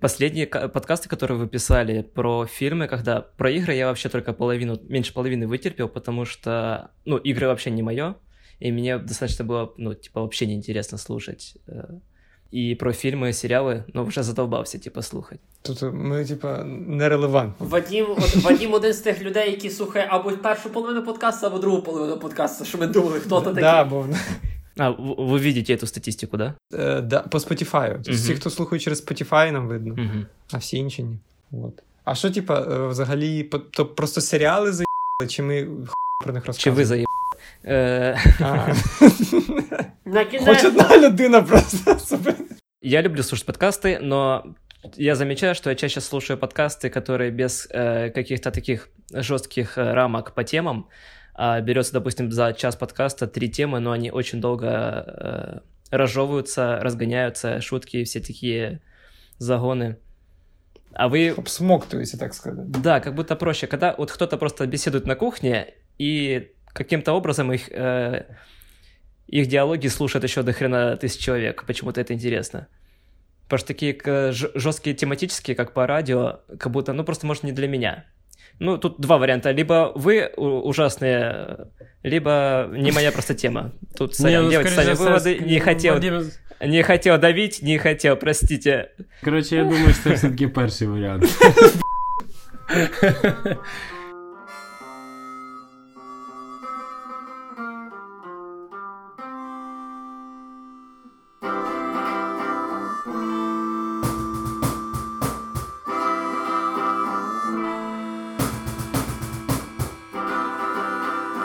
Последние 0.00 0.46
подкасты, 0.46 1.08
которые 1.08 1.38
вы 1.38 1.48
писали 1.48 2.02
про 2.02 2.46
фильмы, 2.46 2.88
когда 2.88 3.20
про 3.20 3.50
игры 3.50 3.74
я 3.74 3.86
вообще 3.86 4.08
только 4.08 4.32
половину, 4.32 4.78
меньше 4.88 5.12
половины 5.12 5.46
вытерпел, 5.46 5.88
потому 5.88 6.24
что, 6.24 6.90
ну, 7.04 7.18
игры 7.18 7.46
вообще 7.46 7.70
не 7.70 7.82
мое, 7.82 8.14
и 8.60 8.72
мне 8.72 8.98
достаточно 8.98 9.44
было, 9.44 9.72
ну, 9.76 9.94
типа, 9.94 10.20
вообще 10.20 10.46
неинтересно 10.46 10.98
слушать. 10.98 11.56
Э, 11.68 12.00
і 12.50 12.74
про 12.74 12.92
фільми, 12.92 13.32
серіали, 13.32 13.84
ну 13.94 14.04
вже 14.04 14.22
задовбався, 14.22 14.78
типу, 14.78 15.02
слухати. 15.02 15.40
Тобто 15.62 15.92
ми, 15.92 16.24
типу, 16.24 16.48
нерелевантні. 16.86 17.66
Вадім, 17.66 18.06
от, 18.10 18.36
Вадім 18.36 18.74
один 18.74 18.92
з 18.92 18.98
тих 18.98 19.22
людей, 19.22 19.50
які 19.50 19.70
слухає 19.70 20.06
або 20.10 20.30
першу 20.30 20.70
половину 20.70 21.02
подкасту, 21.02 21.46
або 21.46 21.58
другу 21.58 21.82
половину 21.82 22.18
подкасту, 22.18 22.64
що 22.64 22.78
ми 22.78 22.86
думали, 22.86 23.20
хто 23.20 23.40
то 23.40 23.50
такий. 23.50 23.62
Да, 23.62 23.84
бо... 23.84 24.06
А, 24.77 24.91
вы 24.91 25.39
видите 25.39 25.73
эту 25.73 25.87
статистику, 25.87 26.37
да? 26.37 26.55
Е, 26.73 27.01
да, 27.01 27.21
По 27.21 27.37
Spotify. 27.37 27.93
Тобто 27.93 28.11
uh-huh. 28.11 28.27
Ті, 28.27 28.35
хто 28.35 28.49
слухає 28.49 28.79
через 28.79 29.07
Spotify, 29.07 29.51
нам 29.51 29.67
видно, 29.67 29.93
uh-huh. 29.93 30.25
а 30.51 30.57
всі 30.57 30.77
інші 30.77 31.03
ні. 31.03 31.17
От. 31.51 31.83
А 32.03 32.15
що, 32.15 32.31
типа, 32.31 32.59
е, 32.61 32.87
взагалі, 32.87 33.43
то 33.71 33.85
просто 33.85 34.21
серіали 34.21 34.71
заїбали, 34.71 35.27
чи 35.29 35.43
ми 35.43 35.67
про 36.23 36.33
них 36.33 36.45
розказуємо? 36.45 36.75
Чи 36.75 36.79
ви 36.79 36.85
заїбали? 36.85 37.15
Е, 37.65 38.19
Хоч 40.45 40.65
одна 40.65 40.97
людина 40.97 41.41
просто. 41.41 41.97
Я 42.81 43.01
люблю 43.01 43.23
слушать 43.23 43.47
подкасты, 43.47 43.99
но 44.01 44.55
я 44.95 45.15
замечаю, 45.15 45.55
что 45.55 45.69
я 45.69 45.75
чаще 45.75 46.01
слушаю 46.01 46.37
подкасты, 46.37 46.89
которые 46.89 47.31
без 47.31 47.67
э, 47.71 48.11
каких-то 48.11 48.51
таких 48.51 48.89
жестких 49.11 49.77
э, 49.77 49.93
рамок 49.93 50.35
по 50.35 50.43
темам. 50.43 50.85
А 51.42 51.58
берется, 51.62 51.94
допустим, 51.94 52.30
за 52.30 52.52
час 52.52 52.76
подкаста 52.76 53.26
три 53.26 53.48
темы, 53.48 53.80
но 53.80 53.92
они 53.92 54.10
очень 54.10 54.42
долго 54.42 54.66
э, 54.68 55.60
разжевываются, 55.90 56.78
разгоняются, 56.82 57.62
шутки, 57.62 58.04
все 58.04 58.20
такие 58.20 58.82
загоны. 59.38 59.96
А 60.92 61.08
вы... 61.08 61.30
Обсмоктываете, 61.30 62.18
так 62.18 62.34
сказать. 62.34 62.70
Да, 62.70 63.00
как 63.00 63.14
будто 63.14 63.36
проще. 63.36 63.66
Когда 63.66 63.94
вот 63.96 64.12
кто-то 64.12 64.36
просто 64.36 64.66
беседует 64.66 65.06
на 65.06 65.16
кухне, 65.16 65.72
и 65.96 66.52
каким-то 66.74 67.14
образом 67.14 67.50
их, 67.54 67.70
э, 67.72 68.26
их 69.26 69.46
диалоги 69.46 69.88
слушают 69.88 70.24
еще 70.24 70.42
до 70.42 70.52
хрена 70.52 70.98
тысяч 70.98 71.20
человек. 71.20 71.64
Почему-то 71.66 72.02
это 72.02 72.12
интересно. 72.12 72.68
Потому 73.44 73.60
что 73.60 73.68
такие 73.68 73.98
жесткие 74.32 74.94
тематические, 74.94 75.56
как 75.56 75.72
по 75.72 75.86
радио, 75.86 76.40
как 76.58 76.70
будто, 76.70 76.92
ну, 76.92 77.02
просто, 77.02 77.26
может, 77.26 77.44
не 77.44 77.52
для 77.52 77.66
меня. 77.66 78.04
Ну, 78.60 78.76
тут 78.76 79.00
два 79.00 79.16
варианта. 79.16 79.50
Либо 79.50 79.90
вы 79.94 80.30
ужасные, 80.36 81.66
либо 82.02 82.68
не 82.70 82.92
моя 82.92 83.10
просто 83.10 83.34
тема. 83.34 83.72
Тут 83.96 84.14
сорян, 84.14 84.44
ну, 84.44 84.50
делать 84.50 84.68
сами 84.68 84.94
выводы. 84.94 85.38
Не 85.38 85.58
хотел, 85.58 85.98
не 86.60 86.82
хотел 86.82 87.18
давить, 87.18 87.62
не 87.62 87.78
хотел, 87.78 88.16
простите. 88.16 88.90
Короче, 89.22 89.56
я 89.56 89.64
думаю, 89.64 89.94
что 89.94 90.14
все-таки 90.14 90.46
перший 90.46 90.88
вариант. 90.88 91.24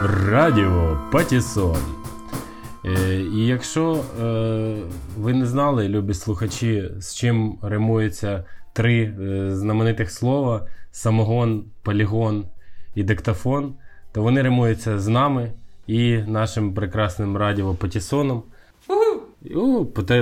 Радіо 0.01 0.97
Патісон. 1.11 1.77
Е, 2.85 3.19
і 3.19 3.45
якщо 3.45 4.03
е, 4.21 4.75
ви 5.17 5.33
не 5.33 5.45
знали, 5.45 5.89
любі 5.89 6.13
слухачі, 6.13 6.91
з 6.99 7.15
чим 7.15 7.57
римуються 7.61 8.45
три 8.73 9.03
е, 9.03 9.55
знаменитих 9.55 10.11
слова: 10.11 10.67
самогон, 10.91 11.65
полігон 11.83 12.45
і 12.95 13.03
диктофон, 13.03 13.73
то 14.11 14.21
вони 14.21 14.41
римуються 14.41 14.99
з 14.99 15.07
нами 15.07 15.51
і 15.87 16.17
нашим 16.17 16.73
прекрасним 16.73 17.37
радіо 17.37 17.75
Патісоном. 17.75 18.43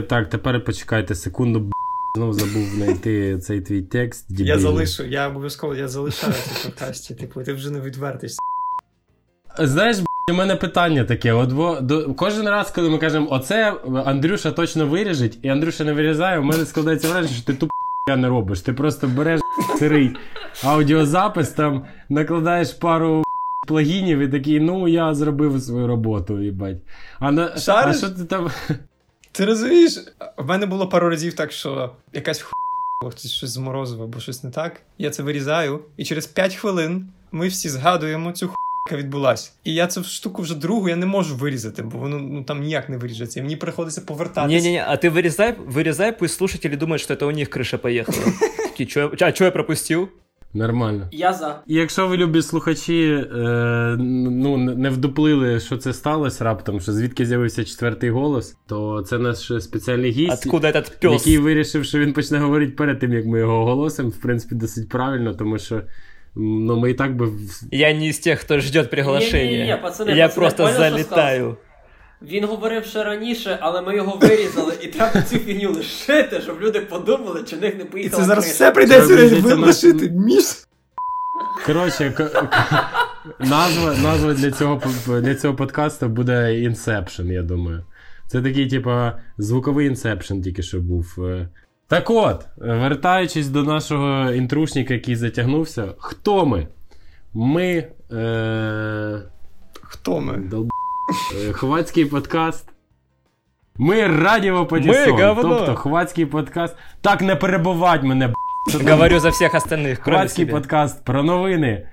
Так, 0.10 0.30
тепер 0.30 0.64
почекайте 0.64 1.16
секунду. 1.16 1.60
Б... 1.60 1.72
Знову 2.18 2.34
забув 2.34 2.64
знайти 2.76 3.38
цей 3.38 3.62
твій 3.62 3.82
текст. 3.82 4.26
Дебільний. 4.30 4.50
Я 4.50 4.60
залишу, 4.60 5.04
я 5.04 5.28
обов'язково 5.28 5.76
я 5.76 5.88
залишаю 5.88 6.34
це 6.34 7.14
в. 7.14 7.16
Типу, 7.20 7.44
ти 7.44 7.54
вже 7.54 7.72
не 7.72 7.80
відвертишся. 7.80 8.40
Знаєш, 9.60 9.98
у 10.32 10.34
мене 10.34 10.56
питання 10.56 11.04
таке: 11.04 11.34
от 11.34 11.52
бо 11.52 11.80
до 11.82 12.14
кожен 12.14 12.50
раз, 12.50 12.72
коли 12.72 12.90
ми 12.90 12.98
кажемо, 12.98 13.28
оце 13.30 13.74
Андрюша 14.06 14.52
точно 14.52 14.88
виріжить, 14.88 15.40
і 15.42 15.50
Андрюша 15.50 15.84
не 15.84 15.94
вирізає, 15.94 16.40
у 16.40 16.44
мене 16.44 16.66
складається 16.66 17.08
враження, 17.08 17.34
що 17.34 17.46
ти 17.46 17.54
тупо 17.54 17.74
не 18.08 18.30
робиш. 18.30 18.62
Ти 18.62 18.74
просто 18.74 19.08
береш 19.08 19.42
сирий 19.80 20.16
аудіозапис, 20.64 21.50
там 21.50 21.86
накладаєш 22.10 22.72
пару 22.74 23.24
плагінів 23.68 24.20
і 24.20 24.28
такий, 24.28 24.60
ну 24.60 24.88
я 24.88 25.14
зробив 25.14 25.62
свою 25.62 25.88
роботу, 25.88 26.42
їбать. 26.42 26.78
А 27.20 27.32
на 27.32 27.54
а 27.68 27.94
що 27.94 28.10
ти 28.10 28.26
там. 28.26 28.50
Ти 29.32 29.46
розумієш, 29.46 30.00
в 30.38 30.46
мене 30.46 30.66
було 30.66 30.88
пару 30.88 31.10
разів 31.10 31.34
так, 31.34 31.52
що 31.52 31.92
якась 32.14 32.42
ху 32.42 32.54
щось 33.18 33.50
зморозило 33.50 34.04
або 34.04 34.20
щось 34.20 34.44
не 34.44 34.52
так. 34.52 34.82
Я 34.98 35.10
це 35.10 35.24
вирізаю, 35.24 35.80
і 35.98 36.06
через 36.06 36.28
5 36.28 36.56
хвилин 36.56 37.08
ми 37.32 37.48
всі 37.48 37.70
згадуємо 37.70 38.32
цю 38.32 38.48
ху 38.48 38.56
відбулась. 38.92 39.54
І 39.64 39.74
я 39.74 39.88
цю 39.88 40.04
штуку 40.04 40.42
вже 40.42 40.56
другу 40.56 40.90
я 40.90 40.96
не 40.96 41.06
можу 41.06 41.36
вирізати, 41.36 41.82
бо 41.84 41.98
воно 41.98 42.20
ну 42.20 42.44
там 42.44 42.62
ніяк 42.62 42.90
не 42.90 42.98
виріжеться. 42.98 43.40
І 43.40 43.44
мені 43.44 43.56
приходиться 43.56 44.02
повертатися. 44.02 44.48
Ні, 44.48 44.62
ні, 44.62 44.72
ні, 44.72 44.84
а 44.88 44.98
ти 44.98 45.10
вирізай, 45.10 45.56
вирізай, 45.66 46.20
пусть 46.20 46.38
слушатели 46.38 46.78
думають, 46.78 47.02
що 47.02 47.16
це 47.16 47.26
у 47.26 47.32
них 47.32 47.50
криша 47.50 47.78
поїхала. 47.78 48.18
А 49.22 49.32
чого 49.32 49.46
я 49.46 49.52
пропустив? 49.52 50.10
Нормально. 50.54 51.08
Я 51.12 51.34
за. 51.34 51.62
І 51.68 51.76
якщо 51.76 52.08
ви 52.08 52.18
любі 52.18 52.42
слухачі 52.42 53.28
е, 53.36 53.96
ну, 54.00 54.58
не 54.58 54.90
вдуплили, 54.90 55.60
що 55.60 55.78
це 55.78 55.94
сталося 55.94 56.44
раптом, 56.44 56.82
що 56.82 56.92
звідки 56.92 57.26
з'явився 57.26 57.64
четвертий 57.64 58.10
голос, 58.10 58.58
то 58.68 59.02
це 59.02 59.18
наш 59.18 59.52
спеціальний 59.60 60.12
гість, 60.12 60.46
Откуда 60.46 60.68
этот 60.68 60.92
пес? 61.02 61.12
який 61.12 61.38
вирішив, 61.38 61.86
що 61.86 62.00
він 62.00 62.14
почне 62.14 62.38
говорити 62.38 62.72
перед 62.72 63.00
тим, 63.00 63.14
як 63.14 63.26
ми 63.26 63.40
його 63.40 63.62
оголосимо. 63.62 64.10
В 64.10 64.22
принципі, 64.22 64.56
досить 64.56 64.90
правильно, 64.90 65.34
тому 65.34 65.60
що 65.60 65.82
но 66.36 66.76
мы 66.76 66.92
и 66.92 66.94
так 66.94 67.16
бы... 67.16 67.32
Я 67.72 67.94
не 67.94 68.08
из 68.10 68.20
тех, 68.20 68.40
хто 68.40 68.60
ждет 68.60 68.90
приглашення. 68.90 69.44
Ні, 69.52 69.58
ні, 69.58 69.64
ні, 69.66 69.78
пацани, 69.82 70.12
Я 70.12 70.28
пацани, 70.28 70.42
просто 70.42 70.64
понял, 70.64 70.78
залітаю. 70.78 71.58
Він 72.22 72.46
говорив 72.46 72.86
ще 72.86 73.04
раніше, 73.04 73.58
але 73.62 73.82
ми 73.82 73.96
його 73.96 74.18
вирізали, 74.18 74.74
і 74.82 74.88
треба 74.88 75.22
цю 75.22 75.38
фігню 75.38 75.72
лишити, 75.72 76.42
щоб 76.42 76.62
люди 76.62 76.80
подумали, 76.80 77.44
чи 77.44 77.56
в 77.56 77.62
них 77.62 77.78
не 77.78 77.86
поїхали. 77.86 78.18
І 78.18 78.22
це 78.22 78.28
зараз 78.28 78.46
все 78.46 78.72
прийдеться 78.72 79.56
лишити. 79.56 80.10
Міш. 80.10 80.46
Коротше, 81.66 82.12
к- 82.18 82.50
назва, 83.40 83.96
назва 84.04 84.34
для 84.34 84.52
цього 84.52 84.82
для 85.08 85.36
цього 85.36 85.56
подкасту 85.56 86.08
буде 86.08 86.34
Inception, 86.52 87.32
я 87.32 87.42
думаю. 87.44 87.84
Це 88.28 88.42
такий, 88.42 88.70
типа, 88.70 89.20
звуковий 89.38 89.90
Inception 89.90 90.44
тільки 90.44 90.62
що 90.64 90.80
був. 90.80 91.18
Так 91.94 92.10
от, 92.10 92.46
вертаючись 92.58 93.48
до 93.48 93.64
нашого 93.64 94.32
інтрушника, 94.32 94.94
який 94.94 95.16
затягнувся, 95.16 95.88
хто 95.98 96.46
ми? 96.46 96.68
Ми. 97.34 97.88
Е... 98.12 99.22
Хто 99.82 100.22
ми? 100.22 100.38
Долб... 100.38 100.70
Е, 101.50 101.52
хвацький 101.52 102.06
подкаст. 102.06 102.70
Ми 103.78 104.08
радіо 104.08 104.66
Подісон. 104.66 105.14
Ми 105.14 105.36
Тобто 105.42 105.76
хвацький 105.76 106.26
подкаст. 106.26 106.76
Так 107.02 107.22
не 107.22 107.36
перебувать 107.36 108.04
мене. 108.04 108.28
б***. 108.28 108.34
Говорю 108.92 109.20
за 109.20 109.30
всіх 109.30 109.54
остальних. 109.54 110.00
Хвацький 110.00 110.46
подкаст 110.46 111.06
про 111.06 111.24
новини. 111.24 111.88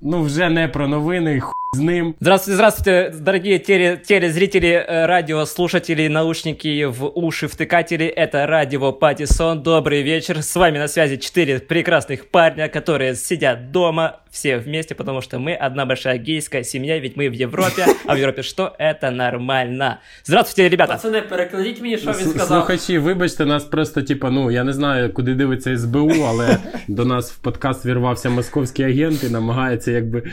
Ну, 0.00 0.22
вже 0.22 0.50
не 0.50 0.68
про 0.68 0.88
новини. 0.88 1.40
Ху 1.40 1.52
з 1.75 1.79
ним. 1.79 2.15
Здравствуйте, 2.19 2.55
здравствуйте, 2.55 3.13
дорогие 3.19 3.59
теле 3.59 3.97
телезрители, 3.97 4.85
э, 4.89 5.05
радиослушатели, 5.05 6.09
наушники 6.09 6.85
в 6.85 7.05
уши 7.15 7.47
втыкатели. 7.47 8.07
Это 8.07 8.45
радио 8.45 8.91
Патисон. 8.91 9.63
Добрый 9.63 10.01
вечер. 10.01 10.43
С 10.43 10.55
вами 10.55 10.79
на 10.79 10.87
связи 10.87 11.15
четыре 11.15 11.59
прекрасных 11.59 12.27
парня, 12.27 12.67
которые 12.67 13.15
сидят 13.15 13.71
дома 13.71 14.21
все 14.31 14.57
вместе, 14.57 14.95
потому 14.95 15.21
что 15.21 15.39
мы 15.39 15.53
одна 15.53 15.85
большая 15.85 16.17
гейская 16.17 16.63
семья, 16.63 16.99
ведь 16.99 17.17
мы 17.17 17.29
в 17.29 17.33
Европе, 17.33 17.85
а 18.05 18.15
в 18.15 18.17
Европе 18.17 18.43
что? 18.43 18.73
Это 18.79 19.11
нормально. 19.11 19.99
Здравствуйте, 20.23 20.69
ребята. 20.69 20.93
Пацани, 20.93 21.21
перекладіть 21.21 21.81
мені, 21.81 21.97
що 21.97 22.11
він 22.11 22.27
сказав. 22.27 22.47
Слухачі, 22.47 22.97
вибачте, 22.97 23.45
нас 23.45 23.63
просто, 23.63 24.01
типа, 24.01 24.29
ну, 24.29 24.51
я 24.51 24.63
не 24.63 24.73
знаю, 24.73 25.13
куди 25.13 25.33
дивиться 25.33 25.77
СБУ, 25.77 26.11
але 26.27 26.57
до 26.87 27.05
нас 27.05 27.31
в 27.31 27.37
подкаст 27.37 27.85
вірвався 27.85 28.29
московський 28.29 28.85
агент 28.85 29.23
і 29.23 29.29
намагається, 29.29 29.91
якби. 29.91 30.23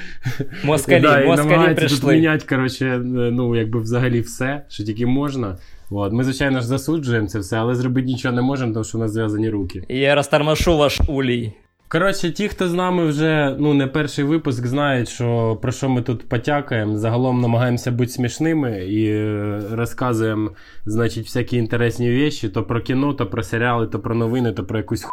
Москалі, 0.65 1.01
да, 1.01 1.29
москалі 1.36 1.76
прийшли. 1.76 2.16
міняти, 2.16 2.46
коротше, 2.50 3.02
ну, 3.04 3.56
якби 3.56 3.80
взагалі 3.80 4.22
все, 4.22 4.66
що 4.70 4.84
тільки 4.84 5.06
можна. 5.06 5.58
От. 5.90 6.14
Ми, 6.14 6.24
звичайно 6.24 6.60
ж, 6.60 6.68
засуджуємо 6.68 7.28
це 7.28 7.40
все, 7.40 7.58
але 7.58 7.76
зробити 7.76 8.08
нічого 8.08 8.36
не 8.36 8.42
можемо, 8.42 8.74
тому 8.74 8.84
що 8.84 8.98
у 8.98 9.02
нас 9.02 9.12
зв'язані 9.12 9.50
руки. 9.50 9.84
Я 9.90 10.16
розтормошу 10.16 10.78
ваш 10.78 11.02
улій. 11.08 11.54
Коротше, 11.94 12.32
ті, 12.32 12.48
хто 12.48 12.70
з 12.70 12.74
нами 12.74 13.06
вже 13.06 13.56
ну 13.60 13.74
не 13.74 13.88
перший 13.88 14.26
випуск, 14.26 14.66
знають, 14.66 15.10
що 15.10 15.60
про 15.62 15.72
що 15.72 15.90
ми 15.90 16.02
тут 16.02 16.30
потякаємо. 16.30 16.98
Загалом 16.98 17.42
намагаємося 17.42 17.92
бути 17.92 18.12
смішними 18.12 18.86
і 18.86 19.10
е, 19.10 19.62
розказуємо, 19.72 20.52
значить, 20.86 21.26
всякі 21.26 21.58
інтересні 21.58 22.10
речі, 22.10 22.50
то 22.50 22.64
про 22.64 22.82
кіно, 22.82 23.14
то 23.14 23.28
про 23.28 23.44
серіали, 23.44 23.88
то 23.88 24.00
про 24.00 24.16
новини, 24.16 24.52
то 24.52 24.66
про 24.66 24.78
якусь 24.78 25.04
ху. 25.04 25.12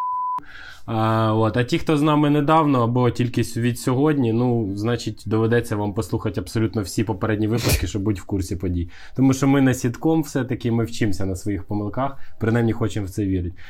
А, 0.93 1.33
от. 1.33 1.57
а 1.57 1.63
ті, 1.63 1.79
хто 1.79 1.97
з 1.97 2.01
нами 2.01 2.29
недавно 2.29 2.83
або 2.83 3.09
тільки 3.09 3.41
від 3.41 3.79
сьогодні, 3.79 4.33
ну, 4.33 4.71
значить, 4.75 5.23
доведеться 5.25 5.75
вам 5.75 5.93
послухати 5.93 6.41
абсолютно 6.41 6.81
всі 6.81 7.03
попередні 7.03 7.47
випуски, 7.47 7.87
щоб 7.87 8.01
бути 8.01 8.21
в 8.21 8.23
курсі 8.23 8.55
подій. 8.55 8.89
Тому 9.15 9.33
що 9.33 9.47
ми 9.47 9.61
на 9.61 9.73
сітком 9.73 10.21
все-таки 10.21 10.71
ми 10.71 10.83
вчимося 10.85 11.25
на 11.25 11.35
своїх 11.35 11.63
помилках, 11.63 12.17
принаймні 12.39 12.73
хочемо 12.73 13.05
в 13.05 13.09
це 13.09 13.25
вірити. 13.25 13.55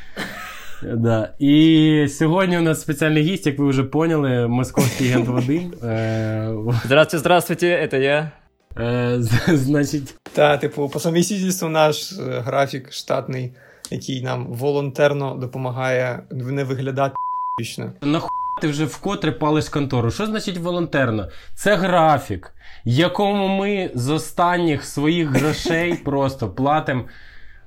Да. 0.95 1.33
І 1.39 2.05
сьогодні 2.09 2.57
у 2.57 2.61
нас 2.61 2.81
спеціальний 2.81 3.23
гість, 3.23 3.45
як 3.47 3.59
ви 3.59 3.69
вже 3.69 3.83
поняли, 3.83 4.47
московський 4.47 5.09
агент 5.11 5.27
Вадим. 5.27 5.73
Е, 5.83 6.53
Здравствуйте, 6.85 7.17
здравствуйте, 7.19 7.67
это 7.67 7.99
я. 7.99 8.31
е, 8.79 9.17
значить, 9.47 10.15
Та, 10.33 10.57
типу, 10.57 10.89
по 10.89 10.99
совмістительству 10.99 11.69
наш 11.69 12.11
е, 12.11 12.15
графік 12.45 12.91
штатний, 12.91 13.53
який 13.91 14.21
нам 14.21 14.47
волонтерно 14.47 15.35
допомагає 15.35 16.23
не 16.31 16.63
виглядати 16.63 17.15
пічно. 17.57 17.91
нахуй 18.01 18.29
ти 18.61 18.67
вже 18.67 18.85
вкотре 18.85 19.31
палиш 19.31 19.69
контору. 19.69 20.11
Що 20.11 20.25
значить 20.25 20.57
волонтерно? 20.57 21.29
Це 21.55 21.75
графік, 21.75 22.53
якому 22.85 23.47
ми 23.47 23.91
з 23.93 24.09
останніх 24.09 24.85
своїх 24.85 25.29
грошей 25.29 25.93
просто 26.05 26.49
платимо 26.49 27.03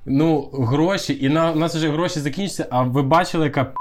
ну, 0.05 0.49
гроші, 0.53 1.17
і 1.21 1.29
на, 1.29 1.51
у 1.51 1.55
нас 1.55 1.75
вже 1.75 1.89
гроші 1.89 2.19
закінчаться, 2.19 2.67
а 2.69 2.81
ви 2.81 3.01
бачили, 3.01 3.45
яка 3.45 3.73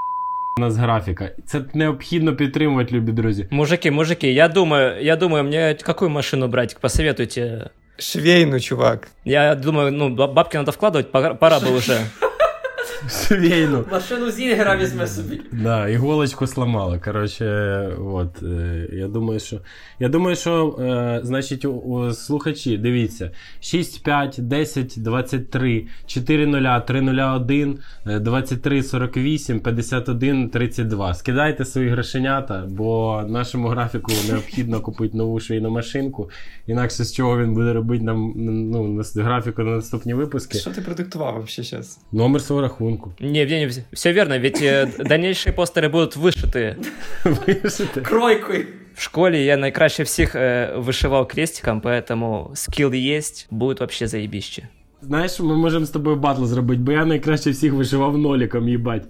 у 0.59 0.61
нас 0.61 0.77
графіка. 0.77 1.31
Це 1.47 1.65
необхідно 1.75 2.37
підтримувати, 2.37 2.95
любі 2.95 3.13
друзі. 3.13 3.49
Мужики, 3.51 3.91
мужики, 3.91 4.33
я 4.33 4.49
думаю, 4.49 5.05
я 5.05 5.17
думаю, 5.17 5.45
мне 5.45 5.77
какую 5.83 6.11
машину 6.11 6.49
брать, 6.49 6.77
посоветуйте. 6.81 7.71
Швейну, 7.99 8.61
чувак. 8.61 9.09
Я 9.25 9.55
думаю, 9.55 9.93
ну, 9.93 10.27
бабки 10.27 10.59
надо 10.59 10.73
вкладывать, 10.73 11.13
пора, 11.13 11.35
пора 11.35 11.59
бы 11.59 11.71
уже. 11.77 12.01
Швейну. 13.09 13.85
Машину 13.93 14.31
Зінгера 14.31 14.77
візьме 14.77 15.07
собі. 15.07 15.41
Да, 15.53 15.89
іголочку 15.89 16.47
сломала. 16.47 16.99
Коротше, 16.99 17.47
от, 17.99 18.43
е, 18.43 18.89
я 18.93 19.09
думаю, 19.09 19.41
що. 19.41 19.61
Я 19.99 20.09
думаю, 20.09 20.37
що, 20.37 20.77
е, 20.81 21.21
значить, 21.23 21.65
у, 21.65 21.73
у 21.73 22.13
слухачі, 22.13 22.79
дивіться: 22.79 23.31
6, 23.61 24.05
5, 24.05 24.37
10, 24.39 24.95
23, 24.97 25.87
4 26.07 26.47
0, 26.47 26.81
3 26.81 27.01
0, 27.01 27.37
1, 27.37 27.79
е, 28.07 28.19
23, 28.21 28.83
48, 28.83 29.61
51, 29.61 30.49
32. 30.49 31.15
Скидайте 31.15 31.65
свої 31.65 31.89
грошенята, 31.89 32.67
бо 32.69 33.23
нашому 33.29 33.69
графіку 33.69 34.13
необхідно 34.29 34.81
купити 34.81 35.17
нову 35.17 35.41
швейну 35.41 35.71
машинку. 35.71 36.31
Інакше 36.67 37.05
з 37.05 37.13
чого 37.13 37.39
він 37.39 37.55
буде 37.55 37.73
робити 37.73 38.05
нам 38.05 38.33
ну, 38.37 39.05
на 39.15 39.23
графіку 39.23 39.63
на 39.63 39.71
наступні 39.71 40.15
випуски. 40.15 40.59
Що 40.59 40.71
ти 40.71 40.81
продиктував 40.81 41.45
взагалі 41.45 41.69
зараз? 41.69 42.01
Номер 42.13 42.43
свого 42.43 42.63
рахунку. 42.74 43.14
Не, 43.20 43.42
Евгений, 43.42 43.84
все 43.94 44.12
верно, 44.14 44.40
ведь 44.40 44.62
э, 44.62 44.88
дальнейшие 44.98 45.54
постеры 45.54 45.90
будут 45.90 46.16
вышиты. 46.16 46.76
Вишите? 47.24 48.02
Кройкою. 48.02 48.66
В 48.96 49.02
школе 49.02 49.46
я 49.46 49.58
найкраще 49.58 50.04
всех 50.04 50.36
э, 50.36 50.76
вышивал 50.78 51.26
крестиком, 51.26 51.82
поэтому 51.82 52.52
скилл 52.56 52.92
есть, 52.92 53.48
будет 53.52 53.80
вообще 53.80 54.08
заебище. 54.08 54.68
Знаєш, 55.02 55.40
ми 55.40 55.56
можемо 55.56 55.86
з 55.86 55.90
тобою 55.90 56.16
батл 56.16 56.46
зробити, 56.46 56.82
бо 56.82 56.92
я 56.92 57.06
найкраще 57.06 57.50
всіх 57.50 57.74
вишивав 57.74 58.18
ноліком, 58.18 58.70
їбать. 58.70 59.04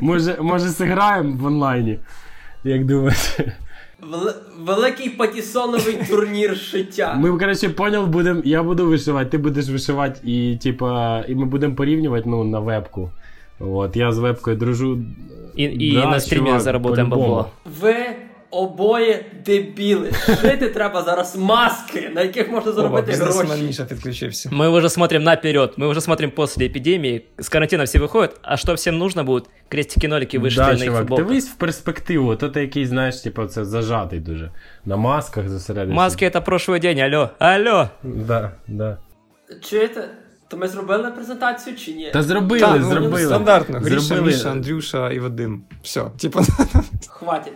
може, 0.00 0.36
може, 0.40 0.68
зіграємо 0.68 1.36
в 1.36 1.44
онлайні? 1.46 1.98
Як 2.64 2.84
думаєш? 2.84 3.36
Вел- 4.11 4.33
Великий 4.59 5.09
патісоновий 5.09 5.97
турнір 6.09 6.57
шиття. 6.57 7.13
Ми, 7.13 7.37
коротше, 7.37 7.69
поняв, 7.69 8.07
будем, 8.07 8.41
я 8.45 8.63
буду 8.63 8.87
вишивати, 8.87 9.29
ти 9.29 9.37
будеш 9.37 9.69
вишивати, 9.69 10.19
і, 10.23 10.57
типа, 10.63 11.21
і 11.27 11.35
ми 11.35 11.45
будемо 11.45 11.75
порівнювати 11.75 12.29
ну, 12.29 12.43
на 12.43 12.59
вебку. 12.59 13.09
От, 13.59 13.95
я 13.95 14.11
з 14.11 14.17
вебкою 14.17 14.57
дружу. 14.57 14.99
І, 15.55 15.63
и 15.63 15.93
Да, 15.93 16.09
на 16.09 16.19
стриме 16.19 16.59
заработаємо 16.59 16.59
заработаем 16.59 17.09
бабло. 17.09 17.49
Ви 17.81 17.95
обоє 18.52 19.24
дебіли. 19.46 20.12
Шити 20.40 20.68
треба 20.68 21.02
зараз 21.02 21.36
маски, 21.36 22.10
на 22.14 22.22
яких 22.22 22.50
можна 22.50 22.70
Оба, 22.70 22.80
заробити 22.82 23.10
бізнесмен 23.10 23.46
гроші. 23.46 23.62
Міша 23.62 23.84
підключився. 23.84 24.48
Мы 24.50 24.68
уже 24.70 24.88
смотрим 24.88 25.22
наперед, 25.22 25.74
мы 25.76 25.86
уже 25.88 26.00
смотрим 26.00 26.30
после 26.30 26.66
эпидемии. 26.66 27.22
С 27.40 27.48
карантина 27.48 27.84
все 27.84 27.98
выходят, 27.98 28.30
а 28.42 28.56
что 28.56 28.74
всем 28.74 28.98
нужно 28.98 29.24
будет? 29.24 29.44
Крестики-нолики 29.68 30.38
вышитые 30.38 30.56
Да, 30.56 30.66
на 30.66 30.72
их 30.78 30.84
чувак, 30.84 31.00
футболках. 31.00 31.26
дивись 31.26 31.48
в 31.48 31.54
перспективу, 31.56 32.36
то 32.36 32.48
ти 32.48 32.60
якийсь, 32.60 32.88
знаєш, 32.88 33.16
типу, 33.20 33.44
це 33.46 33.64
зажатий 33.64 34.20
дуже. 34.20 34.50
На 34.84 34.96
масках 34.96 35.48
зосередився. 35.48 35.96
Маски 35.96 36.24
это 36.24 36.40
прошлый 36.44 36.80
день, 36.80 37.00
алло, 37.00 37.30
алло. 37.38 37.88
Да, 38.02 38.52
да. 38.68 38.98
Чуєте? 39.62 40.08
То 40.48 40.56
ми 40.56 40.68
зробили 40.68 41.10
презентацію 41.10 41.76
чи 41.76 41.92
ні? 41.92 42.10
Та 42.12 42.22
зробили, 42.22 42.60
Та, 42.60 42.76
ну, 42.76 42.90
зробили. 42.90 43.26
Стандартно. 43.26 43.78
Гріша, 43.78 44.00
Зробили. 44.00 44.26
Міша, 44.32 44.50
Андрюша 44.50 45.10
і 45.10 45.18
Вадим. 45.18 45.62
Все. 45.82 46.04
Типу, 46.20 46.40
Хватить. 47.08 47.52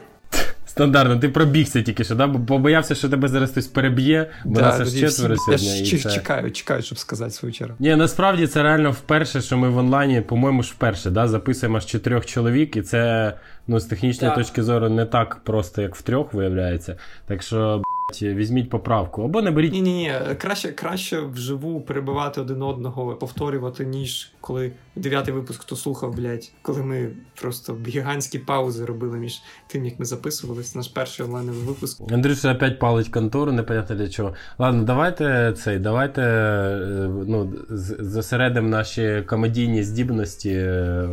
Стандартно, 0.78 1.18
ти 1.18 1.30
пробігся 1.30 1.82
тільки 1.82 2.04
що, 2.04 2.16
да? 2.16 2.28
бо 2.28 2.40
побоявся, 2.40 2.96
що 2.96 3.10
тебе 3.10 3.28
зараз 3.28 3.52
хтось 3.52 3.68
переб'є, 3.68 4.30
бо 4.46 4.62
нас 4.62 4.80
аж 4.80 4.94
четверо 4.94 5.36
всі- 5.36 5.46
сьогодні. 5.46 5.80
Я 5.80 5.86
ж 5.86 6.04
це- 6.04 6.10
чекаю, 6.10 6.52
чекаю, 6.52 6.82
щоб 6.82 6.98
сказати 6.98 7.32
свою 7.32 7.54
чергу. 7.54 7.76
Ні, 7.80 7.96
насправді 7.96 8.48
це 8.48 8.64
реально 8.64 8.92
вперше, 8.92 9.42
що 9.42 9.58
ми 9.58 9.70
в 9.70 9.78
онлайні, 9.78 10.22
по-моєму, 10.22 10.64
ж 10.64 10.72
вперше, 10.76 11.10
да? 11.10 11.28
записуємо 11.28 11.78
аж 11.78 11.86
чотирьох 11.86 12.26
чоловік, 12.26 12.76
і 12.76 12.82
це 12.82 13.34
ну, 13.68 13.80
з 13.80 13.86
технічної 13.86 14.36
точки 14.36 14.64
зору 14.64 14.90
не 14.90 15.06
так 15.06 15.38
просто, 15.44 15.82
як 15.82 15.96
в 15.96 16.02
трьох, 16.02 16.34
виявляється. 16.34 16.96
Так 17.26 17.44
що, 17.44 17.82
візьміть 18.22 18.70
поправку. 18.70 19.24
Або 19.24 19.42
наберіть 19.42 19.74
Ні, 19.74 19.82
ні, 19.82 19.94
ні, 19.94 20.14
краще, 20.38 20.72
краще 20.72 21.20
вживу 21.20 21.82
перебивати 21.82 22.42
один 22.42 22.62
одного, 22.62 23.16
повторювати, 23.16 23.86
ніж 23.86 24.32
коли 24.42 24.72
дев'ятий 24.96 25.34
випуск 25.34 25.62
хто 25.62 25.76
слухав, 25.76 26.16
блядь, 26.16 26.52
коли 26.62 26.84
ми 26.84 27.10
просто 27.42 27.78
гігантські 27.88 28.40
паузи 28.40 28.86
робили 28.86 29.18
між 29.18 29.42
тим, 29.68 29.86
як 29.86 30.00
ми 30.00 30.06
записувалися. 30.06 30.78
Наш 30.78 30.88
перший 30.88 31.26
онлайновий 31.26 31.62
випуск. 31.62 32.12
Андрюша 32.12 32.54
опять 32.54 32.80
палить 32.80 33.10
контору, 33.10 33.52
непонятно 33.52 33.96
для 33.96 34.10
чого. 34.10 34.34
Ладно, 34.58 34.84
давайте 34.84 35.54
цей, 35.58 35.80
давайте 35.80 36.22
е, 36.22 37.10
ну, 37.28 37.54
зосередимо 38.00 38.70
наші 38.70 39.24
комедійні 39.28 39.84
здібності 39.84 40.52
е, 40.54 41.08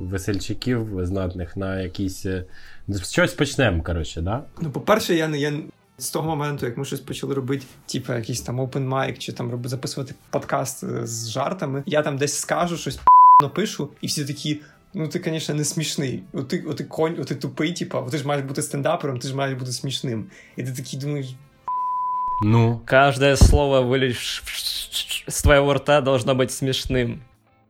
весельчаків 0.00 1.06
знатних 1.06 1.56
на 1.56 1.80
якісь. 1.80 2.26
е, 2.26 2.44
Щось 3.10 3.34
почнемо, 3.34 3.82
коротше, 3.82 4.20
да? 4.20 4.42
Ну, 4.60 4.70
по-перше, 4.70 5.14
я 5.14 5.28
не 5.28 5.38
я 5.38 5.52
з 5.97 6.09
того 6.09 6.29
моменту, 6.29 6.65
як 6.65 6.77
ми 6.77 6.85
щось 6.85 6.99
почали 6.99 7.33
робити, 7.33 7.65
типу 7.85 8.13
якийсь 8.13 8.41
там 8.41 8.61
open 8.61 8.89
mic, 8.89 9.17
чи 9.17 9.31
там 9.33 9.51
роби- 9.51 9.67
записувати 9.67 10.13
подкаст 10.29 10.83
е, 10.83 11.07
з 11.07 11.29
жартами, 11.29 11.83
я 11.85 12.01
там 12.01 12.17
десь 12.17 12.39
скажу 12.39 12.77
щось 12.77 12.99
напишу, 13.41 13.89
і 14.01 14.07
всі 14.07 14.25
такі. 14.25 14.61
Ну, 14.93 15.07
ти, 15.07 15.21
звісно, 15.25 15.55
не 15.55 15.65
смішний. 15.65 16.23
От 16.33 16.47
ти, 16.47 16.63
от 16.67 16.77
ти 16.77 16.83
конь, 16.83 17.15
от 17.19 17.27
ти 17.27 17.35
тупий, 17.35 17.73
типа, 17.73 17.99
от 17.99 18.11
ти 18.11 18.17
ж 18.17 18.27
маєш 18.27 18.45
бути 18.45 18.61
стендапером, 18.61 19.19
ти 19.19 19.27
ж 19.27 19.35
маєш 19.35 19.59
бути 19.59 19.71
смішним. 19.71 20.25
І 20.55 20.63
ти 20.63 20.71
такий 20.71 20.99
думаєш, 20.99 21.27
Ну. 22.43 22.81
Каждое 22.85 23.35
слово 23.37 23.81
вылез 23.83 24.41
с 25.27 25.41
твоего 25.43 25.73
рта 25.73 26.01
должно 26.01 26.33
быть 26.33 26.49
смешным. 26.49 27.17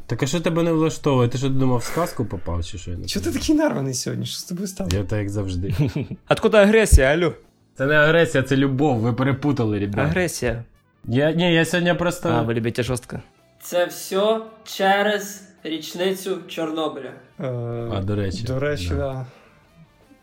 Так 0.07 0.23
а 0.23 0.27
що 0.27 0.39
тебе 0.39 0.63
не 0.63 0.71
влаштовує? 0.71 1.29
Ти 1.29 1.37
що 1.37 1.49
думав, 1.49 1.79
в 1.79 1.83
сказку 1.83 2.25
попав, 2.25 2.65
чи 2.65 2.77
що? 2.77 2.91
Я 2.91 2.97
не 2.97 3.05
чого 3.05 3.23
ти 3.23 3.29
пам'ятаю. 3.29 3.41
такий 3.41 3.55
нарваний 3.55 3.93
сьогодні? 3.93 4.25
Що 4.25 4.37
з 4.39 4.43
тобою 4.43 4.67
стало? 4.67 4.89
Я 4.93 5.03
так 5.03 5.19
як 5.19 5.29
завжди. 5.29 5.75
Откуда 6.29 6.61
агрессия, 6.63 7.07
алло? 7.13 7.33
Це 7.78 7.86
не 7.86 7.94
агресія, 7.94 8.42
це 8.42 8.56
любов. 8.56 8.98
Ви 8.98 9.12
перепутали, 9.12 9.78
ребят. 9.78 9.98
Агрессия. 10.06 10.64
Я, 11.04 11.32
ні, 11.32 11.54
я 11.54 11.64
сьогодні 11.64 11.94
просто. 11.94 12.28
А, 12.28 12.42
вы 12.42 12.54
любите 12.54 12.82
жестко. 12.82 13.20
Це 13.62 13.86
все 13.86 14.40
через 14.64 15.42
річницю 15.64 16.38
Чорнобиля. 16.48 17.10
Е, 17.40 17.46
А, 17.94 18.00
до 18.02 18.16
речі. 18.16 18.44
До 18.44 18.58
речі, 18.58 18.88
Да. 18.88 18.96
да. 18.96 19.26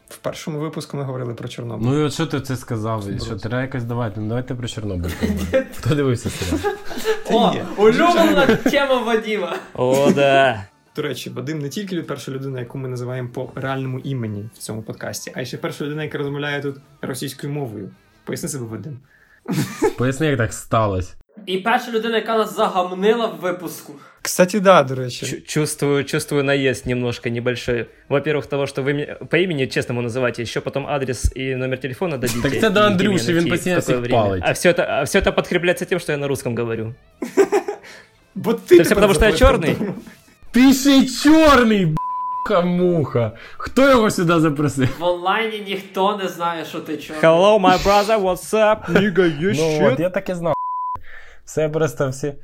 В 0.09 0.17
першому 0.17 0.59
випуску 0.59 0.97
ми 0.97 1.03
говорили 1.03 1.33
про 1.33 1.47
Чорнобиль. 1.47 1.85
Ну 1.85 1.99
і 1.99 2.03
от 2.03 2.13
що 2.13 2.25
ти 2.25 2.41
це 2.41 2.55
сказав? 2.55 3.09
І 3.15 3.19
Що 3.19 3.35
треба 3.35 3.61
якось 3.61 3.83
давати? 3.83 4.19
Ну 4.19 4.27
давайте 4.27 4.55
про 4.55 4.67
Чорнобиль. 4.67 5.09
поговоримо. 5.19 5.65
Хто 5.77 5.95
дивився 5.95 6.29
серіал? 6.29 6.75
О, 7.31 7.55
улюблена 7.81 8.45
тема 8.45 9.01
Вадіма. 9.01 9.55
О, 9.73 10.11
да. 10.11 10.63
До 10.96 11.02
речі, 11.02 11.30
Вадим 11.30 11.58
не 11.58 11.68
тільки 11.68 12.02
перша 12.02 12.32
людина, 12.32 12.60
яку 12.60 12.78
ми 12.78 12.88
називаємо 12.88 13.28
по 13.28 13.50
реальному 13.54 13.98
імені 13.98 14.48
в 14.54 14.58
цьому 14.58 14.82
подкасті, 14.82 15.32
а 15.34 15.40
й 15.42 15.46
ще 15.46 15.56
перша 15.56 15.84
людина, 15.84 16.02
яка 16.04 16.18
розмовляє 16.18 16.60
тут 16.62 16.76
російською 17.02 17.52
мовою. 17.52 17.90
Поясни 18.24 18.48
себе, 18.48 18.64
Вадим. 18.66 18.98
Поясни, 19.98 20.26
як 20.26 20.38
так 20.38 20.52
сталося. 20.52 21.14
І 21.46 21.58
перша 21.58 21.92
людина, 21.92 22.16
яка 22.16 22.38
нас 22.38 22.56
загамнила 22.56 23.26
в 23.26 23.40
випуску. 23.40 23.92
Кстати, 24.22 24.60
да, 24.60 24.82
до 24.82 24.94
речі. 24.94 25.26
Чу- 25.26 25.40
Чувствую, 25.46 26.04
чувствую 26.04 26.44
наезд 26.44 26.86
немножко 26.86 27.28
небольшой. 27.28 27.86
Во-первых, 28.08 28.46
того, 28.46 28.66
что 28.66 28.82
вы 28.82 28.92
меня 28.92 29.14
по 29.14 29.36
имени 29.38 29.66
честному 29.66 30.02
называете, 30.02 30.42
еще 30.42 30.60
потом 30.60 30.86
адрес 30.86 31.32
и 31.36 31.56
номер 31.56 31.78
телефона 31.78 32.18
дадите. 32.18 32.42
Так 32.42 32.52
это 32.52 32.66
и 32.66 32.70
до 32.70 32.80
где 32.80 32.80
Андрюши, 32.80 33.24
меня 33.28 33.40
він 33.40 33.48
найти, 33.48 33.50
постійно 33.50 33.78
в 33.78 33.80
какое 33.80 33.96
всіх 33.96 34.06
время. 34.10 34.22
палить. 34.28 34.42
А 34.46 34.52
все 34.52 34.70
это, 34.72 34.86
а 34.88 35.02
все 35.04 35.18
это 35.20 35.32
подкрепляется 35.32 35.84
тем, 35.84 35.98
что 36.00 36.12
я 36.12 36.18
на 36.18 36.28
русском 36.28 36.56
говорю. 36.56 36.94
Бо 38.34 38.54
ти 38.54 38.76
Це 38.76 38.82
все 38.82 38.94
тепер 38.94 38.94
потому, 38.94 39.14
що 39.14 39.24
я 39.24 39.30
заплатив 39.32 39.48
чорний? 39.48 39.74
дорогу. 39.74 39.94
Ти 40.52 40.72
ще 40.72 40.90
й 40.90 41.08
чорний, 41.22 41.86
б**ха-муха. 41.86 43.32
Хто 43.56 43.90
його 43.90 44.10
сюди 44.10 44.40
запросив? 44.40 44.96
В 45.00 45.04
онлайні 45.04 45.58
ніхто 45.68 46.16
не 46.16 46.28
знає, 46.28 46.64
що 46.64 46.80
ти 46.80 46.96
чорний. 46.96 47.24
Hello, 47.24 47.60
my 47.60 47.78
brother, 47.82 48.20
what's 48.22 48.52
up? 48.54 48.90
Nigga, 48.92 49.40
you 49.42 49.54
Ну 49.56 49.86
от, 49.92 50.00
я 50.00 50.10
так 50.10 50.28
і 50.28 50.34
знав. 50.34 50.54
Все 51.44 51.68
просто 51.68 52.08
всі. 52.08 52.34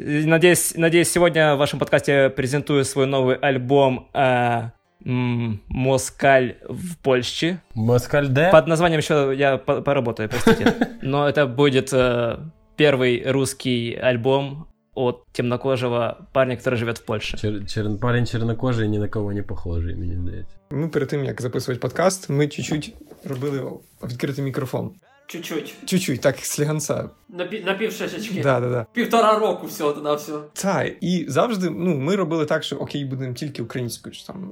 И 0.00 0.24
Надеюсь, 0.26 0.76
надеюсь, 0.76 1.08
сегодня 1.10 1.54
в 1.54 1.58
вашем 1.58 1.78
подкасте 1.78 2.28
презентую 2.28 2.84
свой 2.84 3.06
новый 3.06 3.34
альбом 3.40 4.06
э, 4.14 4.70
м, 5.06 5.60
«Москаль 5.68 6.54
в 6.68 6.96
Польще». 7.02 7.58
Москаль 7.74 8.28
де? 8.28 8.50
Под 8.52 8.66
названием 8.68 8.98
еще 9.00 9.34
я 9.36 9.56
по- 9.56 9.82
поработаю, 9.82 10.28
простите. 10.28 10.72
Но 11.02 11.28
это 11.28 11.46
будет 11.46 11.92
э, 11.92 12.36
первый 12.76 13.24
русский 13.32 13.98
альбом 14.02 14.66
от 14.95 15.23
темнокожего 15.31 16.17
парня, 16.31 16.55
который 16.55 16.75
живет 16.77 16.99
в 16.99 17.05
Польше. 17.05 17.37
Чер- 17.37 17.63
чер- 17.65 17.97
Парень 17.99 18.25
чернокожий 18.27 18.89
ні 18.89 18.99
на 18.99 19.07
кого 19.07 19.33
не 19.33 19.43
похожий, 19.43 19.95
мені 19.95 20.15
здається. 20.15 20.55
Ми 20.71 20.87
перед 20.87 21.09
тим, 21.09 21.25
як 21.25 21.41
записувати 21.41 21.79
подкаст, 21.79 22.29
ми 22.29 22.47
чуть-чуть 22.47 22.95
робили 23.23 23.71
відкритий 24.03 24.43
мікрофон. 24.43 24.91
Чуть-чуть. 25.27 25.75
Чуть-чуть, 25.85 26.21
так, 26.21 26.39
сліганця. 26.39 27.09
На, 27.29 27.43
пі- 27.43 27.65
на. 27.65 28.43
Да, 28.43 28.59
да, 28.59 28.69
да. 28.69 28.85
Півтора 28.93 29.39
року 29.39 29.67
всього 29.67 30.01
на 30.01 30.13
все. 30.13 30.33
Та, 30.53 30.83
і 31.01 31.25
завжди 31.27 31.69
ну, 31.69 31.97
ми 31.97 32.15
робили 32.15 32.45
так, 32.45 32.63
що 32.63 32.75
окей, 32.75 33.05
будемо 33.05 33.33
тільки 33.33 33.61
українською. 33.63 34.15
Чи 34.15 34.25
там 34.25 34.49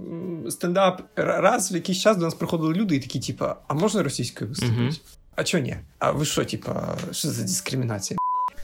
стендап. 0.50 1.02
Раз 1.16 1.72
в 1.72 1.76
якийсь 1.76 1.98
час 1.98 2.18
до 2.18 2.26
нас 2.26 2.34
приходили 2.34 2.74
люди 2.74 2.96
і 2.96 3.00
такі, 3.00 3.20
типа, 3.20 3.56
а 3.68 3.74
можна 3.74 4.04
російською 4.04 4.50
виступити? 4.50 4.82
Мгм. 4.82 4.96
А 5.36 5.44
чого 5.44 5.64
ні? 5.64 5.76
А 6.00 6.12
ви 6.12 6.26
що, 6.26 6.46
типа, 6.46 6.98
що 7.12 7.28
за 7.28 7.42
дискримінація? 7.42 8.18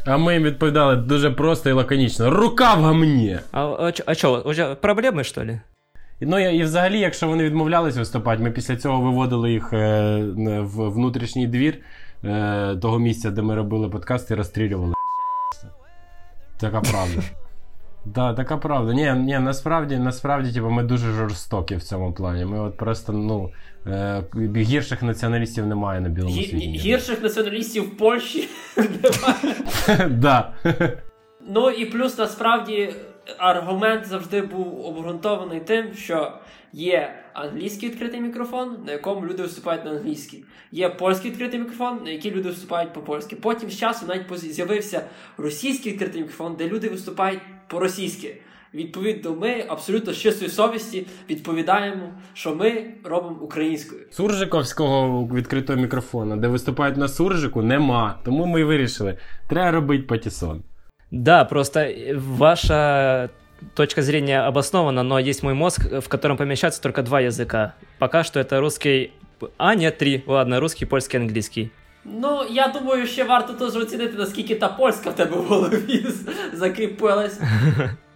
А 0.09 0.17
ми 0.17 0.33
їм 0.33 0.43
відповідали 0.43 0.95
дуже 0.95 1.31
просто 1.31 1.69
і 1.69 1.73
лаконічно: 1.73 2.29
рука 2.29 2.73
в 2.73 2.81
гамні! 2.81 3.39
А, 3.51 3.61
а, 3.61 3.91
а 4.05 4.13
що, 4.13 4.43
вже 4.45 4.75
проблеми, 4.75 5.23
що 5.23 5.41
ли? 5.41 5.59
Ну 6.21 6.39
і 6.39 6.63
взагалі, 6.63 6.99
якщо 6.99 7.27
вони 7.27 7.43
відмовлялись 7.43 7.97
виступати, 7.97 8.43
ми 8.43 8.51
після 8.51 8.75
цього 8.75 9.01
виводили 9.01 9.51
їх 9.51 9.73
е, 9.73 10.17
в 10.61 10.89
внутрішній 10.89 11.47
двір 11.47 11.77
е, 12.23 12.75
того 12.81 12.99
місця, 12.99 13.31
де 13.31 13.41
ми 13.41 13.55
робили 13.55 13.89
подкаст, 13.89 14.31
і 14.31 14.35
розстрілювали. 14.35 14.93
Така 16.59 16.81
правда. 16.81 17.21
Да, 18.15 18.33
така 18.33 18.57
правда. 18.57 18.93
Ні, 18.93 19.13
ні, 19.13 19.39
насправді, 19.39 19.97
насправді, 19.97 20.53
типу, 20.53 20.69
ми 20.69 20.83
дуже 20.83 21.11
жорстокі 21.11 21.75
в 21.75 21.83
цьому 21.83 22.13
плані. 22.13 22.45
Ми 22.45 22.59
от 22.59 22.77
просто, 22.77 23.13
ну, 23.13 23.51
е, 23.87 24.23
гірших 24.55 25.03
націоналістів 25.03 25.65
немає 25.67 26.01
на 26.01 26.09
білому 26.09 26.35
Гі- 26.35 26.49
світі. 26.49 26.65
гірших 26.67 27.23
націоналістів 27.23 27.83
в 27.83 27.97
Польщі 27.97 28.49
немає. 28.77 30.09
Да. 30.09 30.53
Ну 31.49 31.69
і 31.69 31.85
плюс 31.85 32.17
насправді 32.17 32.93
аргумент 33.37 34.05
завжди 34.05 34.41
був 34.41 34.85
обґрунтований 34.85 35.59
тим, 35.59 35.93
що 35.93 36.31
є 36.73 37.13
англійський 37.33 37.89
відкритий 37.89 38.21
мікрофон, 38.21 38.77
на 38.85 38.91
якому 38.91 39.25
люди 39.25 39.41
виступають 39.43 39.85
на 39.85 39.91
англійській. 39.91 40.43
Є 40.71 40.89
польський 40.89 41.31
відкритий 41.31 41.59
мікрофон, 41.59 41.99
на 42.03 42.09
який 42.11 42.31
люди 42.31 42.49
виступають 42.49 42.93
по-польськи. 42.93 43.35
Потім 43.35 43.69
з 43.69 43.77
часом 43.77 44.09
навіть 44.09 44.53
з'явився 44.53 45.01
російський 45.37 45.91
відкритий 45.91 46.21
мікрофон, 46.21 46.55
де 46.55 46.67
люди 46.67 46.89
виступають 46.89 47.41
по-російськи. 47.68 48.36
Відповідно, 48.74 49.34
ми 49.34 49.64
абсолютно 49.68 50.12
з 50.12 50.18
чистої 50.18 50.50
совісті 50.50 51.06
відповідаємо, 51.30 52.08
що 52.34 52.54
ми 52.54 52.84
робимо 53.04 53.36
українською. 53.40 54.00
Суржиковського 54.10 55.28
відкритого 55.34 55.80
мікрофона, 55.80 56.36
де 56.36 56.48
виступають 56.48 56.96
на 56.96 57.08
суржику, 57.08 57.62
нема. 57.62 58.18
Тому 58.24 58.46
ми 58.46 58.60
і 58.60 58.64
вирішили, 58.64 59.18
треба 59.48 59.70
робити 59.70 60.02
патісон. 60.02 60.62
Да, 61.10 61.44
просто 61.44 61.80
э, 61.80 62.14
ваша 62.16 63.28
точка 63.74 64.02
зрения 64.02 64.48
обоснована, 64.48 65.02
но 65.02 65.18
есть 65.18 65.42
мой 65.42 65.54
мозг, 65.54 66.00
в 66.00 66.08
котором 66.08 66.36
помещаются 66.36 66.82
только 66.82 67.02
два 67.02 67.20
языка. 67.20 67.74
Пока 67.98 68.24
что 68.24 68.40
это 68.40 68.60
русский... 68.60 69.12
А, 69.58 69.74
нет, 69.74 69.98
три. 69.98 70.22
Ладно, 70.26 70.60
русский, 70.60 70.86
польский, 70.86 71.18
английский. 71.18 71.70
Ну, 72.06 72.40
я 72.50 72.68
думаю, 72.68 73.06
ще 73.06 73.24
варто 73.24 73.52
теж 73.52 73.76
оцінити, 73.82 74.18
наскільки 74.18 74.54
та 74.54 74.68
польська 74.68 75.10
в 75.10 75.14
тебе 75.16 75.36
в 75.36 75.44
голові 75.44 76.06
з- 76.08 76.56
закріпилась. 76.58 77.40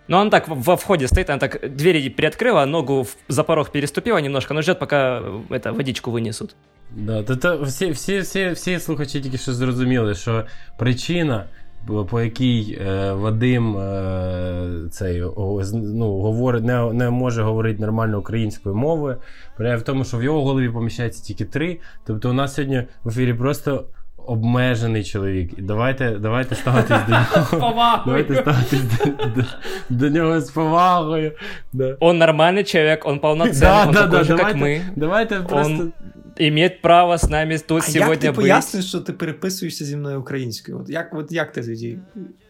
Но 0.09 0.19
он 0.21 0.31
так 0.31 0.49
во 0.49 0.75
входе 0.77 1.09
стоит, 1.09 1.31
она 1.31 1.39
так 1.39 1.71
двери 1.77 2.15
приоткрыла, 2.19 2.67
ногу 2.67 3.03
в- 3.03 3.17
за 3.29 3.43
порог 3.45 3.71
переступила 3.71 4.21
немножко, 4.21 4.55
но 4.55 4.63
ждет, 4.63 4.79
пока 4.79 5.21
э, 5.21 5.49
это, 5.51 5.73
водичку 5.73 6.11
вынесут. 6.13 6.55
Да, 6.97 7.23
то, 7.23 7.37
то 7.37 7.63
всі, 7.63 7.91
всі, 7.91 8.19
всі, 8.19 8.51
всі 8.51 8.79
слухачі 8.81 9.21
тільки 9.21 9.39
що 9.39 9.53
зрозуміли, 9.53 10.15
що 10.15 10.45
причина, 10.79 11.45
по 11.87 12.05
по 12.05 12.21
якій 12.21 12.79
е, 12.87 13.13
Вадим 13.13 13.77
е, 13.79 14.89
цей, 14.91 15.23
о, 15.23 15.59
з- 15.65 15.73
ну, 15.73 16.07
говорить, 16.21 16.65
не, 16.65 16.93
не 16.93 17.11
може 17.11 17.43
говорити 17.43 17.81
нормально 17.83 18.19
українською 18.19 18.75
мовою, 18.75 19.17
полягає 19.57 19.79
в 19.79 19.83
тому, 19.83 20.05
що 20.05 20.19
в 20.19 20.23
його 20.23 20.45
голові 20.45 20.69
поміщається 20.69 21.25
тільки 21.25 21.45
три. 21.45 21.79
Тобто 22.07 22.31
у 22.31 22.33
нас 22.33 22.55
сьогодні 22.55 22.83
в 23.05 23.09
ефірі 23.09 23.35
просто 23.35 23.85
обмежений 24.27 25.05
чоловік. 25.05 25.59
І 25.59 25.63
давайте, 25.63 26.11
давайте 26.11 26.55
ставитись 26.55 26.99
до 27.09 27.13
нього. 27.13 27.47
Повагою. 27.51 28.03
Давайте 28.07 28.35
ставитись 28.35 28.83
до, 28.83 29.27
до, 29.27 29.45
до 29.91 30.09
нього 30.11 30.41
з 30.41 30.51
повагою. 30.51 31.33
Да. 31.73 31.97
Он 32.01 32.19
нормальный 32.23 32.65
человек, 32.65 33.07
он 33.07 33.19
полноценный, 33.19 33.61
Да, 33.61 33.87
он 33.87 33.93
да, 33.95 34.03
такой 34.03 34.19
да, 34.19 34.25
же, 34.25 34.37
как 34.37 34.47
давайте, 34.57 34.61
мы. 34.61 34.81
давайте 34.97 35.35
просто. 35.41 35.73
Он 35.73 35.93
имеет 36.40 36.82
право 36.82 37.14
с 37.18 37.30
нами 37.30 37.58
тут 37.58 37.84
А 37.84 37.86
як 37.86 37.92
сегодня 37.92 38.16
ти 38.16 38.30
быть. 38.30 38.36
поясниш, 38.36 38.86
що 38.86 39.00
ти 39.00 39.14
переписуєшся 39.14 39.86
зі 39.86 39.98
мною 39.98 40.20
українською? 40.20 40.80
От 40.80 40.90
як, 40.90 41.14
от 41.14 41.32
як 41.32 41.52
ти 41.52 41.62
тоді? 41.64 41.98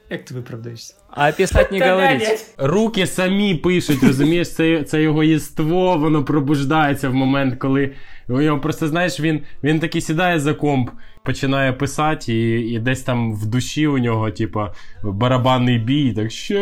Як 0.09 0.25
ти 0.25 0.33
виправдаєшся? 0.33 0.93
А 1.09 1.31
писать 1.31 1.71
не 1.71 1.91
говорить. 1.91 2.45
Руки 2.57 3.07
самі 3.07 3.55
пишуть, 3.55 4.03
розумієш, 4.03 4.53
це, 4.53 4.83
це 4.83 5.01
його 5.01 5.23
єство, 5.23 5.97
воно 5.97 6.23
пробуждається 6.25 7.09
в 7.09 7.13
момент, 7.13 7.55
коли 7.59 7.91
у 8.29 8.41
нього 8.41 8.59
просто, 8.59 8.87
знаєш, 8.87 9.19
він, 9.19 9.41
він 9.63 9.79
такий 9.79 10.01
сідає 10.01 10.39
за 10.39 10.53
комп, 10.53 10.89
починає 11.23 11.73
писати, 11.73 12.33
і, 12.33 12.71
і 12.73 12.79
десь 12.79 13.01
там 13.01 13.33
в 13.35 13.45
душі 13.45 13.87
у 13.87 13.97
нього, 13.97 14.31
типа, 14.31 14.73
барабанний 15.03 15.77
бій, 15.79 16.13
так 16.13 16.31
ще 16.31 16.59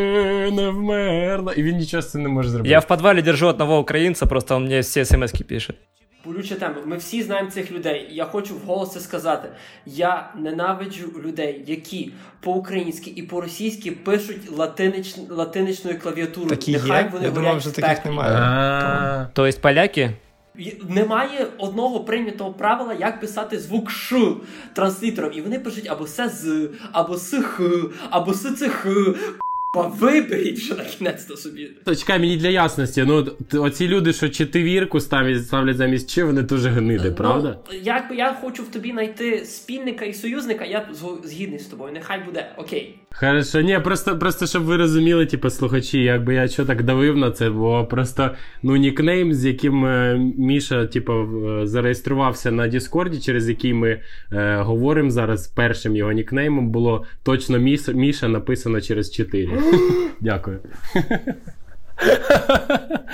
не 0.52 0.70
вмерла. 0.70 1.54
І 1.54 1.64
він 1.64 1.78
нічого 1.78 2.02
з 2.02 2.12
цим 2.12 2.24
не 2.24 2.30
може 2.30 2.50
зробити. 2.50 2.70
Я 2.72 2.80
в 2.80 2.88
подвале 2.88 3.22
держу 3.22 3.48
одного 3.48 3.80
украинца, 3.80 4.26
просто 4.26 4.56
он 4.56 4.66
мне 4.66 4.80
все 4.80 5.06
смс 5.06 5.32
пишет. 5.32 5.76
Болюча 6.26 6.56
тема. 6.56 6.76
Ми 6.86 6.98
всі 6.98 7.24
знаємо 7.24 7.52
цих 7.52 7.72
людей. 7.72 8.08
Я 8.12 8.26
хочу 8.26 8.56
вголос 8.56 8.92
це 8.92 9.00
сказати. 9.00 9.50
Я 9.86 10.34
ненавиджу 10.36 11.08
людей, 11.24 11.64
які 11.68 12.12
по-українськи 12.40 13.14
і 13.16 13.24
по-російськи 13.24 13.92
пишуть 13.92 14.52
латинич... 14.52 15.16
латиничною 15.30 16.00
клавіатурою. 16.00 16.50
Такі 16.50 16.72
Нехай 16.72 17.04
є? 17.04 17.10
вони 17.14 17.26
Я 17.26 17.32
думав, 17.32 17.62
що 17.62 17.72
таких 17.72 18.06
немає. 18.06 18.36
А, 18.36 19.26
То 19.34 19.46
есть 19.46 19.62
поляки? 19.62 20.12
Немає 20.90 21.48
одного 21.58 22.00
прийнятого 22.00 22.54
правила, 22.54 22.94
як 22.94 23.20
писати 23.20 23.60
звук 23.60 23.92
Ш 23.92 24.18
транслітером. 24.74 25.32
І 25.34 25.42
вони 25.42 25.60
пишуть 25.60 25.88
або 25.90 26.08
се 26.08 26.30
з, 26.30 26.70
або 26.92 27.18
сх, 27.18 27.62
або 28.10 28.34
сцх. 28.34 28.88
Виберіть 29.74 30.60
вже 30.60 30.76
на 30.76 30.84
кінець 30.84 31.26
то 31.26 31.38
собі. 31.38 31.72
То 31.86 31.96
чекай, 31.96 32.20
мені 32.20 32.38
для 32.38 32.48
ясності. 32.48 33.04
Ну, 33.08 33.28
оці 33.54 33.88
люди, 33.88 34.14
що 34.14 34.30
четвірку 34.30 35.00
ставлять, 35.00 35.46
ставлять 35.48 35.78
замість 35.78 36.10
чи, 36.10 36.24
вони 36.24 36.42
дуже 36.42 36.70
гниди, 36.70 37.12
правда? 37.12 37.60
Ну, 37.72 37.80
як 37.84 38.12
я 38.16 38.34
хочу 38.34 38.64
в 38.64 38.68
тобі 38.72 38.92
знайти 38.92 39.46
спільника 39.46 40.06
і 40.06 40.14
союзника, 40.14 40.66
я 40.66 40.90
згідний 41.24 41.60
з 41.60 41.66
тобою. 41.66 41.94
Нехай 41.94 42.24
буде 42.26 42.52
окей. 42.58 43.00
Хорошо, 43.12 43.62
ні, 43.62 43.80
просто, 43.80 44.20
просто 44.20 44.48
щоб 44.48 44.64
ви 44.64 44.78
розуміли, 44.78 45.26
типу, 45.26 45.50
слухачі, 45.50 46.04
якби 46.04 46.34
я 46.34 46.48
що 46.48 46.66
так 46.66 46.84
давив 46.84 47.18
на 47.18 47.32
це, 47.32 47.50
бо 47.50 47.86
просто 47.86 48.30
ну, 48.64 48.76
нікнейм, 48.76 49.34
з 49.34 49.46
яким 49.46 49.86
е, 49.86 50.18
Міша, 50.38 50.86
типу, 50.86 51.28
зареєструвався 51.64 52.52
на 52.52 52.68
Діскорді, 52.68 53.20
через 53.20 53.50
який 53.50 53.74
ми 53.74 54.02
е, 54.34 54.58
говоримо 54.62 55.10
зараз 55.10 55.48
першим 55.48 55.96
його 55.96 56.12
нікнеймом, 56.12 56.70
було 56.70 57.06
точно 57.24 57.58
Міс, 57.58 57.88
Міша 57.88 58.28
написано 58.28 58.82
через 58.82 59.12
4. 59.12 59.50
Дякую. 60.20 60.60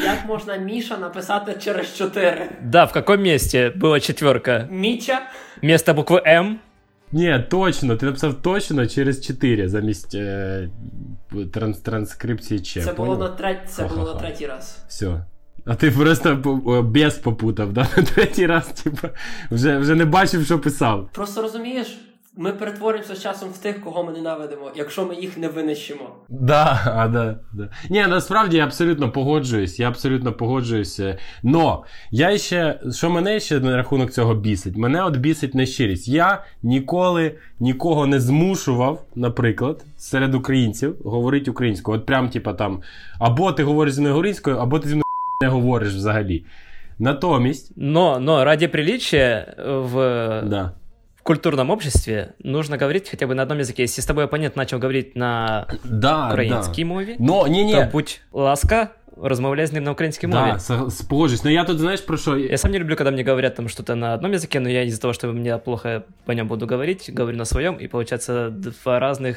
Як 0.04 0.26
можна 0.28 0.56
Міша 0.56 0.98
написати 0.98 1.56
через 1.60 1.98
4? 1.98 2.50
Да, 2.62 2.86
в 2.86 2.94
каком 2.94 3.24
месте 3.24 3.70
была 3.70 4.00
четверка? 4.00 4.68
Міча? 4.72 5.22
Вместо 5.62 5.94
буквы 5.94 6.22
М? 6.28 6.60
Ні, 7.12 7.46
точно, 7.50 7.96
ти 7.96 8.06
написав 8.06 8.34
точно 8.42 8.88
через 8.88 9.22
4 9.26 9.70
замість 9.70 10.16
е, 10.16 10.70
транс, 11.54 11.78
транскрипції 11.80 12.60
Ч. 12.60 12.82
Це 12.82 12.94
було 12.94 13.18
на 13.18 13.30
третій, 13.30 13.68
це 13.68 13.84
було 13.84 13.96
на 14.00 14.06
Ха-ха-ха. 14.06 14.20
третій 14.28 14.46
раз. 14.48 14.78
Все. 14.88 15.26
А 15.66 15.76
ти 15.76 15.92
просто 15.92 16.38
по- 16.42 16.84
без 16.84 17.16
попутав, 17.18 17.74
да? 17.74 17.82
На 17.98 18.04
третій 18.04 18.46
раз, 18.46 18.68
типу, 18.68 19.08
вже, 19.52 19.78
вже 19.78 19.96
не 19.96 20.06
бачив, 20.06 20.46
що 20.46 20.60
писав. 20.60 21.10
Просто 21.14 21.42
розумієш, 21.42 21.98
ми 22.38 22.52
перетворюємося 22.52 23.16
з 23.16 23.22
часом 23.22 23.50
в 23.50 23.58
тих, 23.58 23.82
кого 23.84 24.04
ми 24.04 24.12
ненавидимо, 24.12 24.72
якщо 24.76 25.06
ми 25.06 25.16
їх 25.16 25.38
не 25.38 25.48
винищимо. 25.48 26.10
Да, 26.30 26.82
а, 26.96 27.08
да, 27.08 27.40
да. 27.54 27.70
Ні, 27.90 28.06
насправді 28.08 28.58
я 28.58 28.64
абсолютно 28.64 29.12
погоджуюсь, 29.12 29.80
я 29.80 29.88
абсолютно 29.88 30.34
погоджуюсь. 30.34 31.00
е, 31.00 31.18
Но 31.44 31.84
я 32.12 32.38
ще, 32.38 32.80
що 32.92 33.10
мене 33.10 33.40
ще 33.40 33.60
на 33.60 33.76
рахунок 33.78 34.12
цього 34.12 34.36
бісить? 34.36 34.78
Мене 34.78 35.04
от 35.04 35.18
бісить 35.18 35.56
нещирість. 35.56 36.08
Я 36.08 36.44
ніколи 36.64 37.36
нікого 37.60 38.06
не 38.08 38.20
змушував, 38.20 39.04
наприклад, 39.16 39.86
серед 39.98 40.36
українців 40.36 40.96
говорити 41.06 41.52
українською. 41.52 41.98
От 41.98 42.06
прям, 42.06 42.30
типа 42.30 42.54
там, 42.54 42.82
або 43.20 43.52
ти 43.52 43.64
говориш 43.64 43.94
зі 43.94 44.02
мною 44.02 44.16
українською, 44.16 44.58
або 44.58 44.80
ти 44.80 44.88
зі 44.88 44.94
мною 44.96 45.04
не 45.42 45.48
говориш 45.48 45.94
взагалі. 45.94 46.46
Натомість, 47.00 47.72
Но, 47.76 48.20
но 48.20 48.44
ради 48.46 48.68
приличия 48.68 49.56
в, 49.68 49.94
да. 50.46 50.72
культурном 51.25 51.71
обществе 51.71 52.33
нужно 52.45 52.77
говорить 52.77 53.09
хотя 53.11 53.27
бы 53.27 53.35
на 53.35 53.43
одном 53.43 53.59
языке. 53.59 53.83
Если 53.83 54.01
с 54.03 54.07
тобой 54.07 54.25
оппонент 54.25 54.57
начал 54.57 54.79
говорить 54.79 55.17
на 55.17 55.67
Да, 55.85 56.29
українській 56.33 56.83
да. 56.83 56.89
мові, 56.89 57.17
Но, 57.19 57.47
ні, 57.49 57.65
ні. 57.65 57.75
то 57.75 57.89
будь 57.93 58.21
ласка, 58.33 58.89
розмовляй 59.23 59.67
з 59.67 59.73
ним 59.73 59.85
на 59.85 59.91
українській 59.91 60.27
мові. 60.27 60.53
Да, 60.53 60.59
с- 60.91 61.01
погоджусь. 61.03 61.45
Ну 61.45 61.51
я 61.51 61.65
тут, 61.65 61.79
знаєш, 61.79 62.01
про 62.01 62.17
що? 62.17 62.37
Я 62.39 62.59
сам 62.59 62.71
не 62.71 62.79
люблю, 62.79 62.97
когда 62.97 63.11
мне 63.11 63.23
говорят 63.25 63.55
там 63.55 63.69
что-то 63.69 63.95
на 63.97 64.15
одном 64.15 64.33
языке, 64.33 64.61
но 64.61 64.69
я 64.69 64.83
из-за 64.85 65.01
того, 65.01 65.15
что 65.15 65.35
я 65.45 65.59
плохо 65.59 66.03
по 66.25 66.33
нем 66.33 66.49
буду 66.49 66.67
говорить, 66.67 67.11
говорю 67.17 67.37
на 67.39 67.45
своем, 67.45 67.75
и 67.83 67.89
получается 67.89 68.51
два 68.51 68.99
разных 69.01 69.37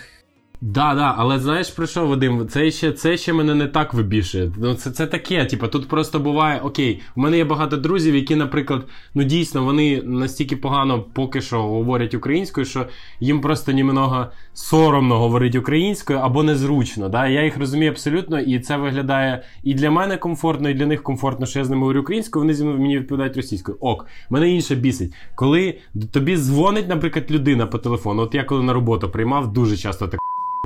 Да, 0.61 0.95
да, 0.95 1.15
але 1.19 1.38
знаєш 1.38 1.71
про 1.71 1.87
що, 1.87 2.07
Вадим? 2.07 2.49
Це 2.49 2.71
ще, 2.71 2.93
це 2.93 3.17
ще 3.17 3.33
мене 3.33 3.55
не 3.55 3.67
так 3.67 3.95
вибішує. 3.95 4.53
Ну, 4.59 4.75
це, 4.75 4.91
це 4.91 5.07
таке, 5.07 5.45
типу, 5.45 5.69
тут 5.69 5.88
просто 5.88 6.21
буває, 6.21 6.61
окей, 6.61 7.00
в 7.17 7.19
мене 7.19 7.37
є 7.37 7.45
багато 7.45 7.77
друзів, 7.77 8.15
які, 8.15 8.37
наприклад, 8.37 8.85
ну 9.15 9.25
дійсно, 9.25 9.65
вони 9.65 10.03
настільки 10.03 10.57
погано 10.57 11.05
поки 11.12 11.41
що 11.41 11.62
говорять 11.62 12.15
українською, 12.15 12.67
що 12.67 12.87
їм 13.21 13.41
просто 13.41 13.73
німного 13.73 14.27
соромно 14.53 15.19
говорити 15.19 15.59
українською 15.59 16.19
або 16.19 16.43
незручно. 16.43 17.09
Да? 17.09 17.27
Я 17.27 17.45
їх 17.45 17.59
розумію 17.59 17.91
абсолютно, 17.91 18.41
і 18.41 18.61
це 18.61 18.77
виглядає 18.77 19.43
і 19.62 19.75
для 19.75 19.91
мене 19.91 20.17
комфортно, 20.17 20.71
і 20.71 20.75
для 20.75 20.87
них 20.87 21.03
комфортно, 21.03 21.47
що 21.47 21.59
я 21.59 21.65
з 21.65 21.71
ними 21.71 21.81
говорю 21.81 22.00
українською, 22.00 22.43
вони 22.43 22.55
зі 22.55 22.65
мені 22.65 22.99
відповідають 22.99 23.37
російською. 23.37 23.79
Ок, 23.81 24.07
мене 24.31 24.50
інше 24.50 24.75
бісить. 24.75 25.12
Коли 25.35 25.79
тобі 26.12 26.37
дзвонить, 26.37 26.88
наприклад, 26.88 27.31
людина 27.31 27.67
по 27.67 27.79
телефону, 27.79 28.23
от 28.23 28.35
я 28.35 28.45
коли 28.45 28.62
на 28.62 28.73
роботу 28.73 29.11
приймав, 29.11 29.53
дуже 29.53 29.77
часто 29.77 30.09
так 30.09 30.21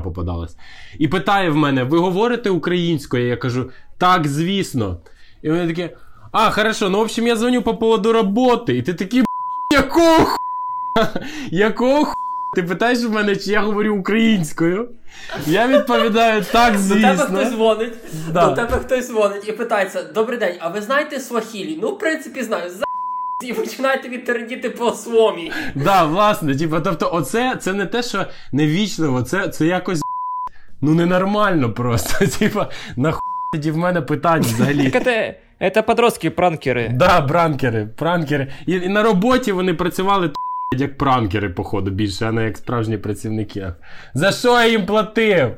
попадалась. 0.04 0.56
І 0.98 1.08
питає 1.08 1.50
в 1.50 1.56
мене: 1.56 1.84
ви 1.84 1.98
говорите 1.98 2.50
українською? 2.50 3.28
Я 3.28 3.36
кажу, 3.36 3.70
так, 3.98 4.26
звісно. 4.28 4.96
І 5.42 5.50
вони 5.50 5.66
такі, 5.66 5.90
а, 6.32 6.50
хорошо, 6.50 6.90
ну 6.90 6.98
в 6.98 7.00
общем, 7.00 7.26
я 7.26 7.36
дзвоню 7.36 7.62
по 7.62 7.74
поводу 7.76 8.12
роботи. 8.12 8.76
І 8.76 8.82
ти 8.82 8.94
такий, 8.94 9.20
«Б**, 9.22 9.24
якого 9.72 10.16
хуя? 10.24 11.08
Якого 11.50 12.04
хуя? 12.04 12.14
Ти 12.56 12.62
питаєш 12.62 13.04
в 13.04 13.10
мене, 13.10 13.36
чи 13.36 13.50
я 13.50 13.60
говорю 13.60 13.96
українською? 13.96 14.88
Я 15.46 15.68
відповідаю, 15.68 16.44
так, 16.52 16.78
звісно. 16.78 17.12
До 17.14 17.18
тебе 17.18 17.24
хтось 17.40 17.48
дзвонить, 17.52 17.92
Да. 18.32 18.46
до 18.46 18.54
тебе 18.56 18.78
хтось 18.78 19.06
дзвонить 19.08 19.48
і 19.48 19.52
питається: 19.52 20.02
Добрий 20.02 20.38
день, 20.38 20.56
а 20.60 20.68
ви 20.68 20.80
знаєте 20.82 21.20
свахілі? 21.20 21.78
Ну, 21.82 21.88
в 21.88 21.98
принципі, 21.98 22.42
знаю 22.42 22.70
За 23.41 23.47
і 23.47 23.53
починаєте 23.53 24.09
відтередіти 24.09 24.69
по 24.69 24.91
свомі. 24.91 25.51
Да, 25.75 26.03
власне, 26.03 26.55
типу, 26.55 26.79
тобто, 26.83 27.09
оце 27.13 27.55
це 27.59 27.73
не 27.73 27.85
те, 27.85 28.03
що 28.03 28.25
невічливо, 28.51 29.21
це, 29.21 29.47
це 29.47 29.65
якось 29.65 30.01
ну 30.81 30.93
ненормально 30.93 31.73
просто. 31.73 32.25
Типа, 32.39 32.69
нахуй 32.95 33.21
тоді 33.53 33.71
в 33.71 33.77
мене 33.77 34.01
питання 34.01 34.45
взагалі. 34.45 34.89
Так 34.89 35.07
это, 35.07 35.33
это 35.59 35.83
подростки-пранкеры. 35.83 36.89
Да, 36.93 37.21
пранкери, 37.21 37.85
пранкери. 37.97 38.47
І, 38.65 38.71
і 38.73 38.89
на 38.89 39.03
роботі 39.03 39.51
вони 39.51 39.73
працювали 39.73 40.27
т***, 40.27 40.35
як 40.77 40.97
пранкери, 40.97 41.49
походу, 41.49 41.91
більше, 41.91 42.25
а 42.25 42.31
не 42.31 42.43
як 42.43 42.57
справжні 42.57 42.97
працівники. 42.97 43.73
За 44.13 44.31
що 44.31 44.61
я 44.61 44.67
їм 44.67 44.85
платив? 44.85 45.51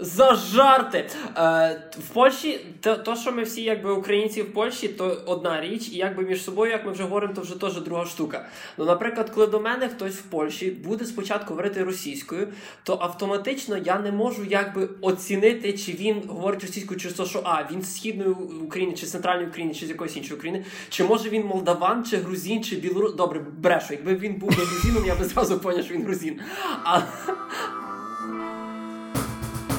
За 0.00 0.34
жарти. 0.34 1.10
Е, 1.36 1.82
в 1.98 2.08
Польщі, 2.14 2.60
то, 2.80 2.96
то, 2.96 3.16
що 3.16 3.32
ми 3.32 3.42
всі 3.42 3.62
якби 3.62 3.92
українці 3.92 4.42
в 4.42 4.52
Польщі, 4.52 4.88
то 4.88 5.22
одна 5.26 5.60
річ, 5.60 5.88
і 5.88 5.96
якби 5.96 6.22
між 6.22 6.44
собою, 6.44 6.72
як 6.72 6.86
ми 6.86 6.92
вже 6.92 7.02
говоримо, 7.02 7.34
то 7.34 7.40
вже 7.40 7.60
теж 7.60 7.80
друга 7.80 8.06
штука. 8.06 8.48
Ну, 8.78 8.84
наприклад, 8.84 9.30
коли 9.30 9.46
до 9.46 9.60
мене 9.60 9.88
хтось 9.88 10.14
в 10.14 10.22
Польщі 10.22 10.70
буде 10.70 11.04
спочатку 11.04 11.48
говорити 11.48 11.84
російською, 11.84 12.48
то 12.82 12.98
автоматично 13.00 13.76
я 13.76 13.98
не 13.98 14.12
можу 14.12 14.44
якби 14.44 14.88
оцінити, 15.00 15.72
чи 15.72 15.92
він 15.92 16.22
говорить 16.28 16.62
російською 16.62 17.00
через 17.00 17.16
те, 17.16 17.24
що 17.24 17.42
а 17.44 17.62
він 17.72 17.82
з 17.82 17.96
східної 17.96 18.30
України, 18.64 18.92
чи 18.92 19.06
з 19.06 19.10
центральної 19.10 19.48
України, 19.48 19.74
чи 19.74 19.86
з 19.86 19.88
якоїсь 19.88 20.16
іншої 20.16 20.38
України, 20.38 20.64
чи 20.88 21.04
може 21.04 21.28
він 21.28 21.46
молдаван, 21.46 22.04
чи 22.04 22.16
грузин, 22.16 22.64
чи 22.64 22.76
білорус. 22.76 23.14
Добре, 23.14 23.40
брешу. 23.58 23.86
Якби 23.90 24.14
він 24.14 24.34
був 24.34 24.48
би 24.48 24.64
грузином, 24.64 25.06
я 25.06 25.14
би 25.14 25.24
зразу 25.24 25.58
поняв, 25.58 25.84
що 25.84 25.94
він 25.94 26.02
грузин. 26.02 26.40
А 26.84 27.00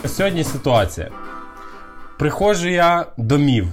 Сьогодні 0.06 0.44
ситуація. 0.44 1.10
Приходжу 2.20 2.68
я 2.68 3.06
домів. 3.18 3.68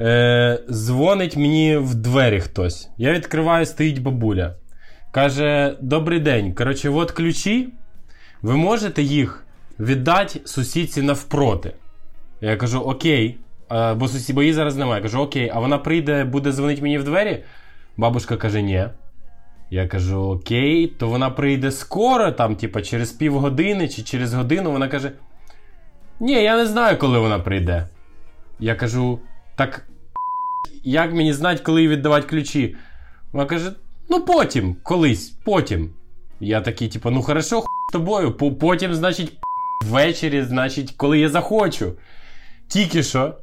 Е, 0.00 0.60
дзвонить 0.70 1.36
мені 1.36 1.76
в 1.76 1.94
двері 1.94 2.40
хтось. 2.40 2.90
Я 2.98 3.12
відкриваю, 3.12 3.66
стоїть 3.66 4.02
бабуля. 4.02 4.54
Каже: 5.10 5.76
Добрий 5.80 6.20
день. 6.20 6.54
Коротше, 6.54 6.90
от 6.90 7.10
ключі. 7.10 7.68
Ви 8.42 8.56
можете 8.56 9.02
їх 9.02 9.44
віддати 9.80 10.40
сусідці 10.44 11.02
навпроти. 11.02 11.72
Я 12.40 12.56
кажу, 12.56 12.80
окей. 12.80 13.38
Е, 13.72 13.94
бо 13.94 14.08
сусід, 14.08 14.36
бо 14.36 14.42
її 14.42 14.54
зараз 14.54 14.76
немає. 14.76 15.00
Я 15.00 15.02
кажу, 15.02 15.18
окей, 15.18 15.50
а 15.54 15.60
вона 15.60 15.78
прийде, 15.78 16.24
буде 16.24 16.52
дзвонити 16.52 16.82
мені 16.82 16.98
в 16.98 17.04
двері. 17.04 17.44
Бабушка 17.96 18.36
каже, 18.36 18.62
ні. 18.62 18.84
Я 19.72 19.88
кажу, 19.88 20.20
окей, 20.20 20.86
то 20.86 21.08
вона 21.08 21.30
прийде 21.30 21.70
скоро, 21.70 22.32
там, 22.32 22.56
типа, 22.56 22.82
через 22.82 23.12
півгодини 23.12 23.88
чи 23.88 24.02
через 24.02 24.34
годину. 24.34 24.72
Вона 24.72 24.88
каже: 24.88 25.12
Ні, 26.20 26.32
я 26.32 26.56
не 26.56 26.66
знаю, 26.66 26.98
коли 26.98 27.18
вона 27.18 27.38
прийде. 27.38 27.88
Я 28.58 28.74
кажу, 28.74 29.20
так 29.56 29.88
як 30.84 31.12
мені 31.12 31.32
знати, 31.32 31.62
коли 31.62 31.88
віддавати 31.88 32.26
ключі? 32.26 32.76
Вона 33.32 33.46
каже: 33.46 33.72
ну 34.10 34.20
потім, 34.20 34.76
колись, 34.82 35.28
потім. 35.28 35.90
Я 36.40 36.60
такий, 36.60 36.88
типу, 36.88 37.10
ну 37.10 37.22
хорошо, 37.22 37.60
хуй 37.60 37.68
з 37.90 37.92
тобою. 37.92 38.32
Потім, 38.60 38.94
значить, 38.94 39.32
ввечері, 39.84 40.42
значить, 40.42 40.90
коли 40.96 41.18
я 41.18 41.28
захочу. 41.28 41.92
Тільки 42.68 43.02
що 43.02 43.38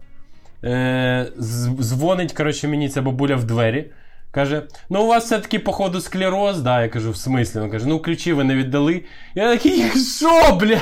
е, 0.64 1.32
дзвонить, 1.80 2.34
коротше, 2.34 2.68
мені 2.68 2.90
ця 2.90 3.02
бабуля 3.02 3.36
в 3.36 3.44
двері. 3.44 3.92
Каже: 4.32 4.68
ну 4.90 5.04
у 5.04 5.08
вас 5.08 5.26
все-таки, 5.26 5.60
походу, 5.60 6.02
склероз, 6.02 6.62
да, 6.62 6.82
я 6.82 6.90
кажу, 6.90 7.12
в 7.12 7.18
смислі? 7.18 7.60
Він 7.62 7.72
каже, 7.72 7.86
ну 7.88 8.00
ключі 8.00 8.34
ви 8.34 8.44
не 8.44 8.56
віддали. 8.56 9.02
Я 9.36 9.52
такий, 9.52 9.84
що, 10.20 10.56
блядь? 10.60 10.82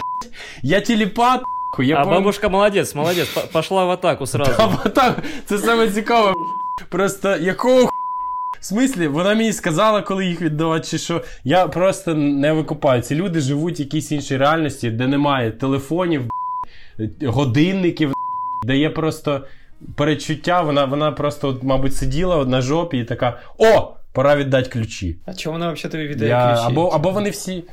Я 0.63 0.81
телепат, 0.81 1.41
я 1.79 1.97
а 1.97 2.03
пам- 2.05 2.09
бабушка 2.09 2.49
молодец, 2.49 2.95
молодец, 2.95 3.27
по- 3.27 3.41
пошла 3.41 3.85
в 3.85 3.89
атаку 3.89 4.25
сразу. 4.27 4.53
а 4.83 4.89
так, 4.89 5.23
це 5.45 5.57
саме 5.57 5.87
цікаве. 5.89 6.33
Просто 6.89 7.37
якого 7.37 7.85
ху- 7.85 7.91
в 8.61 8.65
смислі, 8.65 9.07
вона 9.07 9.35
мені 9.35 9.53
сказала, 9.53 10.01
коли 10.01 10.25
їх 10.25 10.41
віддавати, 10.41 10.87
чи 10.87 10.97
що. 10.97 11.21
Я 11.43 11.67
просто 11.67 12.13
не 12.15 12.53
викупаю. 12.53 13.01
Ці 13.01 13.15
люди 13.15 13.39
живуть 13.39 13.79
в 13.79 13.81
якійсь 13.81 14.11
іншій 14.11 14.37
реальності, 14.37 14.89
де 14.89 15.07
немає 15.07 15.51
телефонів, 15.51 16.21
годинників, 17.25 18.13
де 18.63 18.77
є 18.77 18.89
просто 18.89 19.41
перечуття. 19.95 20.61
Вона, 20.61 20.85
вона 20.85 21.11
просто, 21.11 21.47
от, 21.49 21.63
мабуть, 21.63 21.95
сиділа 21.95 22.45
на 22.45 22.61
жопі 22.61 22.97
і 22.97 23.03
така: 23.03 23.39
О! 23.57 23.93
Пора 24.13 24.35
віддати 24.35 24.69
ключі. 24.69 25.17
А 25.25 25.33
чого 25.33 25.53
вона 25.53 25.71
взагалі 25.71 25.91
тобі 25.91 26.07
віддає 26.07 26.31
Я, 26.31 26.47
ключі? 26.47 26.63
або, 26.67 26.87
або 26.87 27.11
вони 27.11 27.29
всі. 27.29 27.63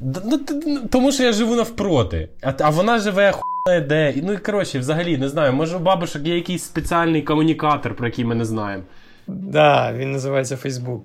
Ну, 0.00 0.40
ну, 0.66 0.80
тому 0.90 1.12
що 1.12 1.22
я 1.22 1.32
живу 1.32 1.54
навпроти. 1.54 2.28
А, 2.42 2.52
а 2.60 2.70
вона 2.70 2.98
живе 2.98 3.32
хуй 3.32 3.80
де. 3.80 4.14
Ну 4.22 4.32
і 4.32 4.36
коротше, 4.36 4.78
взагалі, 4.78 5.18
не 5.18 5.28
знаю. 5.28 5.52
Може, 5.52 5.76
у 5.76 5.80
бабушок 5.80 6.22
є 6.22 6.34
якийсь 6.34 6.62
спеціальний 6.62 7.22
комунікатор, 7.22 7.94
про 7.94 8.06
який 8.06 8.24
ми 8.24 8.34
не 8.34 8.44
знаємо. 8.44 8.82
Да, 9.26 9.92
він 9.92 10.12
називається 10.12 10.56
Фейсбук. 10.56 11.04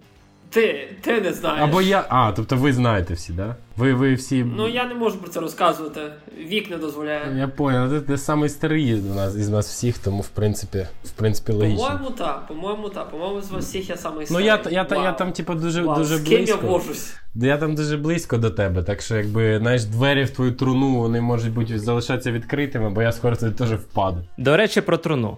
Ти, 0.55 0.89
ти 1.01 1.21
не 1.21 1.33
знаєш. 1.33 1.63
Або 1.63 1.81
я. 1.81 2.05
А, 2.09 2.31
тобто 2.35 2.55
ви 2.55 2.73
знаєте 2.73 3.13
всі, 3.13 3.33
да? 3.33 3.55
Ви, 3.77 3.93
ви 3.93 4.13
всі. 4.13 4.43
Ну 4.43 4.67
я 4.69 4.85
не 4.85 4.95
можу 4.95 5.17
про 5.17 5.29
це 5.29 5.39
розказувати. 5.39 6.01
Вік 6.47 6.69
не 6.69 6.77
дозволяє. 6.77 7.37
Я 7.37 7.47
понял, 7.47 7.89
ти, 7.89 8.01
ти 8.01 8.17
самий 8.17 8.49
старий 8.49 8.89
із 8.89 9.05
нас, 9.15 9.35
із 9.35 9.49
нас 9.49 9.67
всіх, 9.67 9.97
тому 9.97 10.21
в 10.21 10.27
принципі, 10.27 10.87
в 11.03 11.11
принципі 11.11 11.51
логічно. 11.51 11.83
По-моєму, 11.83 12.09
так, 12.09 12.47
по-моєму, 12.47 12.89
так. 12.89 13.09
По-моєму, 13.09 13.41
з 13.41 13.51
вас 13.51 13.65
всіх 13.65 13.89
я 13.89 13.97
самий 13.97 14.19
Ну 14.19 14.25
старий. 14.25 14.45
я, 14.45 14.59
я, 14.65 14.87
я, 14.91 15.03
я 15.03 15.11
там, 15.11 15.31
типу, 15.31 15.53
дуже, 15.53 15.81
Вау, 15.81 15.97
дуже 15.97 16.17
з 16.17 16.21
ким 16.21 16.43
я 16.43 16.55
вожусь? 16.55 17.13
Я 17.35 17.57
там 17.57 17.75
дуже 17.75 17.97
близько 17.97 18.37
до 18.37 18.49
тебе, 18.49 18.83
так 18.83 19.01
що 19.01 19.17
якби 19.17 19.57
знаєш, 19.59 19.83
двері 19.83 20.23
в 20.23 20.29
твою 20.29 20.51
труну 20.51 20.97
вони 20.97 21.21
можуть 21.21 21.53
бути 21.53 21.79
залишатися 21.79 22.31
відкритими, 22.31 22.89
бо 22.89 23.01
я 23.01 23.11
скоро 23.11 23.35
туди 23.35 23.51
теж 23.51 23.73
впаду. 23.73 24.17
До 24.37 24.57
речі, 24.57 24.81
про 24.81 24.97
труну. 24.97 25.37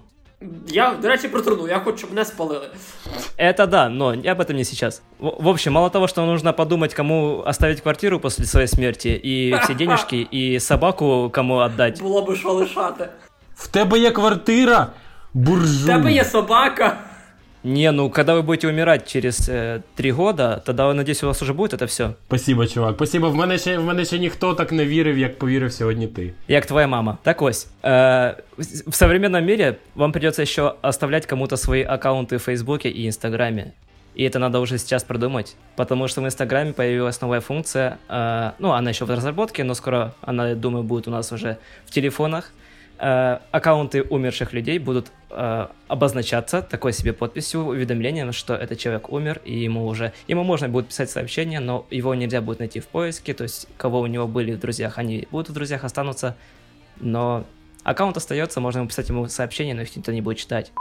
Я, 0.68 0.94
до 1.02 1.08
речі, 1.08 1.28
про 1.28 1.42
труну, 1.42 1.68
я 1.68 1.80
хочу, 1.80 1.98
щоб 1.98 2.14
не 2.14 2.26
спалили. 2.26 2.70
Это 3.38 3.68
да, 3.68 3.90
но 3.90 4.10
об 4.10 4.40
этом 4.40 4.54
не 4.54 4.66
сейчас. 4.66 5.02
В, 5.20 5.44
в 5.44 5.48
общем, 5.48 5.74
мало 5.74 5.90
того, 5.90 6.08
что 6.08 6.26
нужно 6.26 6.54
подумать, 6.54 6.94
кому 6.94 7.44
оставить 7.46 7.82
квартиру 7.82 8.20
после 8.20 8.46
своей 8.46 8.68
смерти, 8.68 9.20
и 9.24 9.58
все 9.64 9.74
денежки, 9.80 10.28
и 10.34 10.60
собаку 10.60 11.32
кому 11.34 11.56
отдать. 11.56 12.02
Було 12.02 12.22
би 12.22 12.36
що 12.36 12.54
лишати. 12.54 13.10
В 13.56 13.68
тебе 13.68 14.00
є 14.00 14.12
квартира? 14.12 14.88
Буржуй. 15.34 15.84
В 15.84 15.86
тебе 15.86 16.12
є 16.12 16.26
собака. 16.26 16.98
Не, 17.67 17.93
ну 17.93 18.11
когда 18.11 18.35
вы 18.35 18.43
будете 18.43 18.69
умирать 18.69 19.07
через 19.07 19.49
э, 19.49 19.83
три 19.95 20.11
года, 20.11 20.63
тогда, 20.67 20.93
надеюсь, 20.93 21.23
у 21.23 21.27
вас 21.27 21.43
уже 21.43 21.55
будет 21.55 21.73
это 21.73 21.87
все. 21.87 22.15
Спасибо, 22.27 22.67
чувак. 22.67 22.97
Спасибо. 22.97 23.29
В 23.29 23.35
мене 23.35 23.59
ще 23.59 23.79
в 23.79 23.85
мене 23.85 24.05
ще 24.05 24.19
ніхто 24.19 24.55
так 24.55 24.73
не 24.73 24.87
вірив, 24.87 25.19
як 25.19 25.39
повірив 25.39 25.73
сьогодні 25.73 26.07
ти. 26.07 26.35
Як 26.49 26.67
твоя 26.67 26.87
мама. 26.87 27.19
Так 27.23 27.43
ось, 27.43 27.69
э, 27.83 28.35
в 28.87 28.95
современном 28.95 29.45
мире 29.45 29.77
вам 29.95 30.13
придется 30.13 30.43
еще 30.43 30.75
оставлять 30.83 31.27
кому-то 31.27 31.57
свои 31.57 31.85
аккаунты 31.85 32.37
в 32.37 32.43
Фейсбуке 32.43 32.89
и 32.89 33.07
Инстаграме. 33.07 33.73
И 34.15 34.25
это 34.25 34.39
надо 34.39 34.61
уже 34.61 34.79
сейчас 34.79 35.05
продумать, 35.05 35.57
потому 35.77 36.09
что 36.09 36.21
в 36.21 36.27
Инстаграме 36.27 36.73
появилась 36.73 37.21
новая 37.21 37.41
функция, 37.41 37.99
э, 38.09 38.53
ну, 38.59 38.73
она 38.73 38.91
еще 38.91 39.05
в 39.05 39.11
разработке, 39.11 39.65
но 39.65 39.75
скоро 39.75 40.13
она, 40.21 40.51
я 40.51 40.55
думаю, 40.55 40.83
будет 40.83 41.09
у 41.09 41.11
нас 41.11 41.33
уже 41.33 41.57
в 41.87 41.91
телефонах, 41.91 42.53
Э, 43.00 43.40
аккаунты 43.52 44.04
умерших 44.04 44.54
людей 44.54 44.80
будут 44.80 45.12
э, 45.30 45.68
обозначаться 45.88 46.62
такой 46.62 46.94
себе 46.94 47.14
подписью, 47.14 47.66
уведомлением, 47.66 48.32
что 48.32 48.56
этот 48.56 48.80
человек 48.80 49.10
умер, 49.10 49.42
и 49.46 49.58
ему 49.58 49.86
уже... 49.88 50.14
Ему 50.28 50.44
можно 50.44 50.70
будет 50.70 50.88
писать 50.88 51.10
сообщение, 51.10 51.60
но 51.60 51.86
его 51.90 52.16
нельзя 52.16 52.42
будет 52.42 52.60
найти 52.60 52.80
в 52.80 52.88
поиске, 52.88 53.34
то 53.34 53.44
есть 53.44 53.68
кого 53.78 54.00
у 54.00 54.08
него 54.08 54.28
были 54.28 54.54
в 54.54 54.60
друзьях, 54.60 54.98
они 54.98 55.28
будут 55.32 55.50
в 55.50 55.54
друзьях, 55.54 55.84
останутся, 55.84 56.36
но 57.00 57.46
аккаунт 57.84 58.18
остается, 58.18 58.60
можно 58.60 58.86
писать 58.88 59.10
ему 59.10 59.28
сообщение, 59.28 59.76
но 59.76 59.82
их 59.82 59.96
никто 59.96 60.12
не 60.12 60.22
будет 60.22 60.38
читать. 60.38 60.72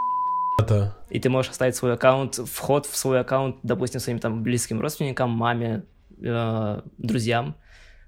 Это. 0.58 0.96
И 1.10 1.20
ты 1.20 1.28
можешь 1.28 1.50
оставить 1.50 1.76
свой 1.76 1.92
аккаунт, 1.92 2.36
вход 2.36 2.86
в 2.86 2.96
свой 2.96 3.20
аккаунт, 3.20 3.56
допустим, 3.62 4.00
своим 4.00 4.18
там 4.18 4.42
близким 4.42 4.80
родственникам, 4.80 5.30
маме, 5.30 5.84
э, 6.22 6.80
друзьям. 6.98 7.56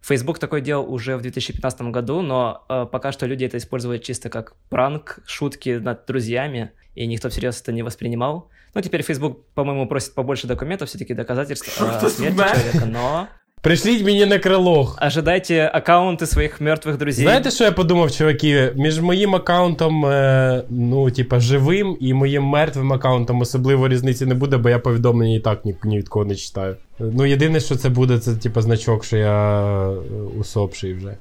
Facebook 0.00 0.38
такое 0.38 0.60
делал 0.60 0.92
уже 0.92 1.16
в 1.16 1.22
2015 1.22 1.82
году, 1.82 2.22
но 2.22 2.64
э, 2.68 2.86
пока 2.90 3.12
что 3.12 3.26
люди 3.26 3.44
это 3.44 3.58
используют 3.58 4.02
чисто 4.02 4.30
как 4.30 4.54
пранк, 4.68 5.20
шутки 5.26 5.70
над 5.70 6.06
друзьями, 6.06 6.72
и 6.94 7.06
никто 7.06 7.28
всерьез 7.28 7.60
это 7.60 7.72
не 7.72 7.82
воспринимал. 7.82 8.50
Ну, 8.74 8.80
теперь 8.80 9.02
Facebook, 9.02 9.44
по-моему, 9.54 9.86
просит 9.86 10.14
побольше 10.14 10.46
документов, 10.46 10.88
все-таки 10.88 11.14
доказательств 11.14 11.68
э, 11.80 12.08
смерти 12.08 12.36
человека, 12.36 12.86
но 12.86 13.28
Пришліть 13.60 14.04
мені 14.04 14.26
на 14.26 14.38
крилох. 14.38 14.98
ожидайте 15.06 15.66
аккаунты 15.74 16.26
своих 16.26 16.60
мертвых 16.60 16.96
друзей. 16.96 17.24
Знаєте, 17.24 17.50
що 17.50 17.64
я 17.64 17.72
подумав, 17.72 18.10
чуваки? 18.10 18.72
Між 18.76 19.00
моїм 19.00 19.34
аккаунтом, 19.34 20.06
е, 20.06 20.64
ну, 20.70 21.10
типа, 21.10 21.40
живим 21.40 21.96
і 22.00 22.14
моїм 22.14 22.44
мертвим 22.44 22.92
аккаунтом 22.92 23.40
особливо 23.40 23.88
різниці 23.88 24.26
не 24.26 24.34
буде, 24.34 24.56
бо 24.56 24.68
я 24.68 24.78
повідомлення 24.78 25.36
і 25.36 25.40
так 25.40 25.64
ні, 25.64 25.76
ні 25.84 25.98
від 25.98 26.08
кого 26.08 26.24
не 26.24 26.34
читаю. 26.34 26.76
Ну, 26.98 27.26
єдине, 27.26 27.60
що 27.60 27.76
це 27.76 27.88
буде, 27.88 28.18
це 28.18 28.36
типа 28.36 28.62
значок, 28.62 29.04
що 29.04 29.16
я 29.16 29.70
е, 29.90 29.94
усопший 30.40 30.94
вже. 30.94 31.16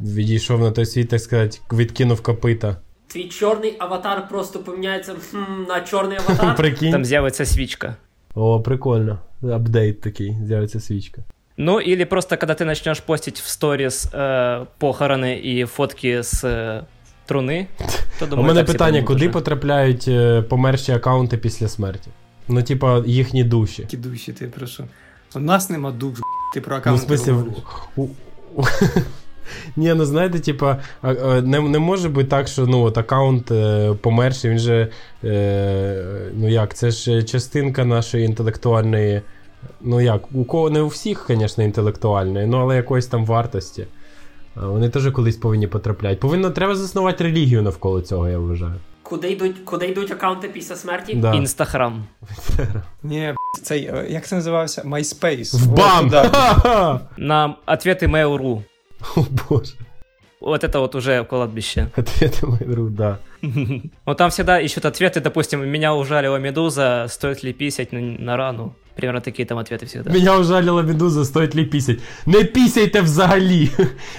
Відійшов 0.00 0.60
на 0.60 0.70
той 0.70 0.86
світ, 0.86 1.08
так 1.08 1.20
сказати, 1.20 1.58
відкинув 1.72 2.22
копита. 2.22 2.76
Твій 3.06 3.24
чорний 3.24 3.74
аватар 3.78 4.28
просто 4.28 4.58
поміняється 4.58 5.12
хм, 5.30 5.62
на 5.68 5.80
чорний 5.80 6.18
аватар. 6.18 6.56
Прикинь. 6.56 6.92
Там 6.92 7.04
з'явиться 7.04 7.46
свічка. 7.46 7.96
О, 8.34 8.60
прикольно. 8.60 9.18
Апдейт 9.42 10.00
такий, 10.00 10.36
з'явиться 10.46 10.80
свічка. 10.80 11.22
Ну, 11.57 11.79
или 11.79 12.05
просто 12.05 12.37
когда 12.37 12.53
ты 12.53 12.65
начнешь 12.65 12.99
постить 13.01 13.39
в 13.39 13.47
сторис 13.47 14.09
э, 14.13 14.65
похороны 14.79 15.39
и 15.45 15.65
фотки 15.65 16.07
с 16.23 16.43
э, 16.43 16.83
труны, 17.27 17.67
то 18.19 18.25
У 18.25 18.27
думаю, 18.29 18.47
мене 18.47 18.59
так 18.59 18.67
все 18.67 18.73
питання: 18.73 18.91
поймут 18.91 19.07
куди 19.07 19.25
уже. 19.25 19.33
потрапляють 19.33 20.05
е, 20.07 20.41
померші 20.41 20.91
аккаунти 20.91 21.37
після 21.37 21.67
смерті? 21.67 22.09
Ну, 22.47 22.63
типа, 22.63 23.03
їхні 23.05 23.43
душі. 23.43 23.81
Які 23.81 23.97
душі, 23.97 24.33
ти 24.33 24.47
про 24.47 24.67
що? 24.67 24.83
У 25.35 25.39
нас 25.39 25.69
нема 25.69 25.91
душ, 25.91 26.19
ти 26.53 26.61
про 26.61 26.71
Ну, 26.75 26.77
в 26.77 26.81
аккаунт. 26.81 27.01
смислі, 27.03 27.31
в- 27.31 27.45
у- 27.95 28.09
у- 28.55 28.63
Ні, 29.75 29.93
ну 29.93 30.05
знаєте, 30.05 30.39
типа, 30.39 30.77
а- 31.01 31.13
а, 31.13 31.41
не, 31.41 31.59
не 31.59 31.79
може 31.79 32.09
бути 32.09 32.27
так, 32.27 32.47
що 32.47 32.67
ну, 32.67 32.81
от 32.81 32.97
аккаунт 32.97 33.51
е, 33.51 33.93
померший, 34.01 34.51
він 34.51 34.59
же. 34.59 34.87
Е, 35.23 36.05
ну 36.33 36.49
як, 36.49 36.73
це 36.73 36.91
ж 36.91 37.23
частинка 37.23 37.85
нашої 37.85 38.25
інтелектуальної. 38.25 39.21
Ну 39.81 40.01
як, 40.01 40.21
у 40.35 40.45
кого 40.45 40.69
не 40.69 40.81
у 40.81 40.87
всіх, 40.87 41.25
звісно, 41.27 41.63
інтелектуальної, 41.63 42.47
ну 42.47 42.57
але 42.57 42.75
якоїсь 42.75 43.07
там 43.07 43.25
вартості. 43.25 43.87
А 44.55 44.67
Вони 44.67 44.89
теж 44.89 45.11
колись 45.11 45.37
повинні 45.37 45.67
потрапляти. 45.67 46.15
Повинно 46.15 46.49
треба 46.49 46.75
заснувати 46.75 47.23
релігію 47.23 47.61
навколо 47.61 48.01
цього, 48.01 48.29
я 48.29 48.39
вважаю. 48.39 48.75
Куди 49.03 49.31
йдуть, 49.31 49.55
куди 49.65 49.87
йдуть 49.87 50.11
аккаунти 50.11 50.47
після 50.47 50.75
смерті? 50.75 51.13
Да. 51.13 51.35
Инстаграм. 51.35 52.03
Ні, 53.03 53.33
б**, 53.33 53.61
цей, 53.63 53.85
е, 53.85 54.05
як 54.09 54.27
це 54.27 54.35
називався? 54.35 54.81
MySpace. 54.81 55.57
В 55.57 55.73
От 55.73 55.77
бам! 55.79 56.05
туди. 56.05 56.17
Ха-ха! 56.17 56.99
На 57.17 57.55
ответы 57.67 58.07
Mail.ru. 58.07 58.63
О 59.15 59.25
боже. 59.49 59.73
Вот 60.41 60.63
это 60.63 60.79
вот 60.79 60.95
уже 60.95 61.23
кладбище. 61.23 61.87
Ответы 61.95 62.47
мой 62.47 62.59
друг, 62.59 62.89
да. 62.89 63.17
Вот 64.05 64.17
там 64.17 64.29
всегда 64.29 64.59
ищут 64.61 64.85
ответы, 64.85 65.19
допустим, 65.19 65.67
меня 65.67 65.93
ужалила 65.93 66.37
медуза, 66.37 67.05
стоит 67.09 67.43
ли 67.43 67.53
писать 67.53 67.91
на, 67.91 67.99
на 67.99 68.37
рану. 68.37 68.73
Примерно 68.95 69.21
такие 69.21 69.45
там 69.45 69.57
ответы 69.57 69.85
всегда. 69.85 70.11
Меня 70.11 70.37
ужалила 70.37 70.81
медуза, 70.83 71.25
стоїть 71.25 71.55
ли 71.55 71.63
пісять. 71.65 71.99
Не 72.25 72.43
пісяйте 72.43 73.01
взагалі! 73.01 73.69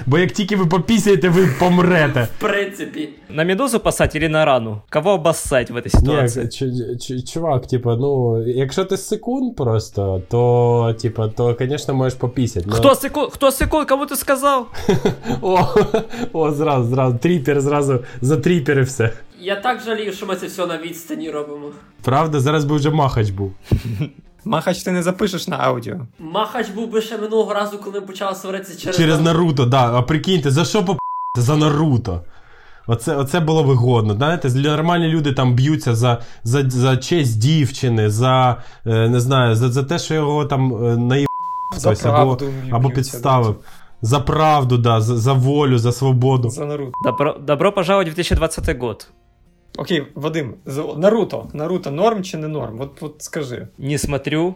Бо 0.07 0.19
як 0.19 0.33
тільки 0.33 0.57
ви 0.57 0.67
попісяєте, 0.67 1.29
ви 1.29 1.49
помрете. 1.59 2.29
В 2.39 2.41
принципі. 2.41 3.09
На 3.31 3.45
медузу 3.45 3.81
посать 3.81 4.17
или 4.17 4.29
на 4.29 4.45
рану? 4.45 4.83
Кого 4.91 5.11
обоссать 5.11 5.71
в 5.71 5.77
этой 5.77 5.89
ситуации? 6.01 6.43
Ні, 6.43 6.49
ч- 6.49 6.97
ч- 7.01 7.23
чувак, 7.23 7.67
типа, 7.67 7.97
ну, 7.97 8.43
якщо 8.47 8.85
ти 8.85 8.97
секунд 8.97 9.57
просто, 9.57 10.23
то, 10.31 10.95
типа, 11.03 11.29
то, 11.29 11.57
звісно, 11.61 11.95
можеш 11.95 12.19
попісять. 12.19 12.67
но- 12.67 12.73
Кто 12.73 12.95
секунд? 12.95 13.31
Кто 13.33 13.51
секунд? 13.51 13.89
Кому 13.89 14.05
ты 14.05 14.17
сказал? 14.17 14.67
О, 15.43 15.59
о, 16.33 16.51
зразу, 16.53 16.89
зразу, 16.89 17.19
тріпер, 17.19 17.61
зразу 17.61 17.99
за 18.21 18.37
тріпер 18.37 18.79
і 18.79 18.83
все. 18.83 19.13
Я 19.41 19.57
так 19.57 19.81
жалію, 19.87 20.13
що 20.13 20.27
ми 20.27 20.37
це 20.37 20.47
все 20.47 20.67
на 20.67 20.79
відстані 20.79 21.31
робимо. 21.31 21.67
Правда, 22.03 22.41
зараз 22.41 22.65
би 22.65 22.77
вже 22.77 22.91
махач 22.91 23.31
був. 23.31 23.53
Махач 24.48 24.84
ти 24.84 24.92
не 24.92 25.04
запишеш 25.04 25.48
на 25.48 25.58
аудіо. 25.58 25.96
Махач 26.20 26.70
був 26.70 26.92
би 26.92 27.02
ще 27.02 27.18
минулого 27.18 27.54
разу, 27.54 27.78
коли 27.78 28.00
ми 28.00 28.06
почали 28.06 28.36
сваритися 28.36 28.80
через, 28.80 28.98
Через 28.98 29.22
Наруто, 29.22 29.66
да. 29.66 29.94
А 29.94 30.02
прикиньте, 30.02 30.52
за 30.52 30.66
що 30.66 30.86
поп... 30.86 30.98
За 31.38 31.56
Наруто. 31.56 32.22
Оце, 32.88 33.16
оце 33.16 33.40
було 33.40 33.64
вигодно. 33.64 34.14
Знаєте, 34.14 34.50
нормальні 34.50 35.08
люди 35.08 35.34
там 35.34 35.54
б'ються 35.54 35.96
за, 35.96 36.22
за, 36.44 36.70
за 36.70 36.98
честь 36.98 37.40
дівчини, 37.40 38.10
за 38.10 38.62
е, 38.86 39.10
не 39.10 39.20
знаю, 39.20 39.56
за, 39.56 39.70
за 39.70 39.84
те, 39.84 40.00
що 40.00 40.14
його 40.14 40.46
там 40.46 40.86
е, 40.86 40.98
наїб 40.98 41.28
хтось, 41.78 42.06
або, 42.06 42.38
або 42.72 42.90
підставив. 42.90 43.56
За 44.02 44.20
правду, 44.20 44.78
да, 44.78 45.02
за, 45.02 45.18
за 45.18 45.34
волю, 45.34 45.78
за 45.78 45.92
свободу. 45.92 46.50
За 46.50 46.66
Наруто. 46.66 46.92
Добро, 47.04 47.36
добро 47.40 47.72
пожаловать 47.72 48.08
в 48.08 48.16
2020 48.16 48.78
год. 48.78 49.08
Окей, 49.79 50.07
Вадим, 50.15 50.55
за- 50.67 50.95
Наруто. 50.97 51.51
Наруто 51.55 51.91
норм 51.91 52.23
чи 52.23 52.37
не 52.37 52.49
норм? 52.49 52.81
От, 52.81 53.03
от 53.03 53.23
скажи. 53.23 53.69
Не 53.79 53.99
смотрю, 53.99 54.55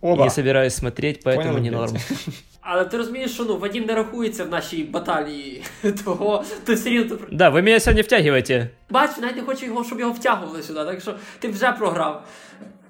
Оба. 0.00 0.24
не 0.24 0.30
собираюсь 0.30 0.74
смотреть, 0.74 1.24
поэтому 1.26 1.36
Понял, 1.36 1.54
не 1.54 1.60
блядь? 1.70 1.72
норм. 1.72 1.96
Але 2.60 2.84
ти 2.84 2.96
розумієш, 2.96 3.30
що 3.34 3.44
ну 3.44 3.58
Вадім 3.58 3.84
не 3.84 3.94
рахується 3.94 4.44
в 4.44 4.48
нашій 4.48 4.84
баталії 4.84 5.62
того, 6.04 6.44
ти 6.64 6.74
все 6.74 6.90
рівно. 6.90 7.16
Да, 7.32 7.50
вы 7.50 7.62
меня 7.62 7.80
сегодня 7.80 8.02
втягиваете. 8.02 8.70
Бач, 8.90 9.10
навіть 9.20 9.36
не 9.36 9.42
хочу 9.42 9.66
його, 9.66 9.84
щоб 9.84 10.00
його 10.00 10.12
втягували 10.12 10.62
сюди, 10.62 10.84
так 10.84 11.00
що 11.00 11.14
ти 11.38 11.48
вже 11.48 11.72
програв. 11.72 12.24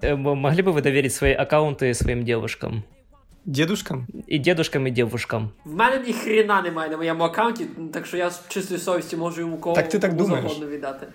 Э, 0.03 0.13
м- 0.13 0.21
Могли 0.39 0.63
бы 0.63 0.73
вы 0.73 0.83
доверить 0.83 1.15
свои 1.15 1.33
аккаунты 1.35 1.95
своим 1.95 2.25
девушкам? 2.25 2.83
Дідушкам? 3.45 4.07
И 4.33 4.39
дедушкам, 4.39 4.87
и 4.87 4.91
девушкам. 4.91 5.51
В 5.65 5.75
мене 5.75 6.03
ні 6.07 6.13
хрена 6.13 6.63
немає 6.63 6.91
на 6.91 6.97
моєму 6.97 7.25
аккаунті, 7.25 7.67
так 7.93 8.07
що 8.07 8.17
я 8.17 8.31
з 8.31 8.49
чистої 8.49 8.81
совісті 8.81 9.17
можу 9.17 9.41
йому 9.41 9.57
кого 9.57 9.77
Так 9.77 9.89
ти 9.89 9.99
так 9.99 10.11
кому 10.11 10.23
думаєш? 10.23 10.43
завгодно 10.45 10.67
віддати. 10.77 11.07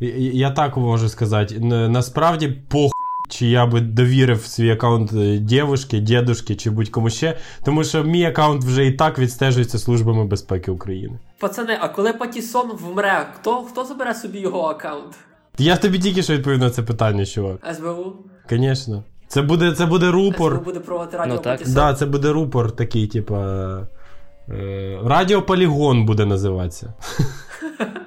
Я, 0.00 0.10
я 0.32 0.50
так 0.50 0.76
можу 0.76 1.08
сказати. 1.08 1.60
Насправді, 1.60 2.48
похуй, 2.48 2.92
чи 3.32 3.46
я 3.46 3.66
би 3.66 3.80
довірив 3.80 4.46
свій 4.46 4.70
аккаунт 4.70 5.12
е, 5.12 5.38
дівушки, 5.38 6.00
дідушки 6.00 6.56
чи 6.56 6.70
будь-кому 6.70 7.10
ще, 7.10 7.36
тому 7.64 7.84
що 7.84 8.04
мій 8.04 8.24
аккаунт 8.24 8.64
вже 8.64 8.86
і 8.86 8.92
так 8.92 9.18
відстежується 9.18 9.78
Службами 9.78 10.24
безпеки 10.24 10.70
України. 10.70 11.18
Пацани, 11.38 11.78
а 11.80 11.88
коли 11.88 12.12
Патісон 12.12 12.70
вмре, 12.72 13.26
хто, 13.34 13.62
хто 13.62 13.84
забере 13.84 14.14
собі 14.14 14.38
його 14.38 14.60
аккаунт? 14.60 15.14
Я 15.58 15.76
тобі 15.76 15.98
тільки 15.98 16.22
що 16.22 16.32
відповів 16.32 16.58
на 16.58 16.70
це 16.70 16.82
питання, 16.82 17.26
чувак. 17.26 17.74
СБУ? 17.74 18.12
Звісно. 18.50 19.04
Це 19.28 19.42
буде, 19.42 19.72
це 19.72 19.86
буде 19.86 20.10
рупор. 20.10 20.52
СБУ 20.52 20.64
буде 20.64 20.80
проводити 20.80 21.16
радіо 21.16 21.34
Ну 21.34 21.40
так. 21.40 21.58
Патісон. 21.58 21.74
Да, 21.74 21.94
це 21.94 22.06
буде 22.06 22.32
рупор 22.32 22.72
такий, 22.72 23.06
типа. 23.06 23.78
Е, 24.48 24.98
радіополігон 25.04 26.06
буде 26.06 26.26
називатися. 26.26 26.94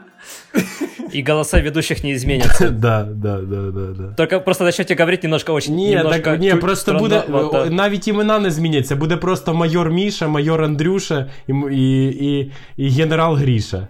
И 1.16 1.24
голоса 1.24 1.60
ведущих 1.60 2.04
не 2.04 2.14
изменятся. 2.14 2.70
да, 2.72 3.04
да, 3.04 3.40
да, 3.42 3.72
да, 3.72 3.94
да. 3.94 4.14
Только 4.18 4.40
просто 4.42 4.64
начнете 4.64 4.96
говорить 4.96 5.24
немножко 5.24 5.54
очень... 5.54 5.76
Ні, 5.76 5.96
немножко 5.96 6.22
так, 6.22 6.40
ні, 6.40 6.56
просто 6.56 6.94
буде 6.94 7.24
навіть 7.70 8.08
імена 8.08 8.40
не 8.40 8.52
зміняться. 8.52 8.96
Буде 8.96 9.18
просто 9.18 9.54
майор 9.54 9.92
Міша, 9.92 10.28
майор 10.28 10.64
Андрюша 10.64 11.30
і, 11.48 11.54
і, 11.72 12.06
і, 12.06 12.52
і 12.78 12.90
генерал 12.90 13.36
Гріша. 13.36 13.88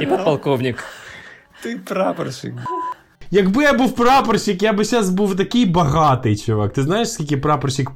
И 0.00 0.06
подполковник. 0.06 0.84
Ти 1.62 1.76
прапорщик. 1.84 2.54
Якби 3.30 3.62
я 3.62 3.72
був 3.72 3.94
прапорщик, 3.94 4.62
я 4.62 4.72
би 4.72 4.84
зараз 4.84 5.10
був 5.10 5.36
такий 5.36 5.66
багатий, 5.66 6.36
чувак. 6.36 6.72
Ти 6.72 6.82
знаєш, 6.82 7.12
скільки 7.12 7.36
прапорщик 7.36 7.90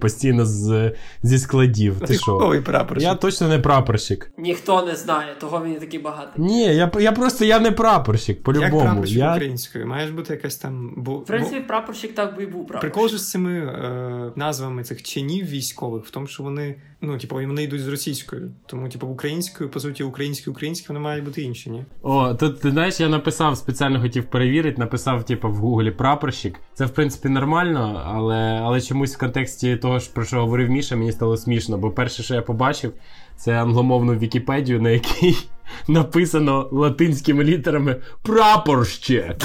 постійно 0.00 0.46
з, 0.46 0.92
зі 1.22 1.38
складів? 1.38 2.00
Ти 2.00 2.14
що? 2.14 2.62
прапорщик. 2.64 3.08
Я 3.08 3.14
точно 3.14 3.48
не 3.48 3.58
прапорщик. 3.58 4.30
Ніхто 4.38 4.82
не 4.82 4.96
знає, 4.96 5.34
того 5.40 5.64
він 5.64 5.74
такий 5.74 6.00
багатий. 6.00 6.44
Ні, 6.44 6.74
я, 6.74 6.90
я 7.00 7.12
просто 7.12 7.44
я 7.44 7.60
не 7.60 7.70
прапорщик, 7.70 8.42
по-любому. 8.42 8.80
прапорщик 8.80 9.18
Я... 9.18 9.30
українською? 9.30 9.86
Маєш 9.86 10.10
бути 10.10 10.32
якась 10.34 10.56
там. 10.56 10.94
Бо, 10.96 11.16
В 11.16 11.24
принципі, 11.24 11.60
прапорщик 11.60 12.14
так 12.14 12.36
би 12.36 12.42
і 12.42 12.46
був 12.46 12.66
прапорщик. 12.66 12.80
Прикол 12.80 13.08
же 13.08 13.18
з 13.18 13.30
цими 13.30 13.58
е, 13.58 14.32
назвами 14.36 14.84
цих 14.84 15.02
чинів 15.02 15.46
військових 15.46 16.04
в 16.04 16.10
тому, 16.10 16.26
що 16.26 16.42
вони, 16.42 16.74
ну, 17.00 17.18
типу, 17.18 17.34
вони 17.34 17.62
йдуть 17.62 17.80
з 17.80 17.88
російською. 17.88 18.50
Тому, 18.66 18.88
типу, 18.88 19.06
українською, 19.06 19.70
по 19.70 19.80
суті, 19.80 20.02
українські, 20.02 20.50
українські, 20.50 20.88
вони 20.88 21.00
мають 21.00 21.24
бути 21.24 21.42
інші, 21.42 21.70
ні? 21.70 21.84
О, 22.02 22.34
тут 22.34 22.60
ти 22.60 22.70
знаєш, 22.70 23.00
я 23.00 23.08
написав, 23.08 23.56
спеціально 23.56 24.00
хотів 24.00 24.24
перевірити, 24.24 24.78
написав, 24.78 25.24
типу, 25.24 25.48
в 25.48 25.54
гуглі 25.54 25.90
прапорщик. 25.90 26.60
Це 26.74 26.86
в 26.86 26.90
принципі 26.90 27.28
нормально, 27.28 28.02
але, 28.06 28.60
але 28.62 28.80
чомусь 28.80 29.14
в 29.14 29.18
контексті 29.18 29.76
того, 29.76 29.98
ж, 29.98 30.12
про 30.12 30.24
що 30.24 30.40
говорив 30.40 30.70
Міша, 30.70 30.96
мені 30.96 31.12
стало 31.12 31.36
смішно. 31.36 31.78
Бо 31.78 31.90
перше, 31.90 32.22
що 32.22 32.34
я 32.34 32.42
побачив, 32.42 32.92
це 33.36 33.62
англомовну 33.62 34.14
Вікіпедію, 34.14 34.82
на 34.82 34.90
якій 34.90 35.36
написано 35.88 36.68
латинськими 36.72 37.44
літерами 37.44 37.96
прапорще. 38.22 39.36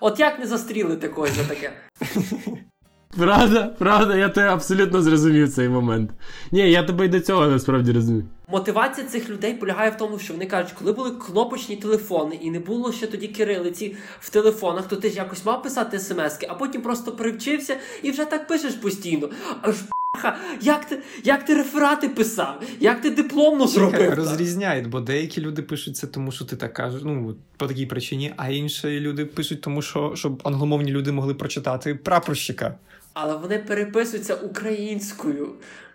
От 0.00 0.20
як 0.20 0.38
не 0.38 0.46
застрілити 0.46 1.08
когось 1.08 1.36
за 1.36 1.44
таке? 1.44 1.72
Правда, 3.16 3.74
правда, 3.78 4.16
я 4.16 4.28
тебе 4.28 4.48
абсолютно 4.48 5.02
зрозумів 5.02 5.48
цей 5.52 5.68
момент. 5.68 6.10
Ні, 6.52 6.70
я 6.70 6.82
тебе 6.82 7.06
й 7.06 7.08
до 7.08 7.20
цього 7.20 7.46
насправді 7.46 7.92
розумію. 7.92 8.24
Мотивація 8.48 9.06
цих 9.06 9.30
людей 9.30 9.54
полягає 9.54 9.90
в 9.90 9.96
тому, 9.96 10.18
що 10.18 10.32
вони 10.32 10.46
кажуть, 10.46 10.72
коли 10.78 10.92
були 10.92 11.10
кнопочні 11.10 11.76
телефони 11.76 12.38
і 12.42 12.50
не 12.50 12.60
було 12.60 12.92
ще 12.92 13.06
тоді 13.06 13.28
кирилиці 13.28 13.96
в 14.20 14.30
телефонах, 14.30 14.88
то 14.88 14.96
ти 14.96 15.08
ж 15.10 15.16
якось 15.16 15.44
мав 15.44 15.62
писати 15.62 15.98
смски, 15.98 16.46
а 16.50 16.54
потім 16.54 16.82
просто 16.82 17.12
привчився 17.12 17.76
і 18.02 18.10
вже 18.10 18.24
так 18.24 18.48
пишеш 18.48 18.74
постійно. 18.74 19.28
Аж 19.62 19.74
п***ха, 19.74 20.36
як 20.60 20.84
ти, 20.84 20.98
як 21.24 21.44
ти 21.44 21.54
реферати 21.54 22.08
писав? 22.08 22.62
Як 22.80 23.00
ти 23.00 23.10
дипломну 23.10 23.66
зробив? 23.66 24.14
Розрізняють, 24.14 24.86
бо 24.86 25.00
деякі 25.00 25.40
люди 25.40 25.62
пишуть 25.62 25.96
це, 25.96 26.06
тому 26.06 26.32
що 26.32 26.44
ти 26.44 26.56
так 26.56 26.72
кажеш, 26.72 27.02
ну 27.04 27.34
по 27.56 27.66
такій 27.66 27.86
причині, 27.86 28.34
а 28.36 28.48
інші 28.48 29.00
люди 29.00 29.24
пишуть, 29.24 29.60
тому 29.60 29.82
що 29.82 30.12
щоб 30.14 30.40
англомовні 30.44 30.90
люди 30.90 31.12
могли 31.12 31.34
прочитати 31.34 31.94
прапорщика. 31.94 32.74
Але 33.14 33.36
вони 33.36 33.58
переписуються 33.58 34.34
українською. 34.34 35.48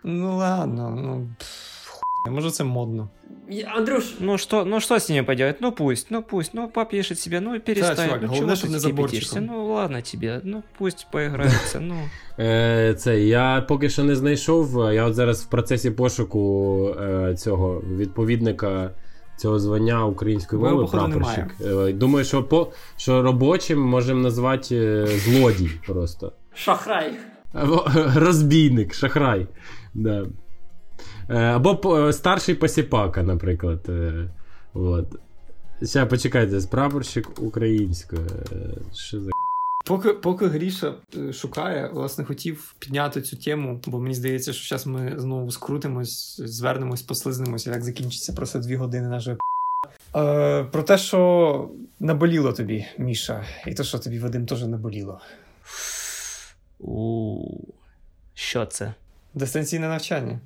Ну 0.04 0.38
ладно, 0.38 0.90
ну 1.04 1.28
хуй, 1.88 2.34
може 2.34 2.52
це 2.52 2.64
модно. 2.64 3.10
Андрюш, 3.76 4.16
Ну 4.20 4.38
что, 4.38 4.66
ну 4.66 4.80
что 4.80 4.96
с 4.96 5.10
ними 5.10 5.26
поделать? 5.26 5.62
Ну 5.62 5.72
пусть, 5.72 6.12
ну 6.12 6.24
пусть, 6.24 6.54
ну 6.54 6.70
попишет 6.70 7.20
себе, 7.20 7.40
ну 7.40 7.60
перестань. 7.60 8.08
чувак, 8.08 8.22
ну 8.22 8.36
чего 8.36 8.52
ты 8.52 8.70
не 8.70 8.80
заборчиком. 8.80 8.96
кипятишься? 9.08 9.42
Ну 9.42 9.74
ладно 9.74 10.02
тебе, 10.02 10.42
ну 10.44 10.64
пусть 10.78 11.08
поиграются, 11.12 11.80
ну. 11.80 11.96
Е, 12.40 12.94
це, 12.98 13.22
я 13.22 13.66
поки 13.68 13.90
що 13.90 14.04
не 14.04 14.16
знайшов. 14.16 14.94
Я 14.94 15.06
от 15.06 15.14
зараз 15.14 15.44
в 15.44 15.50
процесі 15.50 15.92
пошуку 15.92 16.96
е, 17.02 17.36
цього 17.36 17.82
відповідника 17.98 18.92
цього 19.38 19.60
звання 19.60 20.06
української 20.06 20.62
мови 20.62 20.88
прапорщик. 20.92 21.56
Е, 21.62 21.94
думаю, 21.94 22.26
що 22.26 22.44
по 22.44 22.72
що 22.98 23.22
робочим 23.22 23.80
можемо 23.82 24.22
назвати 24.22 24.76
е, 24.76 25.08
злодій 25.08 25.72
просто. 25.88 26.32
Шахрай. 26.58 27.14
Або 27.54 27.88
розбійник, 28.16 28.94
шахрай. 28.94 29.48
Да. 29.94 30.26
Е, 31.30 31.36
Або 31.38 32.14
старший 32.14 32.56
посіпака, 32.56 33.24
наприклад. 33.24 33.86
Е, 33.90 34.30
От. 34.74 35.08
Ще 35.84 36.06
почекайте, 36.06 36.60
прапорщик 36.72 37.40
української. 37.40 38.22
Е, 38.52 38.56
Що 38.94 39.20
за 39.20 39.32
Поки, 39.88 40.14
поки 40.14 40.48
Гріша 40.48 40.94
е, 41.18 41.34
шукає, 41.34 41.90
власне, 41.94 42.26
хотів 42.26 42.76
підняти 42.80 43.22
цю 43.22 43.38
тему, 43.38 43.82
бо 43.88 44.00
мені 44.00 44.16
здається, 44.16 44.54
що 44.54 44.70
зараз 44.70 44.88
ми 44.88 45.14
знову 45.18 45.52
скрутимось, 45.52 46.42
звернемось, 46.46 47.02
послизнемось, 47.02 47.68
і 47.68 47.70
так 47.70 47.84
закінчиться 47.84 48.34
просто 48.34 48.60
дві 48.60 48.76
години 48.76 49.08
нашої 49.08 49.38
е, 50.16 50.64
Про 50.64 50.84
те, 50.84 50.98
що 50.98 51.70
наболіло 52.00 52.54
тобі, 52.54 52.86
Міша, 52.98 53.44
і 53.68 53.74
те, 53.74 53.84
що 53.84 54.00
тобі 54.00 54.20
Вадим 54.20 54.46
теж 54.46 54.64
наболіло. 54.64 55.22
У 56.80 57.44
що 58.34 58.66
це? 58.66 58.94
Дистанційне 59.34 59.88
навчання. 59.88 60.40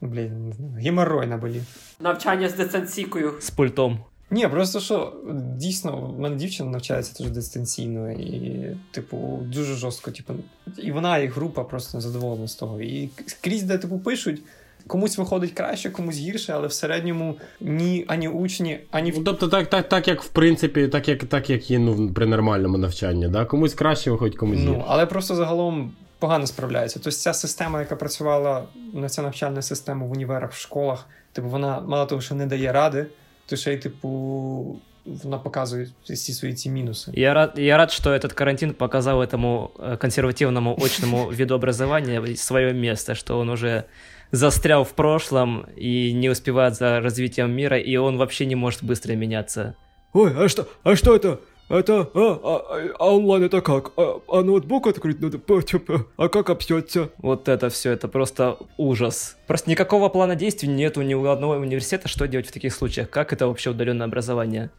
Блін, 0.00 0.48
не 0.48 0.52
знаю. 0.52 0.72
Геморрой 0.74 1.26
наболів. 1.26 1.62
Навчання 2.00 2.48
з 2.48 2.54
дистанційкою. 2.54 3.34
З 3.40 3.50
пультом. 3.50 4.04
Ні, 4.30 4.48
просто 4.48 4.80
що 4.80 5.16
дійсно, 5.56 6.00
в 6.00 6.20
мене 6.20 6.36
дівчина 6.36 6.70
навчається 6.70 7.14
дуже 7.18 7.34
дистанційно, 7.34 8.12
і, 8.12 8.76
типу, 8.90 9.38
дуже 9.42 9.74
жорстко. 9.74 10.10
Типу, 10.10 10.34
і 10.78 10.92
вона, 10.92 11.18
і 11.18 11.26
група 11.26 11.64
просто 11.64 12.00
задоволена 12.00 12.48
з 12.48 12.54
того. 12.54 12.80
І 12.80 13.10
скрізь, 13.26 13.62
де 13.62 13.78
типу 13.78 13.98
пишуть, 13.98 14.42
комусь 14.87 15.17
виходить 15.17 15.51
краще, 15.51 15.89
комусь 15.89 16.17
гірше, 16.17 16.53
але 16.53 16.67
в 16.67 16.73
середньому 16.73 17.37
ні 17.61 18.05
ані 18.07 18.27
учні, 18.27 18.79
ані 18.91 19.13
Ну, 19.17 19.23
тобто, 19.23 19.47
так, 19.47 19.69
так, 19.69 19.89
так, 19.89 20.07
як 20.07 20.23
в 20.23 20.27
принципі, 20.27 20.87
так 20.87 21.07
як, 21.07 21.23
так, 21.23 21.49
як 21.49 21.71
є 21.71 21.79
ну, 21.79 22.13
при 22.13 22.25
нормальному 22.25 22.77
навчанні. 22.77 23.27
Да? 23.27 23.45
Комусь 23.45 23.73
краще 23.73 24.11
виходить, 24.11 24.37
комусь 24.37 24.59
Ну, 24.61 24.71
гірше. 24.71 24.85
але 24.87 25.05
просто 25.05 25.35
загалом 25.35 25.93
погано 26.19 26.47
справляється. 26.47 26.99
Тобто 26.99 27.11
ця 27.11 27.33
система, 27.33 27.79
яка 27.79 27.95
працювала 27.95 28.63
на 28.93 29.09
ця 29.09 29.21
навчальна 29.21 29.61
система 29.61 30.05
в 30.05 30.11
універах, 30.11 30.51
в 30.51 30.59
школах, 30.59 31.07
типу, 31.33 31.47
вона 31.49 31.79
мало 31.79 32.05
того, 32.05 32.21
що 32.21 32.35
не 32.35 32.45
дає 32.45 32.71
ради, 32.71 33.05
то 33.45 33.55
ще 33.55 33.73
й, 33.73 33.77
типу, 33.77 34.79
вона 35.05 35.37
показує 35.37 35.87
всі 36.03 36.33
свої 36.33 36.53
ці 36.53 36.69
мінуси. 36.69 37.11
Я 37.15 37.33
рад, 37.33 37.53
я 37.57 37.77
рад, 37.77 37.91
что 37.91 38.11
этот 38.11 38.33
карантин 38.33 38.73
показал 38.73 39.21
этому 39.21 39.69
э, 39.79 39.97
консервативному 39.97 40.77
очному 40.81 41.29
виду 41.31 41.55
образования 41.55 42.35
свое 42.35 42.73
место, 42.73 43.15
что 43.15 43.39
он 43.39 43.49
уже 43.49 43.83
застрял 44.30 44.84
в 44.84 44.92
прошлом 44.94 45.66
и 45.76 46.12
не 46.12 46.28
успевает 46.30 46.74
за 46.74 47.00
развитием 47.00 47.50
мира, 47.50 47.78
и 47.78 47.96
он 47.96 48.16
вообще 48.18 48.46
не 48.46 48.54
может 48.54 48.82
быстро 48.84 49.14
меняться. 49.14 49.74
Ой, 50.12 50.32
а 50.36 50.48
что, 50.48 50.66
а 50.84 50.96
что 50.96 51.14
это? 51.16 51.40
Это, 51.70 52.08
а, 52.14 52.40
а, 52.44 52.88
а 52.98 53.14
онлайн 53.14 53.42
это 53.44 53.60
как? 53.60 53.92
А, 53.98 54.20
а 54.28 54.42
ноутбук 54.42 54.86
открыть 54.86 55.20
надо? 55.20 55.38
П- 55.38 55.60
типа, 55.62 56.06
А 56.16 56.28
как 56.28 56.48
общаться? 56.48 57.10
Вот 57.18 57.46
это 57.48 57.68
все, 57.68 57.90
это 57.92 58.08
просто 58.08 58.56
ужас. 58.78 59.36
Просто 59.46 59.68
никакого 59.70 60.08
плана 60.08 60.34
действий 60.34 60.68
нету 60.70 61.02
ни 61.02 61.12
у 61.14 61.26
одного 61.26 61.52
университета, 61.56 62.08
что 62.08 62.26
делать 62.26 62.46
в 62.48 62.52
таких 62.52 62.72
случаях. 62.72 63.10
Как 63.10 63.34
это 63.34 63.46
вообще 63.46 63.70
удаленное 63.70 64.06
образование? 64.06 64.70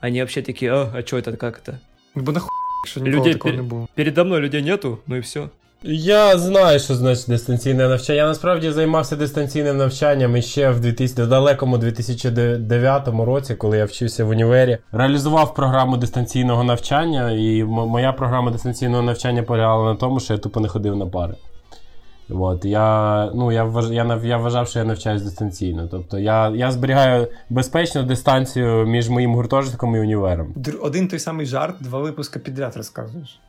Они 0.00 0.20
вообще 0.22 0.40
такие, 0.40 0.72
а, 0.72 0.90
а 0.94 1.06
что 1.06 1.18
это, 1.18 1.36
как 1.36 1.58
это? 1.62 1.78
Бо 2.14 2.32
нахуй, 2.32 2.48
ніколи 2.96 3.10
Людей 3.16 3.34
пер- 3.34 3.56
не 3.56 3.62
було. 3.62 3.88
Передо 3.94 4.24
мной 4.24 4.40
людей 4.40 4.62
нету, 4.62 4.98
ну 5.06 5.16
и 5.16 5.20
все. 5.20 5.50
Я 5.82 6.38
знаю, 6.38 6.78
що 6.78 6.94
значить 6.94 7.28
дистанційне 7.28 7.88
навчання. 7.88 8.16
Я 8.16 8.26
насправді 8.26 8.70
займався 8.70 9.16
дистанційним 9.16 9.76
навчанням 9.76 10.36
іще 10.36 10.70
в 10.70 10.80
2000, 10.80 11.22
в 11.22 11.28
далекому 11.28 11.78
2009 11.78 13.08
році, 13.08 13.54
коли 13.54 13.78
я 13.78 13.84
вчився 13.84 14.24
в 14.24 14.28
універі. 14.28 14.78
Реалізував 14.92 15.54
програму 15.54 15.96
дистанційного 15.96 16.64
навчання, 16.64 17.30
і 17.30 17.64
моя 17.64 18.12
програма 18.12 18.50
дистанційного 18.50 19.02
навчання 19.02 19.42
полягала 19.42 19.92
на 19.92 19.98
тому, 19.98 20.20
що 20.20 20.34
я 20.34 20.38
тупо 20.38 20.60
не 20.60 20.68
ходив 20.68 20.96
на 20.96 21.06
пари. 21.06 21.34
От, 22.30 22.64
я, 22.64 23.30
ну, 23.34 23.52
я, 23.52 23.64
вваж, 23.64 23.90
я, 23.90 24.20
я 24.24 24.36
вважав, 24.36 24.68
що 24.68 24.78
я 24.78 24.84
навчаюсь 24.84 25.22
дистанційно. 25.22 25.88
Тобто 25.90 26.18
я, 26.18 26.48
я 26.48 26.72
зберігаю 26.72 27.28
безпечну 27.50 28.02
дистанцію 28.02 28.86
між 28.86 29.08
моїм 29.08 29.34
гуртожитком 29.34 29.96
і 29.96 30.00
універом. 30.00 30.54
Один 30.82 31.08
той 31.08 31.18
самий 31.18 31.46
жарт, 31.46 31.76
два 31.80 31.98
випуски 31.98 32.38
підряд 32.38 32.76
розказуєш. 32.76 33.40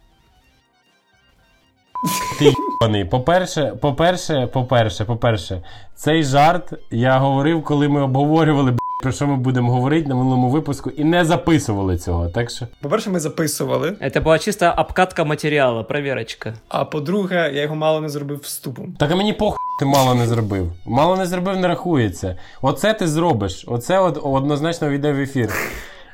Ти 2.39 2.45
йобаний. 2.45 3.05
По-перше, 3.05 3.73
по-перше, 3.81 4.47
по-перше, 4.53 5.05
по-перше, 5.05 5.61
цей 5.95 6.23
жарт 6.23 6.73
я 6.91 7.17
говорив, 7.19 7.63
коли 7.63 7.87
ми 7.87 8.01
обговорювали, 8.01 8.73
про 9.03 9.11
що 9.11 9.27
ми 9.27 9.35
будемо 9.35 9.71
говорити 9.71 10.09
на 10.09 10.15
минулому 10.15 10.49
випуску, 10.49 10.89
і 10.89 11.03
не 11.03 11.25
записували 11.25 11.97
цього. 11.97 12.29
Так 12.29 12.49
що. 12.49 12.67
По-перше, 12.81 13.09
ми 13.09 13.19
записували, 13.19 13.89
Это 14.01 14.23
была 14.23 14.39
чисто 14.39 14.73
обкатка 14.77 15.23
материала, 15.23 15.83
проверочка. 15.83 16.53
а 16.69 16.85
по-друге, 16.85 17.51
я 17.53 17.61
його 17.61 17.75
мало 17.75 18.01
не 18.01 18.09
зробив 18.09 18.39
вступом. 18.39 18.93
Так 18.99 19.11
а 19.11 19.15
мені 19.15 19.33
похуй 19.33 19.57
ти 19.79 19.85
мало 19.85 20.15
не 20.15 20.27
зробив. 20.27 20.71
Мало 20.85 21.17
не 21.17 21.25
зробив, 21.25 21.57
не 21.57 21.67
рахується. 21.67 22.37
Оце 22.61 22.93
ти 22.93 23.07
зробиш. 23.07 23.63
Оце 23.67 23.99
от 23.99 24.19
однозначно 24.23 24.89
війде 24.89 25.11
в 25.13 25.19
ефір. 25.19 25.49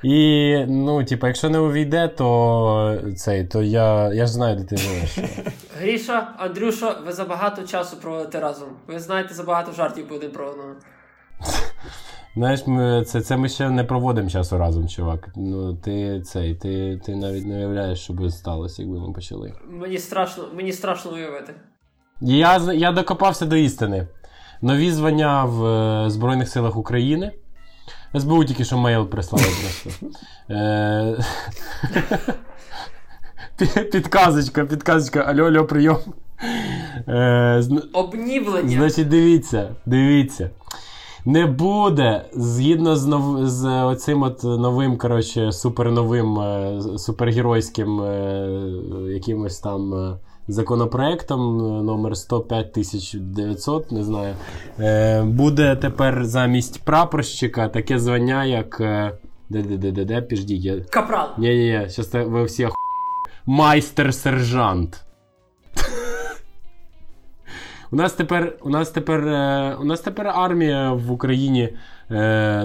І, 0.04 0.56
ну, 0.68 1.04
типа, 1.04 1.28
якщо 1.28 1.50
не 1.50 1.60
увійде, 1.60 2.08
то 2.08 3.02
цей, 3.18 3.48
то 3.48 3.64
я, 3.64 4.14
я 4.14 4.26
ж 4.26 4.32
знаю, 4.32 4.56
де 4.56 4.64
ти 4.64 4.78
живеш. 4.78 5.18
Гріша, 5.80 6.34
Андрюша, 6.38 6.96
ви 7.06 7.12
забагато 7.12 7.64
часу 7.64 7.98
проводите 7.98 8.40
разом. 8.40 8.70
Ви 8.88 9.00
знаєте 9.00 9.34
забагато 9.34 9.72
жартів 9.72 10.06
один 10.14 10.32
про 10.32 10.48
одного. 10.50 10.70
Знаєш, 12.36 12.68
ми, 12.68 13.04
це, 13.08 13.22
це 13.22 13.38
ми 13.38 13.50
ще 13.50 13.70
не 13.70 13.84
проводимо 13.84 14.30
часу 14.30 14.58
разом, 14.58 14.88
чувак. 14.88 15.30
Ну, 15.36 15.76
ти 15.76 16.22
цей, 16.22 16.56
ти, 16.56 17.02
ти 17.06 17.16
навіть 17.16 17.46
не 17.46 17.58
уявляєш, 17.58 18.00
що 18.00 18.14
би 18.14 18.30
сталося, 18.30 18.82
якби 18.82 19.00
ми 19.00 19.14
почали. 19.14 19.54
Мені 19.70 19.98
страшно, 19.98 20.44
мені 20.56 20.74
страшно 20.74 21.12
уявити. 21.12 21.54
Я, 22.22 22.74
я 22.74 22.92
докопався 22.92 23.46
до 23.46 23.56
істини. 23.56 24.08
Нові 24.62 24.92
звання 24.92 25.46
в 25.46 25.66
е, 25.66 26.10
Збройних 26.10 26.50
силах 26.50 26.78
України. 26.78 27.32
СБУ 28.16 28.46
тільки 28.46 28.66
що 28.66 28.78
мейл 28.78 29.06
прислали 29.06 29.46
просто. 29.84 30.06
Е, 30.50 31.18
Підказочка, 33.92 34.66
підказочка, 34.66 35.20
алло, 35.20 35.44
алло, 35.44 35.66
прийом. 35.66 35.98
Е, 37.08 37.64
Обнівлення. 37.94 38.78
Значить, 38.78 39.08
дивіться, 39.08 39.76
дивіться. 39.86 40.50
Не 41.26 41.46
буде 41.46 42.26
згідно 42.34 42.96
з 42.96 43.06
нов... 43.06 43.48
з 43.48 43.84
оцим 43.84 44.24
от 44.24 44.44
новим, 44.44 44.98
коротше, 44.98 45.52
суперновим, 45.52 46.40
е, 46.40 46.82
супергеройським 46.98 48.02
якимось 49.12 49.60
там 49.60 49.94
законопроектом 50.48 51.60
е, 51.60 51.84
номер 51.84 52.16
105900, 52.16 53.92
не 53.92 54.04
знаю. 54.04 54.36
Е, 54.80 55.24
буде 55.24 55.76
тепер 55.76 56.26
замість 56.26 56.86
прапорщика 56.86 57.70
таке 57.70 58.00
звання, 58.00 58.46
як. 58.46 58.82
е, 58.82 59.12
Де-де-де-де, 59.50 60.22
піждіть, 60.22 60.64
я. 60.64 60.80
Капрал. 60.80 61.28
Ні-ні-ні, 61.38 61.90
щас 61.90 62.14
ви 62.14 62.44
всі 62.44 62.66
оху... 62.66 62.76
Майстер-сержант. 63.46 65.06
у 67.92 67.96
нас 67.96 68.14
тепер 68.14 68.58
у 68.62 68.70
нас 68.70 68.90
тепер, 68.90 69.22
у 69.82 69.84
нас 69.84 70.02
тепер 70.02 70.28
армія 70.28 70.92
в 70.92 71.12
Україні, 71.12 71.78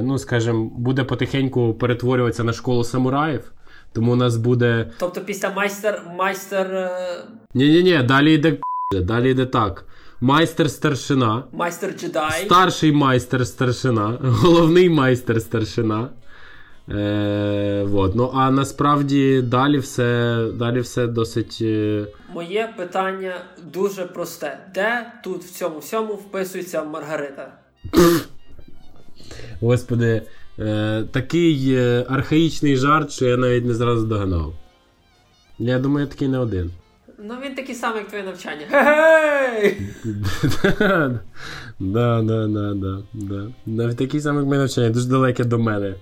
ну 0.02 0.18
скажімо, 0.18 0.70
буде 0.76 1.04
потихеньку 1.04 1.74
перетворюватися 1.74 2.44
на 2.44 2.52
школу 2.52 2.84
самураїв. 2.84 3.52
Тому 3.92 4.12
у 4.12 4.16
нас 4.16 4.36
буде. 4.36 4.90
Тобто 4.98 5.20
після 5.20 5.50
майстер 5.50 6.02
майстер. 6.16 6.66
е, 6.74 7.24
Ні, 7.54 7.68
ні, 7.68 7.82
ні, 7.82 8.02
далі 8.02 8.32
йде 8.34 8.58
далі 8.92 9.30
йде 9.30 9.46
так. 9.46 9.84
Майстер 10.20 10.70
старшина, 10.70 11.44
майстер 11.52 11.94
джедай. 11.98 12.44
старший 12.44 12.92
майстер 12.92 13.46
старшина, 13.46 14.18
головний 14.22 14.88
майстер 14.88 15.40
старшина. 15.42 16.08
Е, 16.90 17.84
вот. 17.88 18.14
Ну, 18.14 18.30
а 18.34 18.50
насправді 18.50 19.42
далі 19.42 19.78
все, 19.78 20.38
далі 20.54 20.80
все 20.80 21.06
досить. 21.06 21.58
е, 21.60 22.06
Моє 22.34 22.74
питання 22.76 23.34
дуже 23.72 24.04
просте. 24.04 24.58
Де 24.74 25.12
тут 25.24 25.44
в 25.44 25.50
цьому 25.50 25.78
всьому 25.78 26.14
вписується 26.14 26.84
Маргарита? 26.84 27.52
Господи, 29.60 30.22
е, 30.58 31.04
такий 31.10 31.74
е, 31.74 32.06
архаїчний 32.08 32.76
жарт, 32.76 33.10
що 33.10 33.26
я 33.26 33.36
навіть 33.36 33.64
не 33.64 33.74
зразу 33.74 34.06
догнав. 34.06 34.54
Я 35.58 35.78
думаю, 35.78 36.06
я 36.06 36.12
такий 36.12 36.28
не 36.28 36.38
один. 36.38 36.70
Ну 37.24 37.34
він 37.44 37.54
такий 37.54 37.74
самий, 37.74 37.98
як 37.98 38.08
твоє 38.08 38.24
навчання. 38.24 38.66
Гей! 38.70 39.76
да, 41.80 42.22
да, 42.22 42.46
да, 42.46 42.74
да, 42.74 43.02
да. 43.12 43.46
Навіть 43.66 43.96
такий 43.96 44.20
самий 44.20 44.40
як 44.40 44.48
моє 44.48 44.60
навчання, 44.60 44.90
дуже 44.90 45.08
далеке 45.08 45.44
до 45.44 45.58
мене 45.58 45.94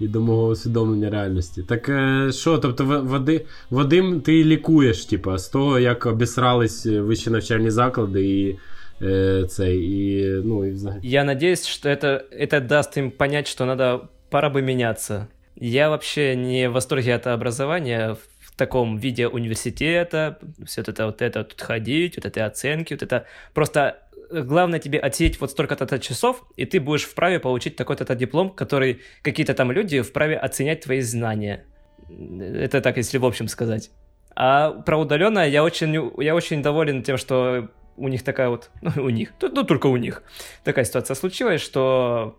і 0.00 0.08
до 0.08 0.20
мого 0.20 0.48
усвідомлення 0.48 1.10
реальності. 1.10 1.62
Так 1.62 1.88
е, 1.88 2.32
що, 2.32 2.58
тобто, 2.58 2.84
Вади, 2.84 3.46
Вадим, 3.70 4.20
ти 4.20 4.44
лікуєш, 4.44 5.04
типа, 5.04 5.38
з 5.38 5.48
того, 5.48 5.78
як 5.78 6.06
обісрались 6.06 6.86
вищі 6.86 7.30
навчальні 7.30 7.70
заклади 7.70 8.22
і 8.22 8.58
е, 9.01 9.45
цей, 9.49 9.77
і, 9.77 10.41
ну, 10.45 10.65
і 10.65 10.71
взагалі. 10.71 10.99
Я 11.03 11.23
надеюсь, 11.23 11.67
что 11.67 11.89
это, 11.89 12.21
это 12.31 12.61
даст 12.61 12.97
им 12.97 13.11
понять, 13.11 13.47
что 13.47 13.65
надо, 13.65 14.09
пора 14.29 14.49
бы 14.49 14.61
меняться. 14.61 15.27
Я 15.55 15.89
вообще 15.89 16.35
не 16.35 16.69
в 16.69 16.73
восторге 16.73 17.15
от 17.15 17.27
образования 17.27 18.15
в 18.39 18.55
таком 18.55 18.97
виде 18.97 19.27
университета, 19.27 20.37
все 20.65 20.81
это 20.81 21.05
вот 21.05 21.21
это 21.21 21.43
тут 21.43 21.61
ходить, 21.61 22.15
вот 22.17 22.25
эти 22.25 22.39
оценки, 22.39 22.93
вот 22.93 23.03
это 23.03 23.25
просто 23.53 23.97
э, 24.31 24.41
главное 24.41 24.79
тебе 24.79 24.99
отсидеть 24.99 25.39
вот 25.41 25.51
столько-то 25.51 25.99
часов, 25.99 26.43
и 26.55 26.65
ты 26.65 26.79
будешь 26.79 27.03
вправе 27.03 27.39
получить 27.39 27.75
такой-то 27.75 28.15
диплом, 28.15 28.49
который 28.49 29.01
какие-то 29.21 29.53
там 29.53 29.71
люди 29.71 30.01
вправе 30.01 30.37
оценять 30.37 30.81
твои 30.81 31.01
знания. 31.01 31.65
Это 32.09 32.81
так, 32.81 32.97
если 32.97 33.17
в 33.17 33.25
общем 33.25 33.47
сказать. 33.47 33.91
А 34.35 34.71
про 34.71 34.97
удаленное 34.97 35.47
я 35.47 35.63
очень, 35.63 36.11
я 36.21 36.35
очень 36.35 36.61
доволен 36.61 37.03
тем, 37.03 37.17
что 37.17 37.69
у 37.97 38.07
них 38.07 38.23
такая 38.23 38.49
вот, 38.49 38.69
ну, 38.81 38.91
у 39.05 39.09
них, 39.09 39.33
ну, 39.41 39.63
только 39.63 39.87
у 39.87 39.97
них, 39.97 40.23
такая 40.63 40.85
ситуация 40.85 41.15
случилась, 41.15 41.61
что 41.61 42.35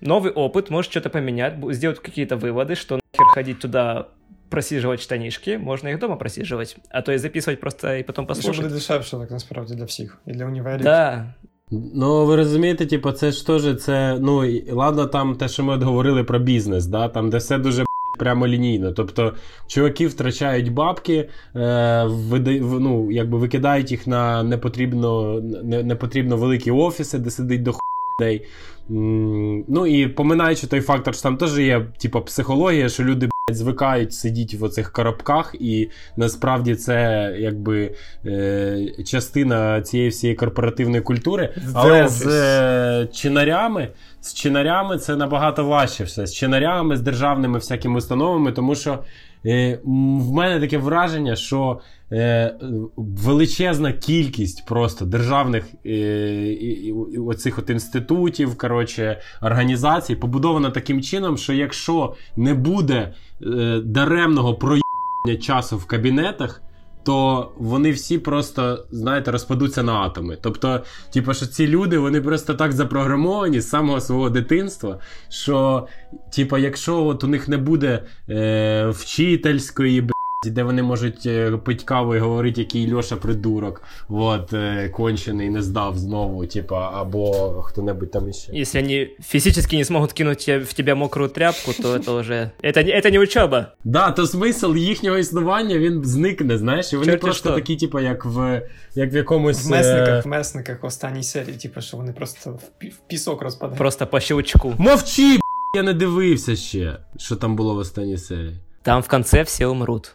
новый 0.00 0.32
опыт 0.32 0.70
может 0.70 0.90
что-то 0.90 1.10
поменять, 1.10 1.54
бу- 1.58 1.72
сделать 1.72 1.98
какие-то 1.98 2.36
выводы, 2.36 2.74
что 2.74 2.94
нахер 2.94 3.26
ходить 3.34 3.58
туда 3.60 4.06
просиживать 4.50 5.00
штанишки, 5.00 5.58
можно 5.58 5.88
их 5.88 5.98
дома 5.98 6.16
просиживать, 6.16 6.76
а 6.90 7.02
то 7.02 7.12
и 7.12 7.16
записывать 7.18 7.60
просто 7.60 7.88
и 7.98 8.02
потом 8.02 8.24
Що 8.24 8.34
буде 8.34 8.40
послушать. 8.48 8.72
дешевше, 8.72 9.16
так 9.16 9.30
насправді 9.30 9.74
для 9.74 9.84
всіх. 9.84 10.18
І 10.26 10.32
для 10.32 10.46
універів. 10.46 10.82
Да, 10.82 11.34
Ну, 11.70 12.24
ви 12.26 12.36
розумієте, 12.36 12.86
типу, 12.86 13.12
це 13.12 13.30
ж 13.32 13.46
теж 13.46 13.76
це. 13.82 14.18
Ну, 14.20 14.44
і- 14.44 14.70
ладно, 14.72 15.06
там 15.06 15.34
те, 15.36 15.48
що 15.48 15.64
ми 15.64 15.74
от 15.74 15.82
говорили 15.82 16.24
про 16.24 16.38
бізнес, 16.38 16.86
да, 16.86 17.08
там, 17.08 17.30
де 17.30 17.36
все 17.36 17.58
дуже 17.58 17.84
прямо 18.19 18.47
лінійно. 18.47 18.91
Тобто, 18.91 19.33
чуваки 19.67 20.07
втрачають 20.07 20.73
бабки, 20.73 21.29
е, 21.55 22.03
вида, 22.07 22.51
в- 22.51 22.79
ну, 22.79 23.11
якби 23.11 23.37
викидають 23.37 23.91
їх 23.91 24.07
на 24.07 24.43
непотрібно, 24.43 25.39
не, 25.63 25.83
непотрібно 25.83 26.37
великі 26.37 26.71
офіси, 26.71 27.19
де 27.19 27.29
сидить 27.29 27.63
до 27.63 27.73
ху- 27.73 27.79
людей. 28.21 28.45
М, 28.91 29.65
Ну 29.67 29.87
і 29.87 30.07
поминаючи 30.07 30.67
той 30.67 30.81
фактор, 30.81 31.13
що 31.15 31.23
там 31.23 31.37
теж 31.37 31.59
є, 31.59 31.85
типу, 31.97 32.21
психологія, 32.21 32.89
що 32.89 33.03
люди 33.03 33.29
блядь, 33.49 33.57
звикають 33.57 34.13
сидіти 34.13 34.57
в 34.57 34.63
оцих 34.63 34.91
коробках, 34.91 35.55
і 35.59 35.89
насправді 36.17 36.75
це 36.75 37.29
якби 37.39 37.91
е, 38.25 38.87
частина 39.05 39.81
цієї 39.81 40.09
всієї 40.09 40.35
корпоративної 40.35 41.01
культури. 41.01 41.53
Але 41.73 42.07
з 42.07 42.27
е, 42.27 43.07
чинарями, 43.13 43.87
з 44.23 44.33
чинарями 44.33 44.97
це 44.97 45.15
набагато 45.15 45.65
важче 45.65 46.03
все. 46.03 46.27
З 46.27 46.33
чинарями, 46.33 46.97
з 46.97 47.01
державними 47.01 47.59
всякими 47.59 47.97
установами, 47.97 48.51
тому 48.51 48.75
що 48.75 48.99
е, 49.45 49.79
в 49.83 50.31
мене 50.31 50.59
таке 50.59 50.77
враження, 50.77 51.35
що 51.35 51.81
е, 52.11 52.55
величезна 52.97 53.93
кількість 53.93 54.65
просто 54.65 55.05
державних 55.05 55.65
е, 55.85 56.93
оцих 57.27 57.59
от 57.59 57.69
інститутів, 57.69 58.57
коротше, 58.57 59.21
організацій 59.41 60.15
побудована 60.15 60.69
таким 60.69 61.01
чином, 61.01 61.37
що 61.37 61.53
якщо 61.53 62.15
не 62.35 62.53
буде 62.53 63.13
е, 63.41 63.81
даремного 63.85 64.55
проїбання 64.55 65.41
часу 65.41 65.77
в 65.77 65.85
кабінетах. 65.85 66.61
То 67.03 67.51
вони 67.57 67.91
всі 67.91 68.17
просто, 68.17 68.85
знаєте, 68.91 69.31
розпадуться 69.31 69.83
на 69.83 69.93
атоми. 69.93 70.37
Тобто, 70.41 70.83
типу, 71.13 71.33
що 71.33 71.45
ці 71.45 71.67
люди 71.67 71.97
вони 71.97 72.21
просто 72.21 72.53
так 72.53 72.71
запрограмовані 72.71 73.61
з 73.61 73.69
самого 73.69 74.01
свого 74.01 74.29
дитинства, 74.29 74.99
що, 75.29 75.87
типу, 76.35 76.57
якщо 76.57 77.03
от 77.05 77.23
у 77.23 77.27
них 77.27 77.47
не 77.47 77.57
буде 77.57 78.03
е, 78.29 78.89
вчительської 78.89 80.09
де 80.46 80.62
вони 80.62 80.82
можуть 80.82 81.26
е, 81.26 81.50
пити 81.50 81.84
каву 81.84 82.14
і 82.16 82.18
говорити, 82.18 82.60
який 82.60 82.94
Льоша 82.94 83.16
придурок, 83.16 83.82
от, 84.08 84.52
е, 84.52 84.88
кончений 84.88 85.50
не 85.50 85.62
здав 85.62 85.98
знову, 85.98 86.46
типа, 86.46 86.90
або 86.94 87.32
хто-небудь 87.62 88.10
там 88.10 88.28
іще. 88.28 88.52
если 88.56 88.80
они 88.80 89.10
физически 89.20 89.76
не 89.76 89.84
смогут 89.84 90.12
кинуть 90.12 90.46
те- 90.46 90.58
в 90.58 90.72
тебя 90.72 90.94
мокрую 90.94 91.28
тряпку, 91.28 91.72
то 91.82 91.96
это 91.96 92.20
уже... 92.20 92.50
Это, 92.62 92.84
не- 92.84 92.92
это 93.00 93.10
не 93.10 93.18
учеба. 93.20 93.66
Да, 93.84 94.10
то 94.10 94.26
смисл 94.26 94.76
їхнього 94.76 95.18
існування 95.18 95.78
він 95.78 96.04
зникне, 96.04 96.58
знаєш, 96.58 96.92
і 96.92 96.96
вони 96.96 97.06
Чорті 97.12 97.22
просто 97.24 97.48
що. 97.48 97.54
такі, 97.56 97.76
типу, 97.76 98.00
як 98.00 98.24
в, 98.24 98.62
як 98.94 99.12
в 99.12 99.16
якомусь. 99.16 99.66
В 99.66 99.70
месниках, 99.70 100.08
е, 100.08 100.20
в 100.20 100.26
месниках 100.26 100.82
в 100.82 100.86
останній 100.86 101.22
серії, 101.22 101.56
типу, 101.56 101.80
що 101.80 101.96
вони 101.96 102.12
просто 102.12 102.50
в, 102.50 102.84
пі- 102.84 102.90
в 102.90 102.96
пісок 103.08 103.42
розпадають. 103.42 103.78
Просто 103.78 104.06
по 104.06 104.20
щелчку. 104.20 104.74
Мовчи, 104.78 105.36
б**, 105.36 105.40
я 105.76 105.82
не 105.82 105.92
дивився 105.94 106.56
ще, 106.56 106.96
що 107.16 107.36
там 107.36 107.56
було 107.56 107.74
в 107.74 107.78
останній 107.78 108.18
серії. 108.18 108.56
Там 108.82 109.02
в 109.02 109.08
конце 109.08 109.42
все 109.42 109.66
умрут. 109.66 110.12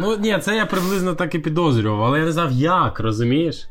Ну, 0.00 0.16
ні, 0.16 0.38
це 0.42 0.56
я 0.56 0.66
приблизно 0.66 1.14
так 1.14 1.34
і 1.34 1.38
підозрював, 1.38 2.04
але 2.04 2.18
я 2.18 2.24
не 2.24 2.32
знав, 2.32 2.52
як, 2.52 3.00
розумієш? 3.00 3.68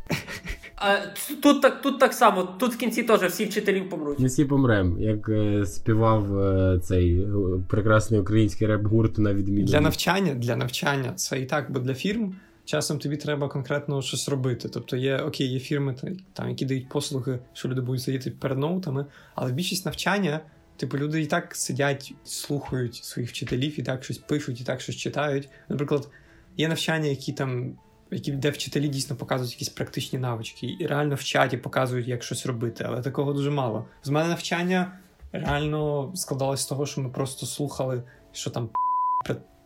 А, 0.75 0.95
тут, 1.43 1.61
так, 1.61 1.81
тут 1.81 1.99
так 1.99 2.13
само, 2.13 2.43
тут 2.43 2.73
в 2.73 2.77
кінці 2.77 3.03
теж 3.03 3.21
всі 3.21 3.45
вчителі 3.45 3.81
помруть. 3.81 4.19
Ми 4.19 4.27
всі 4.27 4.45
помрем, 4.45 4.97
як 4.99 5.29
е, 5.29 5.65
співав 5.65 6.39
е, 6.39 6.79
цей 6.83 7.19
е, 7.21 7.27
прекрасний 7.69 8.19
український 8.19 8.67
реп-гурт 8.67 9.19
на 9.19 9.33
відміну. 9.33 9.67
Для 9.67 9.81
навчання, 9.81 10.33
для 10.33 10.55
навчання 10.55 11.13
це 11.15 11.39
і 11.39 11.45
так, 11.45 11.71
бо 11.71 11.79
для 11.79 11.93
фірм 11.93 12.35
часом 12.65 12.99
тобі 12.99 13.17
треба 13.17 13.47
конкретно 13.47 14.01
щось 14.01 14.29
робити. 14.29 14.69
Тобто 14.69 14.97
є 14.97 15.17
окей, 15.17 15.47
є 15.47 15.59
фірми, 15.59 15.95
та- 16.01 16.07
там, 16.33 16.49
які 16.49 16.65
дають 16.65 16.89
послуги, 16.89 17.39
що 17.53 17.69
люди 17.69 17.81
будуть 17.81 18.01
сидіти 18.01 18.31
перед 18.31 18.57
ноутами, 18.57 19.05
але 19.35 19.51
більшість 19.51 19.85
навчання, 19.85 20.39
типу, 20.77 20.97
люди 20.97 21.21
і 21.21 21.25
так 21.25 21.55
сидять, 21.55 22.13
слухають 22.23 22.95
своїх 22.95 23.29
вчителів, 23.29 23.79
і 23.79 23.83
так 23.83 24.03
щось 24.03 24.17
пишуть, 24.17 24.61
і 24.61 24.63
так 24.63 24.81
щось 24.81 24.95
читають. 24.95 25.49
Наприклад, 25.69 26.09
є 26.57 26.67
навчання, 26.67 27.07
які 27.07 27.33
там. 27.33 27.77
Які 28.11 28.31
де 28.31 28.49
вчителі 28.49 28.87
дійсно 28.87 29.15
показують 29.15 29.51
якісь 29.51 29.69
практичні 29.69 30.19
навички, 30.19 30.77
і 30.79 30.87
реально 30.87 31.15
в 31.15 31.23
чаті 31.23 31.57
показують, 31.57 32.07
як 32.07 32.23
щось 32.23 32.45
робити, 32.45 32.83
але 32.87 33.01
такого 33.01 33.33
дуже 33.33 33.49
мало. 33.49 33.85
З 34.03 34.09
мене 34.09 34.29
навчання 34.29 34.99
реально 35.31 36.11
складалось 36.15 36.61
з 36.61 36.65
того, 36.65 36.85
що 36.85 37.01
ми 37.01 37.09
просто 37.09 37.45
слухали, 37.45 38.03
що 38.31 38.49
там 38.49 38.69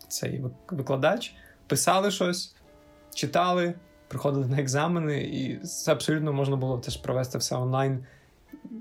цей 0.07 0.43
викладач, 0.69 1.35
писали 1.67 2.11
щось, 2.11 2.55
читали, 3.15 3.73
приходили 4.07 4.47
на 4.47 4.59
екзамени, 4.59 5.21
і 5.21 5.57
це 5.57 5.91
абсолютно 5.91 6.33
можна 6.33 6.55
було 6.55 6.77
теж 6.77 6.97
провести 6.97 7.37
все 7.37 7.55
онлайн. 7.55 8.05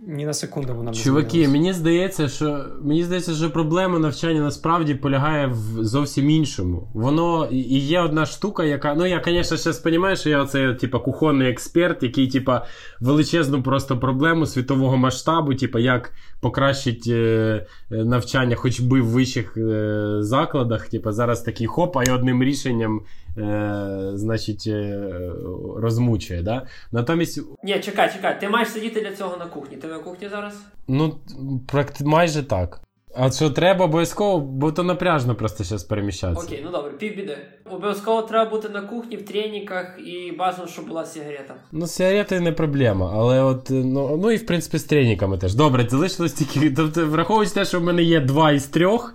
Ні 0.08 0.26
на 0.26 0.34
секунду 0.34 0.74
вона 0.74 0.90
не 0.90 0.96
Чуваки, 0.96 1.30
змінилась. 1.30 1.52
мені 1.52 1.72
здається, 1.72 2.28
що 2.28 2.64
мені 2.82 3.04
здається, 3.04 3.34
що 3.34 3.50
проблема 3.50 3.98
навчання 3.98 4.40
насправді 4.40 4.94
полягає 4.94 5.46
в 5.46 5.84
зовсім 5.84 6.30
іншому. 6.30 6.88
Воно 6.94 7.48
і 7.50 7.78
є 7.78 8.00
одна 8.00 8.26
штука, 8.26 8.64
яка. 8.64 8.94
Ну 8.94 9.06
я, 9.06 9.22
звісно, 9.24 9.56
зараз 9.56 9.84
розумію, 9.84 10.16
що 10.16 10.30
я 10.30 10.42
оцей, 10.42 10.74
типа, 10.74 10.98
кухонний 10.98 11.50
експерт, 11.50 12.02
який, 12.02 12.28
типа, 12.28 12.66
величезну 13.00 13.62
просто 13.62 13.98
проблему 13.98 14.46
світового 14.46 14.96
масштабу, 14.96 15.54
типа, 15.54 15.80
як 15.80 16.12
покращить 16.40 17.04
е, 17.08 17.66
е, 17.90 18.04
навчання, 18.04 18.56
хоч 18.56 18.80
би 18.80 19.00
в 19.00 19.06
вищих 19.06 19.56
е, 19.56 20.16
закладах. 20.20 20.88
Типа, 20.88 21.12
зараз 21.12 21.42
такий 21.42 21.66
хоп, 21.66 21.96
а 21.96 22.02
й 22.02 22.10
одним 22.10 22.42
рішенням, 22.42 23.00
е, 23.38 24.10
значить, 24.14 24.64
е, 24.66 25.10
розмучує. 25.76 26.42
Да? 26.42 26.66
Натомість 26.92 27.40
Ні, 27.62 27.80
чекай, 27.80 28.12
чекай, 28.12 28.40
ти 28.40 28.48
маєш 28.48 28.68
сидіти 28.68 29.00
для 29.00 29.16
цього 29.16 29.36
на 29.36 29.46
кухні. 29.46 29.76
Ти 29.76 29.88
на 29.88 29.98
кухні 29.98 30.28
зараз? 30.28 30.60
Ну, 30.88 31.14
практи- 31.66 32.04
майже 32.04 32.42
так. 32.42 32.80
А 33.18 33.30
що 33.30 33.50
треба 33.50 33.84
обов'язково, 33.84 34.38
бо 34.40 34.72
то 34.72 34.82
напряжно 34.82 35.34
просто 35.34 35.64
зараз 35.64 35.84
переміщатися. 35.84 36.46
Окей, 36.46 36.60
ну 36.64 36.70
добре, 36.70 36.90
півбіди. 36.90 37.38
Обов'язково 37.70 38.22
треба 38.22 38.50
бути 38.50 38.68
на 38.68 38.82
кухні, 38.82 39.16
в 39.16 39.24
треніках 39.24 39.98
і 40.06 40.32
бажано, 40.32 40.68
щоб 40.68 40.88
була 40.88 41.04
сигарета. 41.04 41.54
Ну, 41.72 41.86
з 41.86 42.40
не 42.40 42.52
проблема, 42.52 43.12
але 43.16 43.42
от, 43.42 43.66
ну, 43.70 44.16
ну 44.22 44.30
і 44.30 44.36
в 44.36 44.46
принципі 44.46 44.78
з 44.78 44.84
треніками 44.84 45.38
теж. 45.38 45.54
Добре, 45.54 45.86
залишилось 45.90 46.32
тільки. 46.32 46.70
Тобто, 46.70 47.06
враховуючи 47.06 47.54
те, 47.54 47.64
що 47.64 47.80
в 47.80 47.82
мене 47.82 48.02
є 48.02 48.20
два 48.20 48.52
із 48.52 48.66
трьох, 48.66 49.14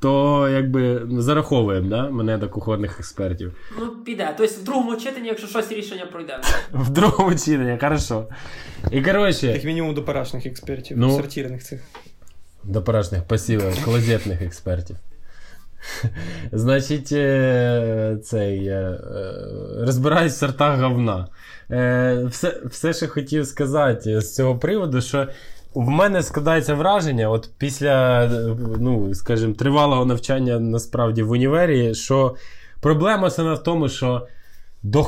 то 0.00 0.48
якби 0.48 1.02
зараховуємо 1.18 1.88
да, 1.88 2.10
мене 2.10 2.38
до 2.38 2.48
кухонних 2.48 3.00
експертів. 3.00 3.56
Ну, 3.78 3.90
піде. 4.04 4.34
Тобто 4.36 4.54
в 4.60 4.64
другому 4.64 4.96
читанні, 4.96 5.28
якщо 5.28 5.46
щось 5.46 5.72
рішення 5.72 6.06
пройде. 6.06 6.40
В 6.72 6.90
другому 6.90 7.30
читанні, 7.30 7.78
хорошо. 7.80 8.26
І 8.90 9.02
коротше. 9.02 9.46
Як 9.46 9.64
мінімум 9.64 9.94
до 9.94 10.02
парашних 10.02 10.46
експертів, 10.46 10.98
Ну. 10.98 11.16
сортірних 11.16 11.62
цих. 11.64 11.80
До 12.64 12.82
парашних 12.82 13.24
пасів, 13.24 13.62
клозетних 13.84 14.42
експертів. 14.42 14.96
Значить, 16.52 17.12
е, 17.12 18.18
цей 18.24 18.66
е, 18.66 18.72
е, 18.72 19.34
розбираюсь 19.84 20.32
в 20.32 20.36
сортах 20.36 20.80
говна. 20.80 21.28
Все, 22.30 22.60
все, 22.64 22.92
що 22.92 23.08
хотів 23.08 23.46
сказати 23.46 24.20
з 24.20 24.34
цього 24.34 24.58
приводу, 24.58 25.00
що 25.00 25.28
в 25.74 25.88
мене 25.88 26.22
складається 26.22 26.74
враження, 26.74 27.30
от 27.30 27.50
після, 27.58 28.24
е, 28.24 28.56
ну, 28.80 29.14
скажімо, 29.14 29.54
тривалого 29.54 30.04
навчання 30.04 30.58
насправді 30.58 31.22
в 31.22 31.30
універі, 31.30 31.94
що 31.94 32.34
проблема 32.80 33.30
саме 33.30 33.54
в 33.54 33.58
тому, 33.58 33.88
що 33.88 34.26
до 34.82 35.06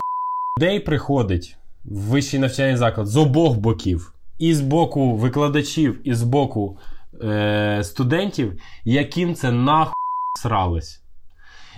людей 0.58 0.80
приходить 0.80 1.56
в 1.84 1.98
вищий 1.98 2.40
навчальний 2.40 2.76
заклад 2.76 3.06
з 3.06 3.16
обох 3.16 3.56
боків. 3.56 4.14
І 4.38 4.54
з 4.54 4.60
боку 4.60 5.16
викладачів, 5.16 6.00
і 6.04 6.14
з 6.14 6.22
боку 6.22 6.78
е, 7.22 7.80
студентів, 7.84 8.60
яким 8.84 9.34
це 9.34 9.52
нахуй 9.52 9.94
сралось. 10.42 11.02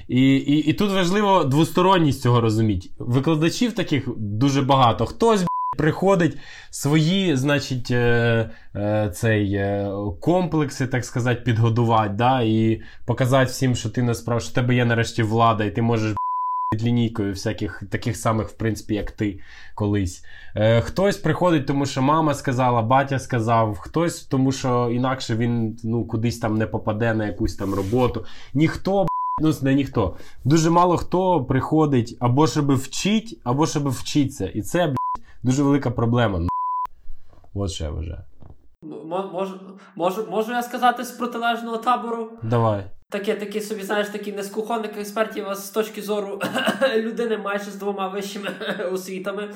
І, 0.09 0.21
і, 0.35 0.57
і 0.59 0.73
тут 0.73 0.93
важливо 0.93 1.45
двосторонність 1.45 2.23
цього 2.23 2.41
розуміти. 2.41 2.89
Викладачів 2.99 3.73
таких 3.73 4.09
дуже 4.17 4.63
багато. 4.63 5.07
Хтось 5.07 5.45
приходить 5.77 6.39
свої, 6.71 7.37
значить, 7.37 7.91
е, 7.91 8.51
е, 8.77 9.11
цей, 9.15 9.55
е, 9.55 9.91
комплекси, 10.21 10.87
так 10.87 11.05
сказати, 11.05 11.41
підгодувати, 11.45 12.15
да, 12.15 12.43
і 12.43 12.83
показати 13.07 13.51
всім, 13.51 13.75
що 13.75 13.91
ти 13.91 14.03
насправді, 14.03 14.45
що 14.45 14.51
в 14.51 14.55
тебе 14.55 14.75
є 14.75 14.85
нарешті 14.85 15.23
влада, 15.23 15.65
і 15.65 15.71
ти 15.71 15.83
можеш 15.83 16.15
під 16.73 16.85
лінійкою 16.85 17.33
всяких 17.33 17.83
таких 17.91 18.17
самих, 18.17 18.49
в 18.49 18.53
принципі, 18.53 18.95
як 18.95 19.11
ти 19.11 19.39
колись. 19.75 20.25
Е, 20.57 20.81
хтось 20.81 21.17
приходить, 21.17 21.67
тому 21.67 21.87
що 21.87 22.03
мама 22.03 22.35
сказала, 22.35 22.83
батя 22.83 23.19
сказав, 23.19 23.79
хтось, 23.79 24.21
тому 24.21 24.53
що 24.53 24.91
інакше 24.91 25.37
він 25.37 25.79
ну, 25.85 26.05
кудись 26.05 26.39
там 26.39 26.55
не 26.55 26.67
попаде 26.67 27.15
на 27.15 27.27
якусь 27.27 27.57
там 27.57 27.75
роботу. 27.75 28.25
Ніхто, 28.55 29.07
ну 29.43 29.55
не 29.63 29.75
ніхто. 29.75 30.17
Дуже 30.45 30.71
мало 30.71 30.97
хто 30.97 31.45
приходить 31.45 32.17
або 32.21 32.47
щоб 32.47 32.75
вчить, 32.75 33.41
або 33.45 33.67
щоб 33.67 33.89
вчиться. 33.89 34.47
І 34.47 34.63
це, 34.63 34.95
дуже 35.43 35.63
велика 35.63 35.91
проблема. 35.91 36.41
От 37.55 37.71
що 37.71 37.85
я 37.85 37.91
вважаю. 37.91 38.25
Можу, 39.33 39.61
можу, 39.97 40.27
можу 40.31 40.53
я 40.53 40.63
сказати 40.63 41.05
з 41.05 41.11
протилежного 41.11 41.77
табору? 41.77 42.31
Давай. 42.43 42.85
Таке, 43.11 43.35
такі 43.35 43.61
собі, 43.61 43.83
знаєш, 43.83 44.09
такі 44.09 44.33
не 44.33 44.43
з 44.43 44.49
кухонних 44.49 44.99
експертів, 44.99 45.49
а 45.49 45.55
з 45.55 45.71
точки 45.71 46.03
зору 46.03 46.41
людини 46.97 47.39
майже 47.39 47.71
з 47.71 47.75
двома 47.75 48.09
вищими 48.09 48.49
освітами. 48.93 49.55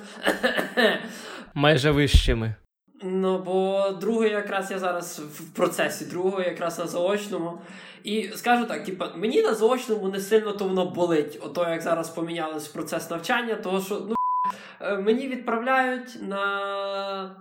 Майже 1.55 1.91
вищими. 1.91 2.55
Ну, 3.03 3.39
бо 3.39 3.91
другий 4.01 4.31
якраз 4.31 4.71
я 4.71 4.79
зараз 4.79 5.19
в 5.19 5.55
процесі, 5.55 6.05
другого 6.05 6.41
якраз 6.41 6.79
на 6.79 6.87
заочному. 6.87 7.59
І 8.05 8.31
скажу 8.35 8.65
так, 8.65 8.85
типа, 8.85 9.13
мені 9.17 9.43
на 9.43 9.55
заочному 9.55 10.09
не 10.09 10.21
сильно 10.21 10.53
то 10.53 10.65
воно 10.65 10.91
болить, 10.91 11.41
ото 11.43 11.69
як 11.71 11.83
зараз 11.83 12.09
помінялось 12.11 12.69
процес 12.69 13.11
навчання, 13.11 13.55
того 13.55 13.81
що 13.81 14.01
ну, 14.09 14.15
мені 14.81 15.29
відправляють 15.29 16.19
на 16.23 17.37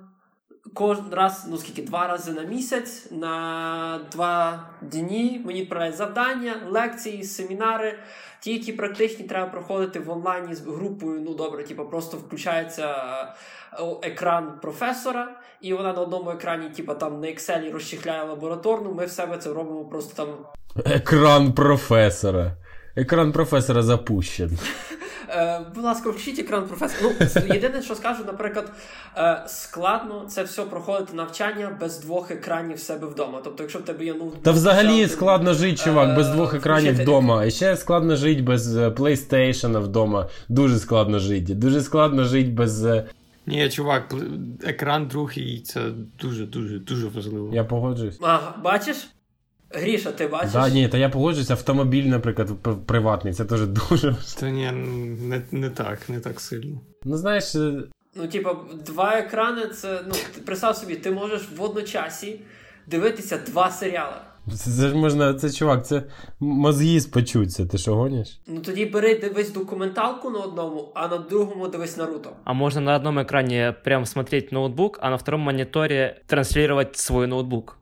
кожен 0.73 1.05
раз, 1.11 1.45
ну 1.49 1.57
скільки, 1.57 1.81
два 1.81 2.07
рази 2.07 2.31
на 2.31 2.43
місяць, 2.43 3.07
на 3.11 3.99
два 4.11 4.69
дні. 4.81 5.41
Мені 5.45 5.61
відправляють 5.61 5.95
завдання, 5.95 6.55
лекції, 6.69 7.23
семінари. 7.23 7.99
Ті, 8.39 8.53
які 8.53 8.73
практичні, 8.73 9.25
треба 9.25 9.47
проходити 9.47 9.99
в 9.99 10.09
онлайні 10.09 10.55
з 10.55 10.61
групою. 10.61 11.21
Ну 11.25 11.33
добре, 11.33 11.63
типу, 11.63 11.85
просто 11.85 12.17
включається 12.17 12.95
е, 13.73 13.83
екран 14.03 14.59
професора, 14.61 15.41
і 15.61 15.73
вона 15.73 15.93
на 15.93 16.01
одному 16.01 16.29
екрані, 16.29 16.69
типу, 16.69 16.93
там 16.93 17.21
на 17.21 17.27
Excel 17.27 17.71
розчехляє 17.71 18.23
лабораторну. 18.23 18.93
Ми 18.93 19.05
в 19.05 19.11
себе 19.11 19.37
це 19.37 19.53
робимо 19.53 19.85
просто 19.85 20.25
там. 20.25 20.35
Екран 20.85 21.53
професора. 21.53 22.51
Екран 22.95 23.31
професора 23.31 23.81
запущений. 23.81 24.57
Е, 25.29 25.61
будь 25.75 25.83
ласка, 25.83 26.09
вчіть 26.09 26.39
екран 26.39 26.67
професора. 26.67 27.11
Ну, 27.19 27.53
єдине, 27.55 27.81
що 27.81 27.95
скажу, 27.95 28.23
наприклад, 28.25 28.71
е, 29.17 29.43
складно 29.47 30.25
це 30.29 30.43
все 30.43 30.61
проходити 30.63 31.13
навчання 31.13 31.77
без 31.81 31.99
двох 31.99 32.31
екранів 32.31 32.77
в 32.77 32.79
себе 32.79 33.07
вдома. 33.07 33.41
Тобто, 33.43 33.63
якщо 33.63 33.79
в 33.79 33.81
тебе 33.81 34.05
є 34.05 34.13
ноутбук, 34.13 34.43
Та 34.43 34.51
взагалі 34.51 34.97
ще 34.97 35.07
складно 35.07 35.53
жити, 35.53 35.77
чувак, 35.83 36.15
без 36.15 36.27
Е, 36.27 36.31
двох 36.31 36.53
екранів 36.53 36.93
включити- 36.93 37.03
вдома. 37.03 37.45
І 37.45 37.51
ще 37.51 37.77
складно 37.77 38.15
жити 38.15 38.41
без 38.41 38.77
е, 38.77 38.89
PlayStation 38.89 39.79
вдома. 39.79 40.27
Дуже 40.49 40.79
складно 40.79 41.19
жити. 41.19 41.53
Дуже 41.53 41.81
складно 41.81 42.23
жити 42.23 42.49
без. 42.49 42.85
е, 42.85 43.05
Ні, 43.47 43.69
чувак, 43.69 44.15
екран 44.63 45.07
другий 45.07 45.61
це 45.65 45.81
дуже, 46.21 46.45
дуже, 46.45 46.79
дуже 46.79 47.07
важливо. 47.07 47.49
Я 47.53 47.63
погоджуюсь. 47.63 48.17
Ага, 48.21 48.53
бачиш? 48.63 48.97
Гріша, 49.75 50.11
ти 50.11 50.27
бачиш? 50.27 50.51
Да, 50.51 50.69
ні, 50.69 50.87
та 50.87 50.97
я 50.97 51.09
погоджуюсь, 51.09 51.51
автомобіль, 51.51 52.03
наприклад, 52.05 52.49
приватний, 52.85 53.33
це 53.33 53.45
теж 53.45 53.61
дуже. 53.89 54.15
Та 54.39 54.49
ні, 54.49 54.71
не, 55.21 55.41
не 55.51 55.69
так, 55.69 56.09
не 56.09 56.19
так 56.19 56.39
сильно. 56.41 56.81
Ну, 57.03 57.17
знаєш, 57.17 57.55
е, 57.55 57.83
Ну, 58.17 58.27
типа, 58.27 58.55
два 58.85 59.17
екрани 59.17 59.67
це. 59.67 60.01
Ну, 60.07 60.13
ти 60.35 60.41
представ 60.45 60.75
собі, 60.75 60.95
ти 60.95 61.11
можеш 61.11 61.49
в 61.57 61.63
одночасі 61.63 62.39
дивитися 62.87 63.37
два 63.47 63.71
серіали. 63.71 64.15
це, 64.51 64.71
це 64.71 64.87
ж 64.89 64.95
можна, 64.95 65.33
це 65.33 65.49
чувак, 65.51 65.85
це 65.87 66.03
мозги 66.39 66.99
спочуться, 66.99 67.65
ти 67.65 67.77
що 67.77 67.95
гониш? 67.95 68.41
Ну 68.47 68.59
тоді 68.61 68.85
бери, 68.85 69.19
дивись 69.19 69.51
документалку 69.53 70.29
на 70.29 70.39
одному, 70.39 70.91
а 70.95 71.07
на 71.07 71.17
другому 71.17 71.67
дивись 71.67 71.97
Наруто. 71.97 72.29
А 72.43 72.53
можно 72.53 72.81
на 72.81 72.95
одном 72.95 73.19
экране 73.19 73.73
прям 73.83 74.05
смотреть 74.05 74.51
ноутбук, 74.51 74.99
а 75.01 75.09
на 75.09 75.15
втором 75.15 75.41
мониторе 75.41 76.21
транслировать 76.27 76.97
свой 76.97 77.27
ноутбук. 77.27 77.77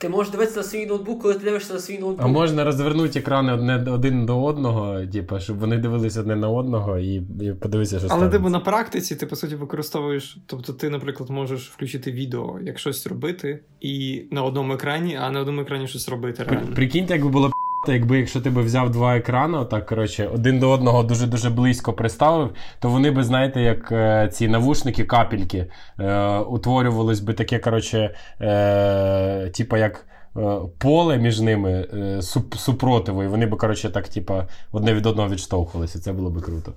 Ти 0.00 0.08
можеш 0.08 0.32
дивитися 0.32 0.56
на 0.58 0.62
свій 0.62 0.86
ноутбук, 0.86 1.22
коли 1.22 1.34
ти 1.34 1.44
дивишся 1.44 1.74
на 1.74 1.80
свій 1.80 1.98
ноутбук. 1.98 2.20
А 2.24 2.26
можна 2.26 2.64
розвернути 2.64 3.18
екрани 3.18 3.52
одне 3.52 3.84
один 3.92 4.26
до 4.26 4.42
одного, 4.44 5.06
типу, 5.06 5.40
щоб 5.40 5.58
вони 5.58 5.78
дивилися 5.78 6.20
одне 6.20 6.36
на 6.36 6.48
одного 6.48 6.98
і, 6.98 7.14
і 7.14 7.52
подивитися, 7.60 7.98
що 7.98 8.06
Але 8.10 8.16
станеться. 8.16 8.38
типу 8.38 8.48
на 8.50 8.60
практиці 8.60 9.16
ти 9.16 9.26
по 9.26 9.36
суті 9.36 9.54
використовуєш. 9.56 10.36
Тобто, 10.46 10.72
ти, 10.72 10.90
наприклад, 10.90 11.30
можеш 11.30 11.70
включити 11.70 12.12
відео, 12.12 12.58
як 12.62 12.78
щось 12.78 13.06
робити, 13.06 13.60
і 13.80 14.22
на 14.30 14.42
одному 14.42 14.72
екрані, 14.72 15.16
а 15.16 15.30
на 15.30 15.40
одному 15.40 15.60
екрані 15.60 15.88
щось 15.88 16.08
робити 16.08 16.44
При- 16.44 16.56
реально. 16.56 16.74
Прикиньте, 16.74 17.14
якби 17.14 17.28
було 17.28 17.50
п***, 17.88 17.94
якби 17.98 18.18
якщо 18.18 18.40
ти 18.40 18.50
би 18.50 18.62
взяв 18.62 18.90
два 18.90 19.16
екрани, 19.16 19.58
отак, 19.58 19.86
коротше, 19.86 20.26
один 20.34 20.58
до 20.58 20.70
одного 20.70 21.02
дуже-дуже 21.02 21.50
близько 21.50 21.92
приставив, 21.92 22.50
то 22.80 22.88
вони 22.88 23.10
би, 23.10 23.24
знаєте, 23.24 23.60
як 23.60 23.92
е, 23.92 24.28
ці 24.32 24.48
навушники, 24.48 25.04
капельки, 25.04 25.66
е, 26.00 26.38
утворювалось 26.38 27.20
би 27.20 27.34
таке, 27.34 27.58
коротше, 27.58 28.14
е, 28.40 29.50
типа 29.54 29.78
як. 29.78 30.04
е, 30.36 30.40
Поле 30.78 31.16
між 31.16 31.40
ними 31.40 31.86
е, 31.94 32.22
суп, 32.22 32.54
супротиву, 32.54 33.22
і 33.22 33.26
вони 33.26 33.46
би, 33.46 33.56
коротше, 33.56 33.90
так, 33.90 34.08
типа, 34.08 34.46
одне 34.72 34.94
від 34.94 35.06
одного 35.06 35.28
відштовхувалися. 35.28 35.98
Це 35.98 36.12
було 36.12 36.30
би 36.30 36.40
круто. 36.40 36.72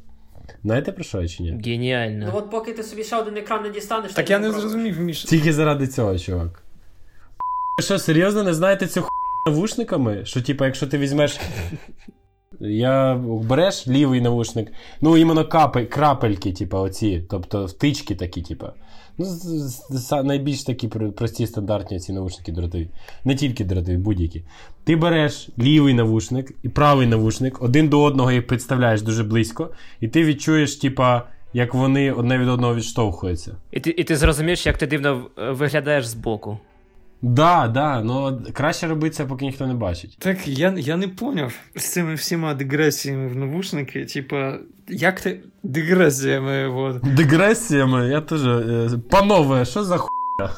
Знаєте 0.64 0.92
про 0.92 1.04
що 1.04 1.22
я 1.22 1.28
чи 1.28 1.44
ні? 1.44 1.52
Ну 2.26 2.32
от 2.34 2.52
поки 2.52 2.74
ти 2.74 2.84
собі 2.84 3.04
ще 3.04 3.18
один 3.18 3.38
екран 3.38 3.64
не 3.64 3.70
дістанеш, 3.70 4.14
Так 4.14 4.30
я 4.30 4.40
не 4.40 4.52
зрозумів, 4.52 5.00
Міш. 5.00 5.24
Тільки 5.24 5.54
заради 5.54 5.88
цього, 5.88 6.18
чувак. 6.20 6.64
Ви 7.78 7.84
що, 7.84 8.00
серйозно 8.00 8.44
не 8.44 8.54
знаєте 8.54 8.88
цю 8.88 9.04
навушниками? 9.46 10.26
Що, 10.26 10.42
типа, 10.42 10.66
якщо 10.66 10.88
ти 10.88 10.98
візьмеш. 10.98 11.40
Я 12.60 13.16
береш 13.44 13.88
лівий 13.88 14.22
навушник, 14.22 14.72
ну 15.02 15.18
іменно 15.18 15.48
капель, 15.48 15.86
крапельки, 15.86 16.54
типа, 16.54 16.80
оці, 16.80 17.24
тобто 17.30 17.66
втички 17.66 18.16
такі, 18.16 18.42
типа. 18.42 18.74
Ну, 19.18 19.28
найбільш 20.24 20.64
такі 20.64 20.88
прості 20.88 21.48
стандартні 21.48 22.00
ці 22.00 22.14
навушники 22.14 22.52
дротові. 22.52 22.90
Не 23.26 23.36
тільки 23.36 23.64
дротові, 23.66 23.98
будь-які. 23.98 24.44
Ти 24.84 24.96
береш 24.96 25.50
лівий 25.60 25.94
навушник 25.94 26.52
і 26.64 26.70
правий 26.70 27.08
навушник, 27.08 27.62
один 27.62 27.90
до 27.90 28.02
одного 28.02 28.32
їх 28.32 28.48
підставляєш 28.48 29.02
дуже 29.02 29.24
близько, 29.24 29.70
і 30.00 30.08
ти 30.08 30.24
відчуєш, 30.24 30.76
типа, 30.76 31.24
як 31.54 31.74
вони 31.74 32.12
одне 32.12 32.38
від 32.38 32.48
одного 32.48 32.76
відштовхуються. 32.76 33.56
І 33.72 33.80
ти, 33.80 33.90
і 33.90 34.04
ти 34.04 34.16
зрозумієш, 34.16 34.66
як 34.66 34.78
ти 34.78 34.88
дивно 34.88 35.28
е, 35.38 35.52
виглядаєш 35.52 36.08
збоку. 36.08 36.58
Да, 37.22 37.68
да, 37.68 38.02
ну 38.02 38.42
краще 38.54 38.88
робити 38.88 39.16
це, 39.16 39.26
поки 39.26 39.46
ніхто 39.46 39.68
не 39.68 39.74
бачить. 39.74 40.18
Так 40.20 40.48
я, 40.48 40.74
я 40.78 40.98
не 40.98 41.08
поняв 41.08 41.54
з 41.76 41.84
цими 41.86 42.14
всіма 42.14 42.54
дегресіями 42.54 43.28
в 43.28 43.36
навушники. 43.36 44.06
Типа, 44.06 44.58
як 44.88 45.22
ти 45.22 45.44
дегресіями, 45.64 46.68
от. 46.68 47.16
Дегресіями, 47.16 48.08
я 48.08 48.22
теж. 48.22 48.46
е, 48.46 48.90
Панове, 49.10 49.66
що 49.66 49.84
за 49.84 49.98
хуйня? 49.98 50.54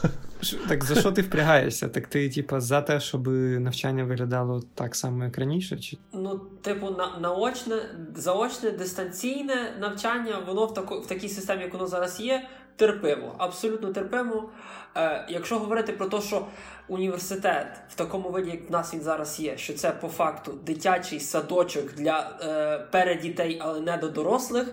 Так 0.68 0.84
за 0.84 0.95
що 0.95 1.11
ти 1.11 1.22
впрягаєшся? 1.22 1.88
Так 1.88 2.07
ти, 2.07 2.30
типа, 2.30 2.59
за 2.61 2.82
те, 2.82 2.99
щоб 2.99 3.28
навчання 3.59 4.03
виглядало 4.03 4.61
так 4.76 4.95
само, 4.95 5.24
як 5.24 5.38
раніше? 5.38 5.78
Чи 5.78 5.97
Ну, 6.14 6.41
типу, 6.61 6.89
на, 6.89 7.20
наочне, 7.22 7.76
заочне, 8.16 8.72
дистанційне 8.72 9.55
навчання, 9.82 10.36
воно 10.47 10.66
в, 10.66 10.74
тако, 10.74 10.99
в 10.99 11.07
такій 11.07 11.30
системі, 11.30 11.61
як 11.64 11.74
воно 11.74 11.88
зараз 11.88 12.20
є, 12.20 12.43
терпимо. 12.76 13.36
Абсолютно 13.38 13.93
терпимо. 13.93 14.49
Е, 14.95 15.26
якщо 15.30 15.59
говорити 15.59 15.93
про 15.93 16.05
те, 16.05 16.21
що 16.21 16.45
університет 16.88 17.67
в 17.89 17.95
такому 17.95 18.30
виді, 18.30 18.51
як 18.51 18.69
в 18.69 18.71
нас 18.71 18.93
він 18.93 19.01
зараз 19.01 19.39
є, 19.39 19.57
що 19.57 19.74
це 19.74 19.91
по 19.91 20.07
факту 20.07 20.59
дитячий 20.65 21.19
садочок 21.19 21.93
для 21.93 22.38
е, 22.41 22.80
передітей, 22.91 23.59
але 23.61 23.80
не 23.82 23.97
до 23.97 24.09
дорослих, 24.09 24.67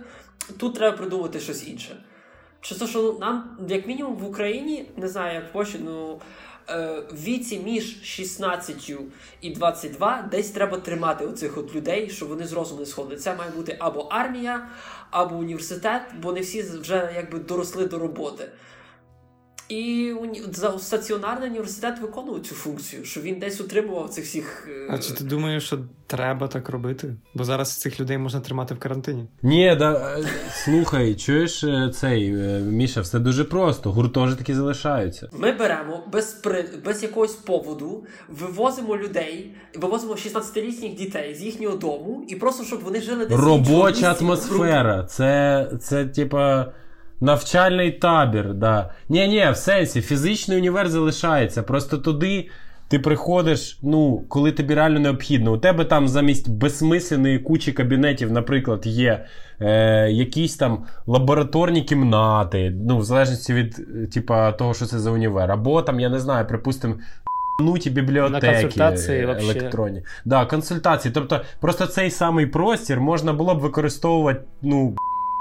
тут 0.58 0.74
треба 0.74 0.96
придумати 0.96 1.40
щось 1.40 1.68
інше. 1.68 1.96
Чи 2.60 2.74
то, 2.74 2.86
що 2.86 3.16
нам, 3.20 3.56
як 3.68 3.86
мінімум, 3.86 4.16
в 4.16 4.24
Україні, 4.24 4.90
не 4.96 5.08
знаю, 5.08 5.34
як 5.34 5.52
Польщі, 5.52 5.80
ну 5.84 6.20
в 7.10 7.24
віці 7.24 7.58
між 7.58 8.02
16 8.02 8.92
і 9.40 9.50
22 9.50 10.28
десь 10.30 10.50
треба 10.50 10.78
тримати 10.78 11.26
оцих 11.26 11.58
от 11.58 11.74
людей, 11.74 12.10
щоб 12.10 12.28
вони 12.28 12.46
з 12.46 12.52
розуму 12.52 12.80
не 12.80 12.86
сходили. 12.86 13.16
Це 13.16 13.34
має 13.34 13.50
бути 13.50 13.76
або 13.78 14.00
армія, 14.00 14.68
або 15.10 15.36
університет, 15.36 16.02
бо 16.22 16.32
не 16.32 16.40
всі 16.40 16.62
вже 16.62 17.12
якби 17.14 17.38
доросли 17.38 17.86
до 17.86 17.98
роботи. 17.98 18.48
І 19.70 20.12
стаціонарний 20.78 21.48
університет 21.48 22.00
виконує 22.00 22.40
цю 22.40 22.54
функцію, 22.54 23.04
що 23.04 23.20
він 23.20 23.38
десь 23.38 23.60
утримував 23.60 24.08
цих 24.08 24.24
всіх. 24.24 24.68
е, 24.68 24.86
а 24.90 24.98
чи 24.98 25.12
ти 25.14 25.24
думаєш, 25.24 25.64
що 25.66 25.78
треба 26.06 26.48
так 26.48 26.68
робити? 26.68 27.14
Бо 27.34 27.44
зараз 27.44 27.76
цих 27.76 28.00
людей 28.00 28.18
можна 28.18 28.40
тримати 28.40 28.74
в 28.74 28.78
карантині. 28.78 29.26
Ні, 29.42 29.76
да, 29.78 30.18
е, 30.18 30.24
слухай, 30.64 31.14
чуєш 31.14 31.64
е, 31.64 31.90
цей 31.94 32.30
Міша, 32.62 33.00
все 33.00 33.18
дуже 33.18 33.44
просто. 33.44 33.92
Гуртожитки 33.92 34.54
залишаються. 34.54 35.28
Ми 35.32 35.52
беремо 35.52 36.04
без, 36.12 36.32
при... 36.32 36.64
без 36.84 37.02
якогось 37.02 37.34
поводу, 37.34 38.04
вивозимо 38.28 38.96
людей, 38.96 39.54
вивозимо 39.74 40.14
16-літніх 40.14 40.94
дітей 40.94 41.34
з 41.34 41.42
їхнього 41.42 41.76
дому 41.76 42.24
і 42.28 42.36
просто 42.36 42.64
щоб 42.64 42.80
вони 42.80 43.00
жили 43.00 43.26
десь 43.26 43.38
Робоча 43.38 44.16
атмосфера. 44.20 45.04
Це, 45.04 45.66
це 45.80 46.04
типа. 46.04 46.72
Навчальний 47.20 47.90
табір, 47.90 48.54
да. 48.54 48.90
Ні, 49.08 49.28
ні, 49.28 49.50
в 49.52 49.56
сенсі, 49.56 50.00
фізичний 50.00 50.58
універ 50.58 50.88
залишається. 50.88 51.62
Просто 51.62 51.98
туди 51.98 52.48
ти 52.90 52.98
приходиш, 52.98 53.78
ну, 53.82 54.24
коли 54.28 54.52
тобі 54.52 54.74
реально 54.74 55.00
необхідно. 55.00 55.52
У 55.52 55.58
тебе 55.58 55.84
там 55.84 56.08
замість 56.08 56.50
безсмисленої 56.50 57.38
кучі 57.38 57.72
кабінетів, 57.72 58.32
наприклад, 58.32 58.86
є 58.86 59.24
е, 59.60 60.10
якісь 60.10 60.56
там 60.56 60.84
лабораторні 61.06 61.82
кімнати, 61.82 62.72
ну, 62.88 62.98
в 62.98 63.04
залежності 63.04 63.54
від 63.54 63.78
е, 63.78 64.06
типа, 64.06 64.52
того, 64.52 64.74
що 64.74 64.86
це 64.86 64.98
за 64.98 65.10
універ. 65.10 65.52
Або 65.52 65.82
там, 65.82 66.00
я 66.00 66.08
не 66.08 66.20
знаю, 66.20 66.46
припустимо, 66.46 66.94
нуті 67.60 67.90
бібліотеки 67.90 68.46
На 68.46 68.52
консультації 68.52 69.22
електронні. 69.22 70.02
Да, 70.24 70.46
консультації. 70.46 71.12
Тобто, 71.14 71.40
просто 71.60 71.86
цей 71.86 72.10
самий 72.10 72.46
простір 72.46 73.00
можна 73.00 73.32
було 73.32 73.54
б 73.54 73.58
використовувати, 73.58 74.40
ну. 74.62 74.96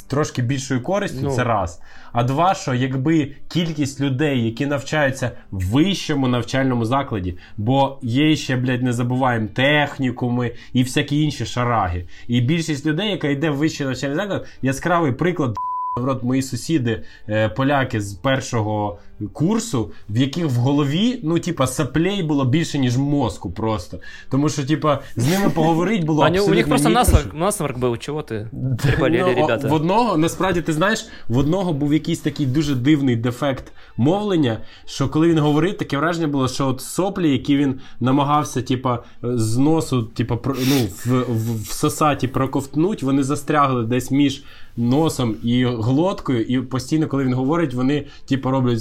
Трошки 0.07 0.41
більшою 0.41 0.83
користю, 0.83 1.19
Ну. 1.23 1.31
це 1.31 1.43
раз. 1.43 1.81
А 2.11 2.23
два, 2.23 2.53
що 2.53 2.73
якби 2.73 3.31
кількість 3.47 4.01
людей, 4.01 4.45
які 4.45 4.65
навчаються 4.65 5.31
в 5.51 5.65
вищому 5.65 6.27
навчальному 6.27 6.85
закладі, 6.85 7.37
бо 7.57 7.97
є 8.01 8.35
ще, 8.35 8.55
блядь, 8.57 8.83
не 8.83 8.93
забуваємо, 8.93 9.47
технікуми 9.53 10.51
і 10.73 10.83
всякі 10.83 11.21
інші 11.23 11.45
шараги. 11.45 12.05
І 12.27 12.41
більшість 12.41 12.85
людей, 12.85 13.11
яка 13.11 13.27
йде 13.27 13.49
в 13.49 13.55
вищий 13.55 13.87
навчальний 13.87 14.15
заклад, 14.17 14.47
яскравий 14.61 15.11
приклад. 15.11 15.55
От 16.07 16.23
мої 16.23 16.41
сусіди, 16.41 17.03
е, 17.29 17.49
поляки 17.49 18.01
з 18.01 18.13
першого 18.13 18.99
курсу, 19.33 19.91
в 20.09 20.17
яких 20.17 20.45
в 20.45 20.55
голові, 20.55 21.19
ну, 21.23 21.39
типа, 21.39 21.67
саплей 21.67 22.23
було 22.23 22.45
більше, 22.45 22.79
ніж 22.79 22.97
мозку 22.97 23.51
просто. 23.51 23.99
Тому 24.29 24.49
що, 24.49 24.65
типа, 24.65 24.99
з 25.15 25.29
ними 25.29 25.49
поговорити 25.49 26.05
було 26.05 26.23
Они, 26.23 26.39
у 26.39 26.49
них 26.49 26.67
просто 26.67 26.89
насморк, 26.89 27.33
насморк 27.33 27.77
был, 27.77 27.97
чего 27.97 28.21
ты? 28.21 28.47
Приболели, 28.77 29.35
Ну, 29.35 29.35
ребята. 29.35 29.67
В 29.67 29.73
одного, 29.73 30.17
насправді, 30.17 30.61
ти 30.61 30.73
знаєш, 30.73 31.07
в 31.27 31.37
одного 31.37 31.73
був 31.73 31.93
якийсь 31.93 32.19
такий 32.19 32.45
дуже 32.45 32.75
дивний 32.75 33.15
дефект 33.15 33.71
мовлення, 33.97 34.57
що 34.85 35.09
коли 35.09 35.27
він 35.27 35.39
говорив, 35.39 35.77
таке 35.77 35.97
враження 35.97 36.27
було, 36.27 36.47
що 36.47 36.67
от 36.67 36.81
соплі, 36.81 37.31
які 37.31 37.57
він 37.57 37.79
намагався, 37.99 38.61
типа, 38.61 39.03
з 39.23 39.57
носу, 39.57 40.03
типа, 40.03 40.37
ну, 40.45 40.87
в, 41.05 41.23
в, 41.29 41.63
в 41.63 41.71
сосаті 41.71 42.27
проковтнуть, 42.27 43.03
вони 43.03 43.23
застрягли 43.23 43.83
десь 43.83 44.11
між 44.11 44.43
носом 44.79 45.35
і 45.43 45.65
глоткою, 45.65 46.43
і 46.43 46.61
постійно, 46.61 47.07
коли 47.07 47.23
він 47.23 47.33
говорить, 47.33 47.73
вони, 47.73 48.05
типу 48.25 48.51
роблять 48.51 48.79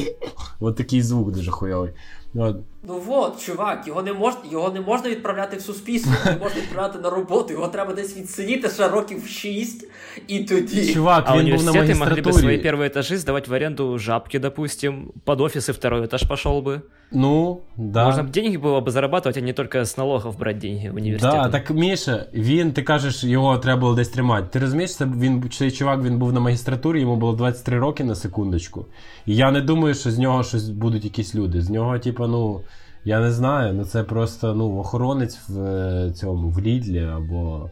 от 0.60 0.76
такий 0.76 1.02
звук 1.02 1.32
дуже 1.32 1.50
хуйовий. 1.50 1.90
От. 2.34 2.56
Ну 2.83 3.01
от, 3.07 3.41
чувак, 3.45 3.87
його 3.87 4.03
не 4.03 4.13
можна, 4.13 4.39
його 4.51 4.71
не 4.71 4.81
можна 4.81 5.09
відправляти 5.09 5.57
в 5.57 5.61
суспільство, 5.61 6.11
не 6.25 6.31
можна 6.31 6.61
відправляти 6.61 6.99
на 6.99 7.09
роботу. 7.09 7.53
Його 7.53 7.67
треба 7.67 7.93
десь 7.93 8.17
відсидіти 8.17 8.69
ще 8.69 8.87
років 8.87 9.27
6, 9.27 9.87
і 10.27 10.39
тоді. 10.39 10.93
Чувак, 10.93 11.23
А 11.27 11.37
він 11.37 11.55
був 11.55 11.63
на 11.63 11.71
университеты 11.71 11.95
могли 11.99 12.21
бы 12.21 12.33
свои 12.33 12.43
магістратурі. 12.43 12.61
первые 12.63 12.89
этажи 12.89 13.17
сдавать 13.17 13.47
в 13.47 13.53
аренду 13.53 13.97
жабки, 13.99 14.39
допустим, 14.39 15.11
под 15.25 15.41
офис 15.41 15.69
и 15.69 15.71
второй 15.71 16.05
этаж 16.05 16.27
пошел 16.27 16.61
бы. 16.61 16.81
Ну, 17.11 17.61
да. 17.77 18.05
Можно 18.05 18.23
бы 18.23 18.29
деньги 18.29 18.57
было 18.57 18.81
бы 18.81 18.91
зарабатывать, 18.91 19.37
а 19.37 19.41
не 19.41 19.53
только 19.53 19.77
с 19.79 19.97
налогов 19.97 20.37
брать 20.37 20.57
деньги 20.59 20.89
в 20.89 20.95
университет. 20.95 21.33
Да, 21.33 21.49
так 21.49 21.69
Міша, 21.71 22.25
він, 22.33 22.71
ти 22.71 22.83
кажеш, 22.83 23.23
його 23.23 23.57
треба 23.57 23.79
було 23.81 23.95
десь 23.95 24.09
тримати. 24.09 24.47
Ти 24.51 24.59
розумієш, 24.59 24.95
це 24.95 25.05
він 25.05 25.49
цей 25.49 25.71
чувак 25.71 26.03
він 26.03 26.17
був 26.17 26.33
на 26.33 26.39
магістратурі, 26.39 27.01
йому 27.01 27.15
було 27.15 27.33
23 27.33 27.79
роки 27.79 28.03
на 28.03 28.15
секундочку. 28.15 28.85
І 29.25 29.35
я 29.35 29.51
не 29.51 29.61
думаю, 29.61 29.95
що 29.95 30.11
з 30.11 30.17
нього 30.19 30.43
щось 30.43 30.69
будуть 30.69 31.03
якісь 31.03 31.35
люди. 31.35 31.61
З 31.61 31.69
нього, 31.69 31.99
типу, 31.99 32.27
ну. 32.27 32.61
Я 33.04 33.20
не 33.20 33.30
знаю, 33.32 33.74
ну 33.74 33.84
це 33.84 34.02
просто 34.02 34.54
ну, 34.54 34.78
охоронець 34.78 35.38
в 35.48 35.60
е, 35.60 36.12
цьому 36.12 36.48
в 36.48 36.60
Лідлі 36.60 37.08
або. 37.16 37.70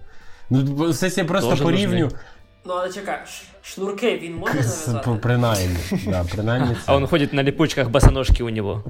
Ну, 0.51 0.91
все 0.91 1.09
я 1.17 1.25
просто 1.25 1.51
Тоже 1.51 1.65
порівню. 1.65 2.05
нужны. 2.07 2.17
Ну 2.65 2.73
але 2.75 2.93
чекай, 2.93 3.19
ш- 3.27 3.45
шнурки 3.63 4.19
він 4.19 4.37
може 4.37 4.55
нав'язати? 4.55 5.11
Принаймні. 5.23 5.79
Да, 6.07 6.25
принаймні 6.33 6.75
це. 6.75 6.81
А 6.87 6.97
он 6.97 7.07
ходит 7.07 7.33
на 7.33 7.45
липучках 7.45 7.89
босоножки 7.89 8.43
у 8.45 8.51
него. 8.51 8.85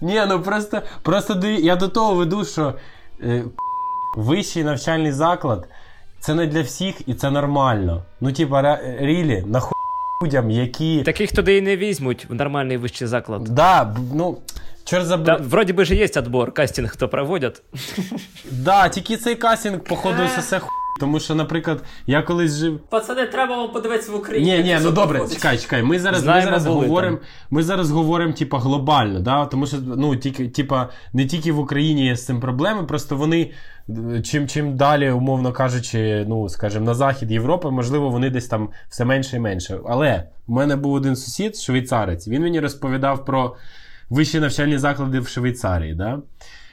Ні, 0.00 0.22
ну 0.28 0.42
просто, 0.42 0.82
просто 1.02 1.46
я 1.46 1.76
до 1.76 1.88
того 1.88 2.14
веду, 2.14 2.44
що 2.44 2.74
е, 3.22 3.44
вищий 4.16 4.64
навчальний 4.64 5.12
заклад 5.12 5.68
це 6.20 6.34
не 6.34 6.46
для 6.46 6.62
всіх 6.62 7.08
і 7.08 7.14
це 7.14 7.30
нормально. 7.30 8.02
Ну, 8.20 8.32
типа, 8.32 8.78
рілі, 9.00 9.44
нахуй 9.46 9.77
людям, 10.24 10.50
які. 10.50 11.02
Таких 11.02 11.32
туди 11.32 11.56
і 11.56 11.60
не 11.60 11.76
візьмуть 11.76 12.26
в 12.30 12.34
нормальний 12.34 12.76
вищий 12.76 13.06
заклад. 13.08 13.44
Да, 13.44 13.96
ну, 14.14 14.38
чорт 14.84 15.02
Да, 15.02 15.08
забрав. 15.08 15.48
вроде 15.48 15.72
бы 15.72 15.84
же 15.84 15.94
есть 15.94 16.16
отбор, 16.16 16.52
кастинг 16.52 16.92
кто 16.92 17.08
проводят. 17.08 17.62
Да, 18.50 18.88
тільки 18.88 19.16
цей 19.16 19.34
кастинг, 19.34 19.78
походу, 19.80 20.22
Е. 20.22 20.30
все 20.38 20.58
хуй. 20.58 20.70
Тому 21.00 21.20
що, 21.20 21.34
наприклад, 21.34 21.82
я 22.06 22.22
колись 22.22 22.56
жив. 22.56 22.78
Пацани, 22.88 23.26
треба 23.26 23.56
вам 23.56 23.72
подивитися 23.72 24.12
в 24.12 24.16
Україні. 24.16 24.50
Ні, 24.58 24.64
ні, 24.64 24.78
ну 24.82 24.90
добре, 24.90 25.18
проходить. 25.18 25.36
чекай, 25.36 25.58
чекай. 25.58 25.82
Ми 25.82 25.98
зараз, 25.98 26.24
ми 26.26 26.40
зараз 26.42 26.66
говоримо. 26.66 27.16
там. 27.16 27.26
Ми 27.50 27.62
зараз 27.62 27.90
говоримо, 27.90 28.32
типа, 28.32 28.58
глобально, 28.58 29.20
да? 29.20 29.46
тому 29.46 29.66
що 29.66 29.76
ну, 29.96 30.16
тільки, 30.16 30.48
типа, 30.48 30.88
не 31.12 31.26
тільки 31.26 31.52
в 31.52 31.58
Україні 31.58 32.06
є 32.06 32.16
з 32.16 32.26
цим 32.26 32.40
проблеми, 32.40 32.82
просто 32.84 33.16
вони 33.16 33.50
чим, 34.22 34.48
чим 34.48 34.76
далі, 34.76 35.10
умовно 35.10 35.52
кажучи, 35.52 36.24
ну, 36.28 36.48
скажімо, 36.48 36.84
на 36.84 36.94
захід 36.94 37.30
Європи, 37.30 37.70
можливо, 37.70 38.10
вони 38.10 38.30
десь 38.30 38.46
там 38.46 38.68
все 38.88 39.04
менше 39.04 39.36
і 39.36 39.40
менше. 39.40 39.78
Але 39.88 40.24
в 40.46 40.52
мене 40.52 40.76
був 40.76 40.92
один 40.92 41.16
сусід, 41.16 41.56
швейцарець, 41.56 42.28
він 42.28 42.42
мені 42.42 42.60
розповідав 42.60 43.24
про 43.24 43.56
вищі 44.10 44.40
навчальні 44.40 44.78
заклади 44.78 45.20
в 45.20 45.28
Швейцарії. 45.28 45.94
Да? 45.94 46.18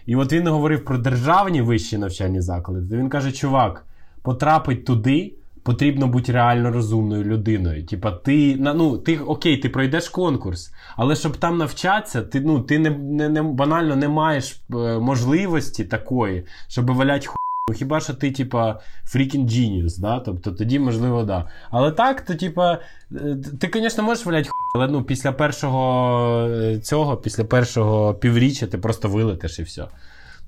І 0.06 0.16
от 0.16 0.34
він 0.34 0.48
говорив 0.48 0.86
про 0.86 0.98
державні 0.98 1.62
вищі 1.62 1.98
навчальні 1.98 2.42
заклади. 2.42 2.98
Він 2.98 3.10
каже: 3.10 3.32
чувак, 3.32 3.86
потрапить 4.22 4.86
туди. 4.86 5.34
Потрібно 5.66 6.08
бути 6.08 6.32
реально 6.32 6.72
розумною 6.72 7.24
людиною. 7.24 7.86
Типа, 7.86 8.12
ти 8.12 8.56
на 8.56 8.74
ну 8.74 8.98
ти 8.98 9.20
окей, 9.20 9.58
ти 9.58 9.70
пройдеш 9.70 10.10
конкурс, 10.10 10.72
але 10.96 11.16
щоб 11.16 11.38
там 11.38 11.58
навчатися, 11.58 12.22
ти 12.22 12.42
ну 12.42 12.60
ти 12.60 12.80
не, 12.80 12.90
не, 12.90 13.30
не 13.30 13.42
банально 13.44 13.96
не 13.96 14.08
маєш 14.08 14.62
е, 14.74 14.76
можливості 15.00 15.84
такої, 15.84 16.46
щоб 16.68 16.92
валять 16.92 17.26
ху. 17.26 17.36
Ну, 17.70 17.76
хіба 17.76 18.00
що 18.00 18.14
ти, 18.14 18.32
типа, 18.32 18.80
freaking 19.06 19.46
genius, 19.46 20.00
да? 20.00 20.20
Тобто 20.20 20.52
тоді, 20.52 20.80
можливо, 20.80 21.24
да. 21.24 21.48
Але 21.70 21.92
так, 21.92 22.22
то, 22.22 22.36
типа, 22.36 22.80
е, 23.12 23.38
ти, 23.60 23.72
звісно, 23.74 24.04
можеш 24.04 24.26
валяти 24.26 24.50
ху, 24.50 24.80
але 24.80 24.88
ну, 24.88 25.04
після 25.04 25.32
першого 25.32 26.48
е, 26.50 26.80
цього, 26.80 27.18
після 27.18 27.44
першого 27.44 28.14
півріччя 28.14 28.68
ти 28.68 28.78
просто 28.78 29.10
вилетиш 29.10 29.60
і 29.60 29.64
все. 29.64 29.88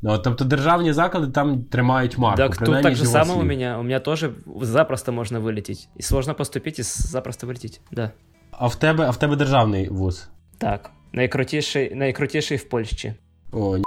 Ну, 0.05 0.19
тобто 0.19 0.45
державні 0.45 0.93
заклади 0.93 1.27
там 1.33 1.63
тримають 1.65 2.19
марку. 2.19 2.37
Так 2.37 2.51
тут 2.51 2.59
принаймні, 2.59 2.83
так 2.83 2.95
же 2.95 3.05
з 3.07 3.13
його 3.13 3.25
самое 3.25 3.39
у 3.39 3.41
слів. 3.41 3.49
меня. 3.59 3.79
У 3.79 3.83
меня 3.83 4.01
тоже 4.01 4.31
запросто 4.63 5.13
можно 5.13 5.41
вылететь. 5.41 5.89
И 6.01 6.03
сложно 6.03 6.35
поступить, 6.35 6.79
и 6.79 6.83
запросто 6.83 7.47
вылететь. 7.47 7.81
Да. 7.93 8.11
А 8.51 8.67
в 8.69 8.75
тебе, 8.77 9.05
а 9.05 9.11
в 9.11 9.17
тебе 9.17 9.37
державний 9.37 9.89
вуз? 9.89 10.29
Так. 10.59 10.91
Найкрутейший, 11.13 11.95
найкрутейший 11.95 12.57
в 12.57 12.65
Польше. 12.69 13.15
О, 13.53 13.77
ні. 13.77 13.85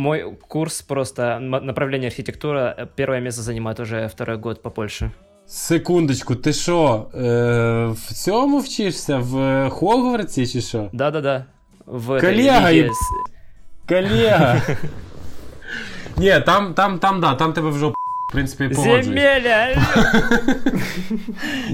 Мой 0.00 0.24
курс 0.48 0.82
просто 0.82 1.22
м- 1.22 1.50
направление 1.50 2.08
архитектура. 2.08 2.76
э, 2.78 2.86
Первое 2.98 3.20
место 3.20 3.42
занимает 3.42 3.80
уже 3.80 4.06
второй 4.06 4.36
год 4.36 4.62
по 4.62 4.70
Польше. 4.70 5.10
Секундочку, 5.46 6.34
ти 6.34 6.52
що, 6.52 7.06
е, 7.14 7.86
в 7.86 8.12
цьому 8.12 8.58
вчишся? 8.58 9.18
В 9.18 9.68
Хогвартсі 9.70 10.46
чи 10.46 10.60
що? 10.60 10.88
Да-да-да. 10.92 11.44
В 11.86 12.10
этой 12.10 12.20
Коллега, 12.20 12.66
лиге 12.70 12.86
и- 12.86 12.90
с- 12.90 12.98
Колега. 13.88 14.62
Ні, 16.17 16.43
там, 16.45 16.73
там, 16.73 16.99
там, 16.99 17.21
да, 17.21 17.35
там 17.35 17.53
тебе 17.53 17.69
вже 17.69 17.93
в 18.28 18.32
принципі 18.32 18.68
погоджують. 18.68 19.04
Земеля! 19.04 19.68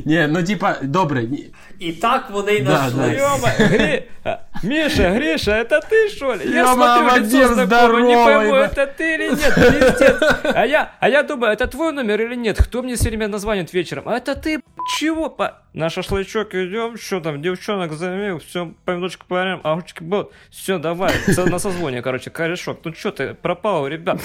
Ні, 0.05 0.27
ну 0.31 0.43
типа, 0.43 0.77
добре. 0.83 1.23
ні. 1.23 1.47
І 1.79 1.93
так 1.93 2.31
вони 2.31 2.53
й 2.53 2.61
Да, 2.61 2.71
нашли. 2.73 3.01
да. 3.17 3.23
Ёма, 3.23 3.49
Гри... 3.69 4.03
а, 4.25 4.39
Миша, 4.63 5.11
Гриша, 5.11 5.51
это 5.51 5.81
ты, 5.91 6.09
что 6.09 6.35
ли? 6.35 6.41
Я 6.51 6.63
Ёма, 6.63 6.75
смотрю, 6.75 7.05
Вадим, 7.11 7.41
лицо 7.41 7.55
знакомое, 7.55 8.03
не 8.03 8.15
здорово, 8.15 8.25
пойму, 8.25 8.55
ебать. 8.55 8.73
это 8.79 8.87
ты 8.99 9.15
или 9.15 9.29
нет, 9.29 9.55
пиздец. 9.55 10.23
А 10.55 10.67
я, 10.67 10.93
а 11.01 11.09
я 11.09 11.23
думаю, 11.23 11.53
это 11.53 11.67
твой 11.67 11.93
номер 11.93 12.21
или 12.23 12.37
нет? 12.37 12.57
Кто 12.59 12.83
мне 12.83 12.95
все 12.95 13.09
время 13.11 13.29
названит 13.29 13.75
вечером? 13.75 14.05
А 14.09 14.17
это 14.17 14.35
ты, 14.35 14.61
чего? 14.99 15.29
По... 15.29 15.53
На 15.75 15.91
шашлычок 15.91 16.55
идем, 16.55 16.97
что 16.97 17.21
там, 17.21 17.43
девчонок 17.43 17.93
займем, 17.93 18.39
все, 18.39 18.73
помидорчик 18.87 19.27
поварим, 19.27 19.61
огурчики 19.63 20.03
был. 20.03 20.31
Все, 20.51 20.79
давай, 20.79 21.13
со- 21.35 21.45
на 21.51 21.59
созвоне, 21.59 22.01
короче, 22.03 22.31
корешок. 22.31 22.79
Ну 22.85 22.95
что 22.95 23.11
ты, 23.11 23.35
пропал, 23.35 23.87
ребят. 23.87 24.19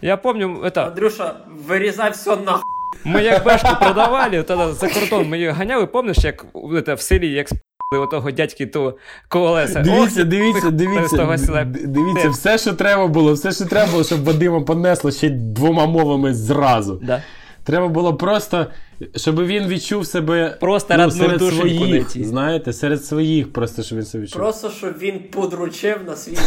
Я 0.00 0.16
помню, 0.16 0.62
это, 0.64 0.86
Андрюша, 0.88 1.36
вирізай 1.71 2.11
все 2.11 2.35
нахуй. 2.35 2.63
Ми 3.03 3.23
як 3.23 3.45
бешку 3.45 3.69
продавали, 3.81 4.43
тоді 4.43 4.73
за 4.73 4.87
кордон 4.87 5.29
ми 5.29 5.37
її 5.37 5.49
ганяли, 5.49 5.85
пам'ятаєш, 5.85 6.25
як 6.25 6.45
это, 6.53 6.95
в 6.95 7.01
селі, 7.01 7.31
як 7.31 7.47
спали 7.49 8.07
того 8.11 8.31
дядьки 8.31 8.65
ту 8.65 8.97
колеса. 9.27 9.79
Дивіться, 9.81 10.21
Ох, 10.21 10.27
дивіться, 10.27 10.67
з 10.69 10.71
дивіться. 10.71 11.17
того 11.17 11.37
села. 11.37 11.63
Дивіться, 11.65 12.29
все, 12.29 12.57
що 12.57 12.73
треба 12.73 13.07
було, 13.07 13.33
все, 13.33 13.51
що 13.51 13.65
треба 13.65 13.91
було, 13.91 14.03
щоб 14.03 14.23
Вадима 14.23 14.61
понесло 14.61 15.11
ще 15.11 15.29
двома 15.29 15.85
мовами 15.85 16.33
зразу. 16.33 17.01
Да. 17.03 17.21
Треба 17.63 17.87
було 17.87 18.13
просто, 18.13 18.67
щоб 19.15 19.45
він 19.45 19.67
відчув 19.67 20.07
себе 20.07 20.57
Просто 20.59 20.95
ну, 20.97 21.11
серед 21.11 21.41
своїх, 21.41 22.23
знаєте, 22.23 22.73
серед 22.73 23.05
своїх, 23.05 23.53
просто 23.53 23.83
щоб 23.83 23.97
він 23.97 24.05
себе 24.05 24.23
відчув. 24.23 24.41
Просто 24.41 24.69
щоб 24.69 24.97
він 24.97 25.19
подручив 25.19 25.97
на 26.07 26.15
свій. 26.15 26.37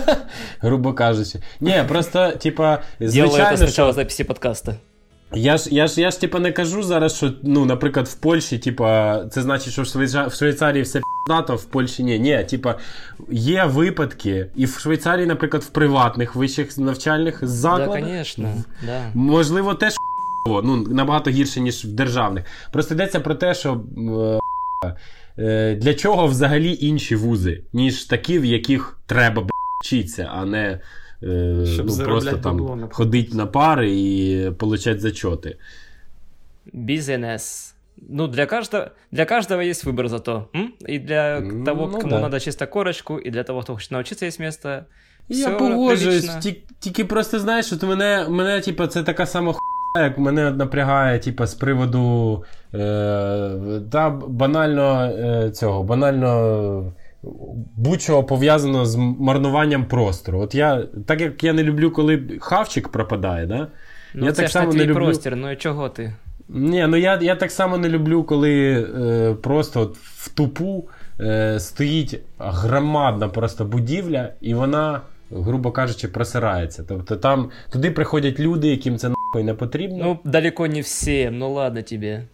Грубо 0.60 0.92
кажучи. 0.92 1.38
Ні, 1.60 1.84
просто, 1.88 2.32
типа, 2.32 2.82
звичайно, 3.00 3.56
сначала 3.56 3.68
що 3.68 3.92
записи 3.92 4.24
подкаста. 4.24 4.76
Я 5.36 5.56
ж, 5.56 5.68
я 5.70 5.86
ж, 5.86 6.00
я 6.00 6.10
ж 6.10 6.20
типа 6.20 6.38
не 6.38 6.52
кажу 6.52 6.82
зараз, 6.82 7.16
що 7.16 7.32
ну, 7.42 7.64
наприклад, 7.64 8.08
в 8.08 8.14
Польщі, 8.14 8.58
типа, 8.58 9.20
це 9.30 9.42
значить, 9.42 9.72
що 9.72 9.82
в, 9.82 9.86
Швейця... 9.86 10.26
в 10.26 10.34
Швейцарії 10.34 10.82
все 10.82 11.00
п'ятато, 11.26 11.56
в 11.56 11.64
Польщі 11.64 12.04
ні. 12.04 12.18
Ні, 12.18 12.44
типа, 12.50 12.78
є 13.30 13.64
випадки, 13.64 14.46
і 14.56 14.66
в 14.66 14.78
Швейцарії, 14.78 15.26
наприклад, 15.26 15.62
в 15.62 15.68
приватних 15.68 16.34
вищих 16.34 16.78
навчальних 16.78 17.40
Да, 17.40 17.46
закладах. 17.46 18.00
конечно, 18.00 18.48
да. 18.86 19.00
Можливо, 19.14 19.74
теж 19.74 19.94
ну, 20.46 20.76
набагато 20.76 21.30
гірше, 21.30 21.60
ніж 21.60 21.84
в 21.84 21.92
державних. 21.92 22.44
Просто 22.72 22.94
йдеться 22.94 23.20
про 23.20 23.34
те, 23.34 23.54
що 23.54 23.84
е, 24.84 24.92
е, 25.42 25.74
для 25.74 25.94
чого 25.94 26.26
взагалі 26.26 26.78
інші 26.80 27.16
вузи, 27.16 27.62
ніж 27.72 28.04
такі, 28.04 28.38
в 28.38 28.44
яких 28.44 28.98
треба 29.06 29.42
б, 29.42 29.50
вчитися, 29.84 30.30
а 30.34 30.44
не 30.44 30.80
е, 31.22 31.66
Щоб 31.66 31.86
ну, 31.86 32.04
просто 32.04 32.36
там 32.36 32.56
наприклад. 32.56 32.92
ходити 32.94 33.36
на 33.36 33.46
пари 33.46 33.90
і 34.00 34.50
получати 34.58 34.98
зачоти. 35.00 35.56
Бизнес. 36.72 37.74
Ну, 38.10 38.26
для 38.26 38.46
каждого, 38.46 38.84
для 39.12 39.24
каждого 39.24 39.62
есть 39.62 39.84
выбор 39.86 40.08
зато. 40.08 40.48
М? 40.56 40.72
И 40.88 40.98
для 40.98 41.40
Ну, 41.40 41.64
того, 41.64 41.86
ну 41.92 41.98
кому 41.98 42.10
да. 42.14 42.20
надо 42.20 42.40
чисто 42.40 42.66
корочку, 42.66 43.18
и 43.18 43.30
для 43.30 43.42
того, 43.42 43.62
кто 43.62 43.74
хочет 43.74 43.90
научиться, 43.90 44.26
есть 44.26 44.40
место. 44.40 44.84
Я 45.28 45.50
погоджуюсь, 45.50 46.30
тільки 46.80 47.04
просто 47.04 47.38
знаєш, 47.38 47.72
от 47.72 47.82
мене, 47.82 48.26
мене 48.28 48.60
типу, 48.60 48.86
це 48.86 49.02
така 49.02 49.26
сама 49.26 49.52
хуйня, 49.52 49.73
як 50.00 50.18
мене 50.18 50.50
напрягає, 50.50 51.18
типу, 51.18 51.46
з 51.46 51.54
приводу 51.54 52.44
е, 52.74 52.78
та 53.92 54.10
банально 54.28 55.02
е, 55.04 55.50
цього, 55.50 55.82
банально 55.82 56.92
будь-чого 57.76 58.24
пов'язаного 58.24 58.86
з 58.86 58.96
марнуванням 58.96 59.84
простору. 59.84 60.40
От 60.40 60.54
я, 60.54 60.82
так 61.06 61.20
як 61.20 61.44
я 61.44 61.52
не 61.52 61.62
люблю, 61.62 61.90
коли 61.90 62.22
хавчик 62.40 62.88
пропадає, 62.88 63.46
да? 63.46 63.66
Ну, 64.14 64.26
я 64.26 64.32
це 64.32 64.42
так 64.42 64.50
само 64.50 64.72
твій 64.72 64.78
не 64.78 64.84
люблю. 64.84 65.04
простір, 65.04 65.36
ну 65.36 65.50
і 65.50 65.56
чого 65.56 65.88
ти? 65.88 66.14
Ні, 66.48 66.86
ну 66.88 66.96
я, 66.96 67.18
я 67.22 67.36
так 67.36 67.52
само 67.52 67.78
не 67.78 67.88
люблю, 67.88 68.22
коли 68.22 68.72
е, 68.72 69.34
просто 69.34 69.80
от 69.80 69.96
в 69.96 70.34
тупу 70.34 70.88
е, 71.20 71.60
стоїть 71.60 72.20
громадна 72.38 73.28
просто 73.28 73.64
будівля, 73.64 74.28
і 74.40 74.54
вона, 74.54 75.00
грубо 75.30 75.70
кажучи, 75.70 76.08
просирається. 76.08 76.84
Тобто 76.88 77.16
там 77.16 77.50
туди 77.72 77.90
приходять 77.90 78.40
люди, 78.40 78.68
яким 78.68 78.98
це 78.98 79.13
не 79.42 79.54
потрібно. 79.54 80.04
Ну, 80.04 80.18
далеко 80.30 80.66
не 80.66 80.80
всем, 80.80 81.38
ну 81.38 81.52
ладно 81.52 81.82
тебе. 81.82 82.28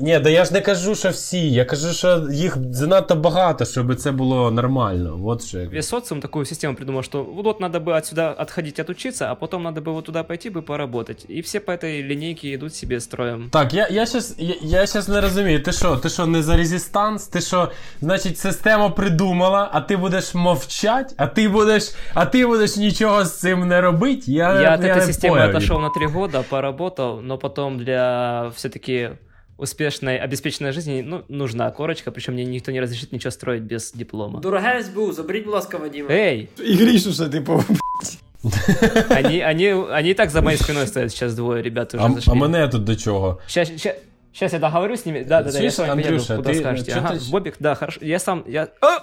Ні, 0.00 0.18
да 0.18 0.30
я 0.30 0.44
ж 0.44 0.52
не 0.54 0.60
кажу, 0.60 0.94
що 0.94 1.08
всі. 1.10 1.50
Я 1.52 1.64
кажу, 1.64 1.92
що 1.92 2.26
їх 2.32 2.56
занадто 2.70 3.16
багато, 3.16 3.64
щоб 3.64 3.94
це 3.96 4.10
було 4.12 4.50
нормально. 4.50 5.20
От 5.24 5.44
що. 5.44 5.58
я- 5.58 5.68
Весь 5.68 5.88
социум 5.88 6.20
такую 6.20 6.44
систему 6.44 6.74
придумал, 6.76 7.02
что 7.02 7.22
вот 7.24 7.60
надо 7.60 7.78
бы 7.80 7.96
отсюда 7.98 8.30
отходить 8.38 8.80
отучиться, 8.80 9.26
а 9.30 9.34
потом 9.34 9.62
надо 9.62 9.80
бы 9.80 9.92
вот 9.92 10.04
туда 10.04 10.22
пойти 10.22 10.50
бы 10.50 10.62
поработать. 10.62 11.26
И 11.30 11.40
все 11.40 11.60
по 11.60 11.72
этой 11.72 12.08
линейке 12.08 12.52
идут 12.54 12.74
себе 12.74 13.00
строем. 13.00 13.48
Так, 13.50 13.74
я, 13.74 13.88
я, 13.90 14.06
щас, 14.06 14.34
я, 14.38 14.54
я 14.62 14.86
щас 14.86 15.08
не 15.08 15.20
розумію. 15.20 15.62
Ти 15.62 15.72
що, 15.72 15.96
ти 15.96 16.08
що, 16.08 16.26
не 16.26 16.42
за 16.42 16.56
резистанс? 16.56 17.26
Ти 17.26 17.40
що, 17.40 17.70
значить, 18.00 18.38
система 18.38 18.90
придумала, 18.90 19.70
а 19.72 19.80
ти 19.80 19.96
будеш 19.96 20.34
мовчать, 20.34 21.14
а 21.16 21.26
ти 21.26 21.48
будеш, 21.48 21.94
а 22.14 22.26
ти 22.26 22.46
будеш 22.46 22.76
нічого 22.76 23.24
з 23.24 23.38
цим 23.40 23.68
не 23.68 23.80
робити? 23.80 24.22
Я, 24.26 24.60
Я 24.60 24.74
от 24.74 24.80
я 24.84 24.94
этой 24.94 25.06
не 25.06 25.12
системы 25.12 25.28
понял. 25.28 25.48
отошел 25.48 25.80
на 25.80 25.90
три 25.90 26.06
года, 26.06 26.42
поработал, 26.48 27.20
но 27.22 27.38
потом 27.38 27.78
для 27.78 28.48
все-таки 28.48 29.10
успешной, 29.58 30.18
обеспеченной 30.18 30.72
жизни 30.72 31.02
ну, 31.06 31.22
нужна 31.28 31.70
корочка, 31.70 32.10
причем 32.10 32.34
мне 32.34 32.44
никто 32.44 32.72
не 32.72 32.80
разрешит 32.80 33.12
ничего 33.12 33.30
строить 33.30 33.62
без 33.62 33.92
диплома. 33.92 34.40
Дороге 34.40 34.82
СБУ, 34.82 35.12
заберіть, 35.12 35.44
будь 35.44 35.54
ласка, 35.54 35.78
Вадима. 35.78 36.08
Эй, 36.10 36.48
І 36.64 36.74
грішу 36.74 37.12
ще, 37.12 37.28
типу. 37.28 37.64
они, 39.10 39.40
они, 39.50 39.72
они 39.72 40.10
и 40.10 40.14
так 40.14 40.30
за 40.30 40.42
моей 40.42 40.58
спиной 40.58 40.86
стоят 40.86 41.10
сейчас 41.10 41.34
двое 41.34 41.62
ребят 41.62 41.94
уже 41.94 42.04
А, 42.04 42.10
зашли. 42.10 42.32
а 42.32 42.36
мене 42.36 42.68
тут 42.68 42.84
до 42.84 42.96
чого? 42.96 43.38
Сейчас, 43.46 43.68
сейчас, 44.32 44.52
я 44.52 44.58
договорю 44.58 44.94
с 44.94 45.06
ними. 45.06 45.24
Да, 45.24 45.42
да, 45.42 45.50
да, 45.52 45.58
я 45.58 45.70
Слышь, 45.70 45.74
с 45.74 45.78
вами 45.78 46.02
поеду, 46.02 46.08
Андрюша, 46.08 46.36
куда 46.36 46.50
ты- 46.50 46.60
скажете. 46.60 46.92
чё 46.92 46.98
Ага, 46.98 47.14
ты 47.14 47.20
щ- 47.20 47.30
Бобик, 47.30 47.54
да, 47.60 47.74
хорошо. 47.74 48.00
Я 48.02 48.18
сам, 48.18 48.44
я... 48.48 48.68
А, 48.80 48.86
а, 48.86 49.00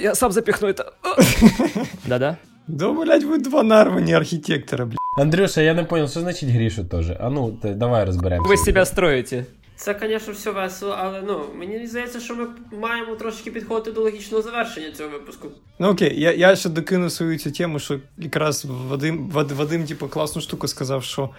я 0.00 0.14
сам 0.14 0.32
запихну 0.32 0.68
это. 0.68 0.84
А. 1.02 1.22
Да-да. 2.06 2.36
Да, 2.66 2.92
блядь, 2.92 3.22
ви 3.24 3.38
два 3.38 3.62
нарвані 3.62 4.14
архітектора, 4.14 4.84
блядь. 4.84 4.96
Андрюша, 5.18 5.60
я 5.60 5.74
не 5.74 5.84
понял, 5.84 6.08
що 6.08 6.20
значить 6.20 6.48
грішу 6.48 6.84
теж. 6.84 7.10
А 7.20 7.30
ну, 7.30 7.52
ти, 7.52 7.68
давай 7.74 8.04
розберемося. 8.04 8.52
Вы 8.54 8.56
себя 8.56 8.84
строите. 8.84 9.44
Це, 9.77 9.99
звісно, 10.01 10.33
все 10.33 10.51
весело, 10.51 10.95
але 10.99 11.21
ну 11.21 11.45
мені 11.55 11.87
здається, 11.87 12.19
що 12.19 12.35
ми 12.35 12.47
маємо 12.71 13.15
трошки 13.15 13.51
підходити 13.51 13.91
до 13.91 14.01
логічного 14.01 14.43
завершення 14.43 14.91
цього 14.91 15.09
випуску. 15.09 15.47
Ну 15.79 15.89
окей, 15.89 16.21
я, 16.21 16.33
я 16.33 16.55
ще 16.55 16.69
докину 16.69 17.09
свою 17.09 17.39
цю 17.39 17.51
тему, 17.51 17.79
що 17.79 17.99
якраз 18.17 18.65
Вадим, 18.65 19.29
Вад, 19.29 19.51
Вадим, 19.51 19.85
типу, 19.85 20.07
класну 20.07 20.41
штуку 20.41 20.67
сказав, 20.67 21.03
що 21.03 21.29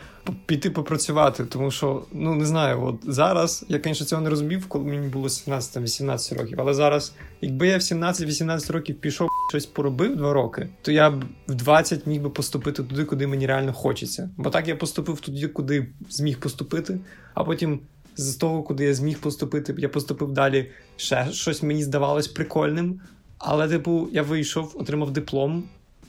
піти 0.46 0.70
попрацювати, 0.70 1.44
тому 1.44 1.70
що, 1.70 2.02
ну 2.12 2.34
не 2.34 2.44
знаю, 2.44 2.82
от 2.84 2.96
зараз, 3.02 3.64
я, 3.68 3.80
звісно, 3.84 4.06
цього 4.06 4.22
не 4.22 4.30
розумів, 4.30 4.68
коли 4.68 4.84
мені 4.84 5.08
було 5.08 5.28
17-18 5.28 6.38
років, 6.38 6.60
але 6.60 6.74
зараз, 6.74 7.12
якби 7.40 7.68
я 7.68 7.76
в 7.76 7.80
17-18 7.80 8.72
років 8.72 9.00
пішов 9.00 9.28
щось 9.50 9.66
поробив 9.66 10.16
два 10.16 10.32
роки, 10.32 10.68
то 10.82 10.92
я 10.92 11.10
б 11.10 11.24
в 11.48 11.54
20 11.54 12.06
міг 12.06 12.22
би 12.22 12.30
поступити 12.30 12.82
туди, 12.82 13.04
куди 13.04 13.26
мені 13.26 13.46
реально 13.46 13.72
хочеться. 13.72 14.30
Бо 14.36 14.50
так 14.50 14.68
я 14.68 14.76
поступив 14.76 15.20
туди, 15.20 15.48
куди 15.48 15.86
зміг 16.08 16.40
поступити, 16.40 17.00
а 17.34 17.44
потім. 17.44 17.80
З 18.16 18.34
того, 18.34 18.62
куди 18.62 18.84
я 18.84 18.94
зміг 18.94 19.20
поступити, 19.20 19.74
я 19.78 19.88
поступив 19.88 20.32
далі. 20.32 20.70
Ще 20.96 21.32
щось 21.32 21.62
мені 21.62 21.82
здавалось 21.82 22.28
прикольним, 22.28 23.00
але, 23.38 23.68
типу, 23.68 24.08
я 24.12 24.22
вийшов, 24.22 24.72
отримав 24.74 25.10
диплом, 25.10 25.64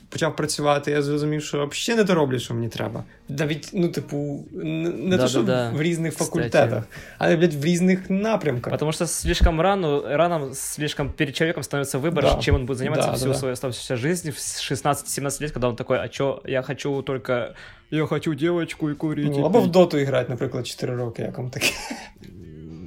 почав 0.08 0.36
працювати. 0.36 0.90
Я 0.90 1.02
зрозумів, 1.02 1.42
що 1.42 1.66
взагалі 1.66 1.98
не 1.98 2.04
дороблю, 2.04 2.38
що 2.38 2.54
мені 2.54 2.68
треба. 2.68 3.04
Навіть, 3.28 3.70
ну, 3.72 3.88
типу, 3.88 4.44
не, 4.52 4.88
не 4.90 5.18
те, 5.18 5.28
що 5.28 5.42
Да-да-да. 5.42 5.76
в 5.78 5.82
різних 5.82 6.12
Кстати. 6.12 6.30
факультетах, 6.30 6.84
але, 7.18 7.36
блядь, 7.36 7.54
в 7.54 7.64
різних 7.64 8.10
напрямках. 8.10 8.72
Потому 8.72 8.92
что 8.92 9.06
слишком 9.06 9.60
рано, 9.60 10.02
рано 10.16 10.54
слишком 10.54 11.12
перед 11.12 11.36
человеком 11.36 11.62
становится 11.62 11.98
выбор, 11.98 12.22
Да. 12.22 12.38
чем 12.42 12.54
он 12.54 12.66
будет 12.66 12.78
заниматься 12.78 13.06
Да, 13.10 13.12
всю 13.16 13.28
да. 13.32 13.34
свою 13.38 13.52
оставшуюся 13.52 13.96
жизнь 13.96 14.30
в 14.30 14.34
16-17 14.36 15.42
лет, 15.42 15.52
когда 15.52 15.68
он 15.68 15.76
такой, 15.76 15.98
а 15.98 16.08
чё, 16.08 16.40
я 16.44 16.62
хочу 16.62 17.02
только, 17.02 17.54
Я 17.90 18.06
хочу 18.06 18.34
девочку 18.34 18.90
и 18.90 18.94
курить. 18.94 19.32
Ну, 19.36 19.44
або 19.44 19.60
в 19.60 19.66
доту 19.66 19.98
грати, 19.98 20.30
наприклад, 20.30 20.66
4 20.66 20.96
роки, 20.96 21.22
як 21.22 21.38
вам 21.38 21.50
таке. 21.50 21.66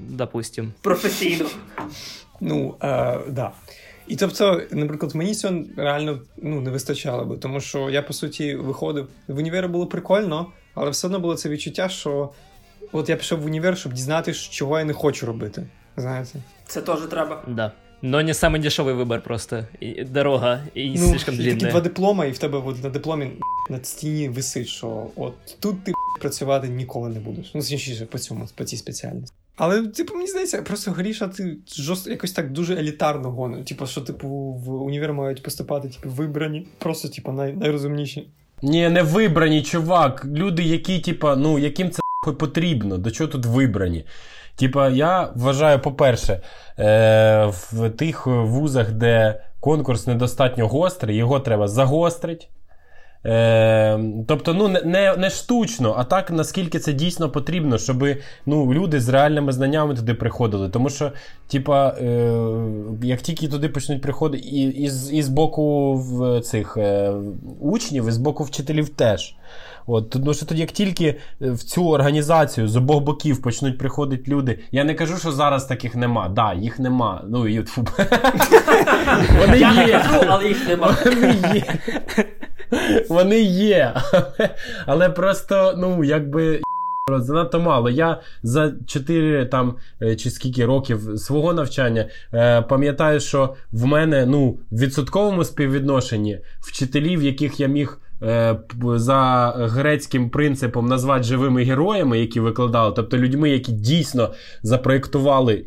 допустим. 0.10 0.74
Професійно. 0.82 1.46
Ну, 2.42 2.76
е, 2.84 3.18
да. 3.30 3.52
І 4.11 4.17
тобто, 4.17 4.63
наприклад, 4.71 5.15
мені 5.15 5.35
цього 5.35 5.65
реально 5.77 6.21
ну, 6.37 6.61
не 6.61 6.71
вистачало 6.71 7.25
би, 7.25 7.37
тому 7.37 7.61
що 7.61 7.91
я, 7.91 8.03
по 8.03 8.13
суті, 8.13 8.55
виходив. 8.55 9.09
В 9.29 9.37
універі 9.39 9.67
було 9.67 9.87
прикольно, 9.87 10.47
але 10.75 10.91
все 10.91 11.07
одно 11.07 11.21
було 11.21 11.35
це 11.35 11.49
відчуття, 11.49 11.89
що 11.89 12.31
от 12.93 13.09
я 13.09 13.17
пішов 13.17 13.41
в 13.41 13.47
універ, 13.47 13.79
щоб 13.79 13.93
дізнатися, 13.93 14.51
чого 14.51 14.79
я 14.79 14.85
не 14.85 14.93
хочу 14.93 15.27
робити. 15.27 15.67
Знаєте? 15.97 16.39
Це 16.67 16.83
теж 16.83 17.01
треба. 17.01 17.45
Да. 17.49 17.73
Но 18.03 18.21
не 18.21 18.35
самый 18.35 18.61
дешевый 18.61 18.95
выбор 18.95 19.21
просто. 19.21 19.69
И 19.81 20.05
дорога, 20.05 20.61
и 20.77 20.95
ну, 20.99 21.09
слишком 21.09 21.35
і 21.35 21.39
такі 21.39 21.51
длинная. 21.51 21.71
два 21.71 21.81
диплома, 21.81 22.25
і 22.27 22.31
в 22.31 22.39
тебе 22.39 22.59
от 22.59 22.85
на 22.85 22.91
дипломі 22.91 23.31
на 23.71 23.85
стіні 23.85 24.29
висить, 24.29 24.69
що 24.69 25.07
от 25.17 25.35
тут 25.61 25.85
ти 25.85 25.93
працювати 26.21 26.69
ніколи 26.69 27.09
не 27.09 27.21
будеш. 27.21 27.51
Ну, 27.55 27.61
точніше, 27.61 28.07
по 28.07 28.19
цьому, 28.19 28.49
по 28.55 28.65
цій 28.65 28.77
спеціальності. 28.77 29.37
Але, 29.56 29.88
типу, 29.88 30.14
мені 30.16 30.28
здається, 30.28 30.62
просто 30.62 30.92
Гріша, 30.92 31.28
ти 31.28 31.58
жорст... 31.68 32.08
якось 32.08 32.32
так 32.32 32.52
дуже 32.52 32.76
елітарно 32.76 33.32
гониш. 33.32 33.68
Типу, 33.68 33.86
що, 33.86 34.02
типу, 34.02 34.28
в 34.28 34.84
універ 34.84 35.14
мають 35.14 35.44
поступати, 35.44 35.90
типу, 35.90 36.10
вибрані, 36.10 36.68
просто, 36.78 37.10
типу, 37.10 37.32
най... 37.32 37.54
найрозумніші. 37.54 38.28
Ні, 38.62 38.90
не 38.90 39.04
вибрані, 39.04 39.64
чувак. 39.64 40.26
Люди, 40.26 40.64
які, 40.64 41.00
типа, 41.00 41.36
ну, 41.36 41.60
яким 41.60 41.90
це 41.90 42.02
потрібно, 42.40 42.98
до 42.98 43.12
чого 43.12 43.28
тут 43.28 43.46
вибрані. 43.46 44.06
Типа, 44.56 44.90
я 44.90 45.32
вважаю, 45.36 45.80
по-перше, 45.80 46.42
е, 46.80 47.46
в 47.46 47.90
тих 47.90 48.28
вузах, 48.28 48.92
де 48.92 49.44
конкурс 49.60 50.08
недостатньо 50.08 50.68
гострий, 50.68 51.18
його 51.18 51.40
треба 51.40 51.68
загострити. 51.68 52.48
Е, 53.26 54.00
тобто, 54.28 54.54
ну, 54.54 54.68
не, 54.68 55.16
не, 55.18 55.30
штучно, 55.30 55.96
а 55.98 56.04
так, 56.04 56.32
наскільки 56.32 56.80
це 56.80 56.94
дійсно 56.94 57.30
потрібно, 57.30 57.78
щоб 57.78 58.06
ну, 58.46 58.74
люди 58.74 59.00
з 59.00 59.10
реальними 59.10 59.52
знаннями 59.52 59.96
туди 59.96 60.14
приходили. 60.14 60.70
Тому 60.70 60.90
що, 60.90 61.12
типа, 61.48 61.88
е, 61.88 62.34
як 63.04 63.22
тільки 63.22 63.48
туди 63.48 63.70
почнуть 63.70 64.02
приходити, 64.02 64.44
і, 64.48 64.64
і, 64.64 64.90
з, 64.90 65.14
і 65.14 65.24
з 65.24 65.30
боку 65.30 65.94
в 65.96 66.42
цих 66.42 66.78
е, 66.78 67.14
учнів, 67.60 68.08
і 68.08 68.12
з 68.12 68.18
боку 68.18 68.44
вчителів 68.44 68.90
теж. 68.90 69.36
От, 69.88 70.10
тому 70.10 70.34
що 70.34 70.46
тоді, 70.46 70.62
як 70.62 70.72
тільки 70.72 71.16
в 71.42 71.58
цю 71.58 71.90
організацію 71.90 72.68
з 72.68 72.76
обох 72.76 73.04
боків 73.04 73.42
почнуть 73.42 73.78
приходити 73.78 74.32
люди, 74.32 74.60
я 74.72 74.84
не 74.84 74.94
кажу, 74.94 75.18
що 75.18 75.32
зараз 75.32 75.66
таких 75.66 75.96
нема. 75.96 76.30
Да, 76.30 76.54
їх 76.54 76.80
нема. 76.80 77.24
Ну, 77.28 77.48
і. 77.48 77.60
Вони 79.40 79.58
є. 79.60 80.06
але 80.28 80.48
їх 80.48 80.68
нема. 80.68 80.98
Вони 83.10 83.42
є. 83.42 83.94
Але 84.86 85.10
просто, 85.10 85.74
ну, 85.78 86.04
якби. 86.04 86.62
Занадто 87.20 87.60
мало. 87.60 87.90
Я 87.90 88.22
за 88.44 88.74
4 88.88 89.46
там 89.46 89.76
е, 90.02 90.16
чи 90.16 90.30
скільки 90.30 90.66
років 90.66 91.02
свого 91.18 91.54
навчання 91.54 92.06
е, 92.34 92.62
пам'ятаю, 92.62 93.20
що 93.20 93.56
в 93.72 93.86
мене 93.86 94.26
ну, 94.26 94.58
в 94.72 94.80
відсотковому 94.80 95.44
співвідношенні 95.44 96.40
вчителів, 96.60 97.24
яких 97.24 97.60
я 97.60 97.68
міг 97.68 97.98
е, 98.24 98.60
за 98.96 99.54
грецьким 99.58 100.30
принципом 100.30 100.88
назвати 100.88 101.24
живими 101.24 101.64
героями, 101.64 102.20
які 102.20 102.40
викладали, 102.40 102.94
тобто 102.96 103.18
людьми, 103.18 103.50
які 103.50 103.72
дійсно 103.72 104.34
запроєктували 104.64 105.64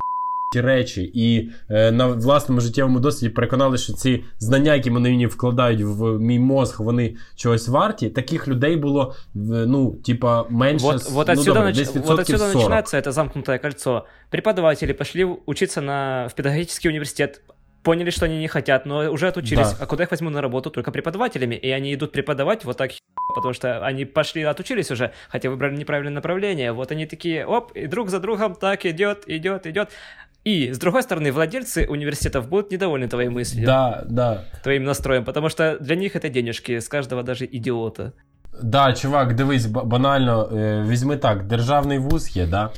ті 0.54 0.62
речі, 0.62 1.12
і 1.14 1.50
е, 1.70 1.92
на 1.92 2.08
власному 2.08 2.62
життєвому 2.62 3.00
досвіді 3.00 3.34
переконали, 3.34 3.78
що 3.78 3.94
ці 3.94 4.24
знання, 4.40 4.76
які 4.76 4.90
вони 4.90 5.10
мені 5.10 5.28
вкладають 5.28 5.82
в 5.82 6.20
мій 6.20 6.40
мозг, 6.40 6.82
вони 6.82 7.16
чогось 7.36 7.68
варті. 7.68 8.10
Таких 8.10 8.48
людей 8.48 8.76
було 8.78 9.16
в- 9.34 9.66
ну, 9.66 9.92
типа, 9.92 10.46
менше 10.50 10.86
Вот, 10.86 11.02
с- 11.02 11.12
вот 11.12 11.28
ну, 11.28 11.34
отсюда, 11.34 11.54
добре, 11.54 11.70
нач- 11.70 11.76
десь 11.76 11.88
вот 11.88 11.96
відсотків 11.96 12.36
отсюда 12.36 12.38
40. 12.52 12.56
начинается 12.56 12.98
это 12.98 13.12
замкнутое 13.12 13.58
кольцо. 13.58 14.06
Преподаватели 14.30 14.94
пошли 14.94 15.24
учиться 15.46 15.82
на, 15.82 16.28
в 16.28 16.34
педагогический 16.34 16.90
университет, 16.90 17.42
поняли, 17.84 18.10
что 18.12 18.26
они 18.26 18.40
не 18.40 18.48
хотят, 18.48 18.86
но 18.86 19.10
уже 19.12 19.28
отучились. 19.28 19.72
Да. 19.72 19.78
А 19.80 19.86
куда 19.86 20.04
их 20.04 20.12
возьму 20.12 20.30
на 20.30 20.42
работу? 20.42 20.70
Только 20.70 20.92
преподавателями. 20.92 21.56
И 21.66 21.70
они 21.72 21.94
идут 21.94 22.12
преподавать 22.12 22.66
вот 22.66 22.78
так, 22.78 22.92
потому 23.36 23.54
что 23.54 23.68
они 23.88 24.06
пошли, 24.06 24.42
отучились 24.44 24.92
уже, 24.92 25.12
хотя 25.30 25.50
выбрали 25.50 25.78
неправильное 25.78 26.14
направление. 26.14 26.72
Вот 26.72 26.92
они 26.92 27.06
такие, 27.06 27.46
оп, 27.46 27.72
и 27.76 27.88
друг 27.88 28.10
за 28.10 28.20
другом 28.20 28.56
так 28.56 28.86
идет, 28.86 29.24
идет, 29.28 29.66
идет. 29.68 29.90
И, 30.45 30.73
с 30.73 30.79
другой 30.79 31.03
стороны, 31.03 31.33
владельцы 31.33 31.87
университетов 31.89 32.49
будут 32.49 32.71
недовольны 32.73 33.09
твоей 33.09 33.29
мыслью, 33.31 33.67
Да, 33.67 34.05
да. 34.11 34.45
твоим 34.63 34.85
настроем, 34.85 35.25
потому 35.25 35.49
что 35.49 35.79
для 35.81 35.97
них 35.97 36.17
это 36.17 36.29
денежки, 36.29 36.81
с 36.81 36.89
каждого 36.89 37.23
даже 37.23 37.45
идиота. 37.47 38.13
Да, 38.63 38.93
чувак, 38.93 39.35
дивись, 39.35 39.67
ба- 39.67 39.85
банально, 39.85 40.49
е, 40.53 40.85
візьми 40.89 41.17
так, 41.17 41.47
державний 41.47 41.99
вуз 41.99 42.37
є, 42.37 42.47
да? 42.47 42.71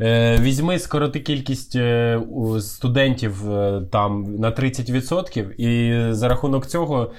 Е, 0.00 0.38
візьми 0.40 0.78
скороти 0.78 1.20
кількість 1.20 1.76
е, 1.76 2.20
студентів 2.60 3.52
е, 3.52 3.82
там 3.90 4.36
на 4.38 4.50
30%, 4.50 5.52
і 5.52 6.12
за 6.12 6.28
рахунок 6.28 6.66
цього 6.66 7.12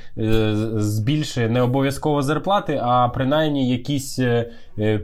збільши 0.76 1.50
не 1.50 1.62
обов'язково 1.62 2.22
зарплати, 2.22 2.80
а 2.84 3.10
принаймні 3.10 3.70
якісь 3.70 4.20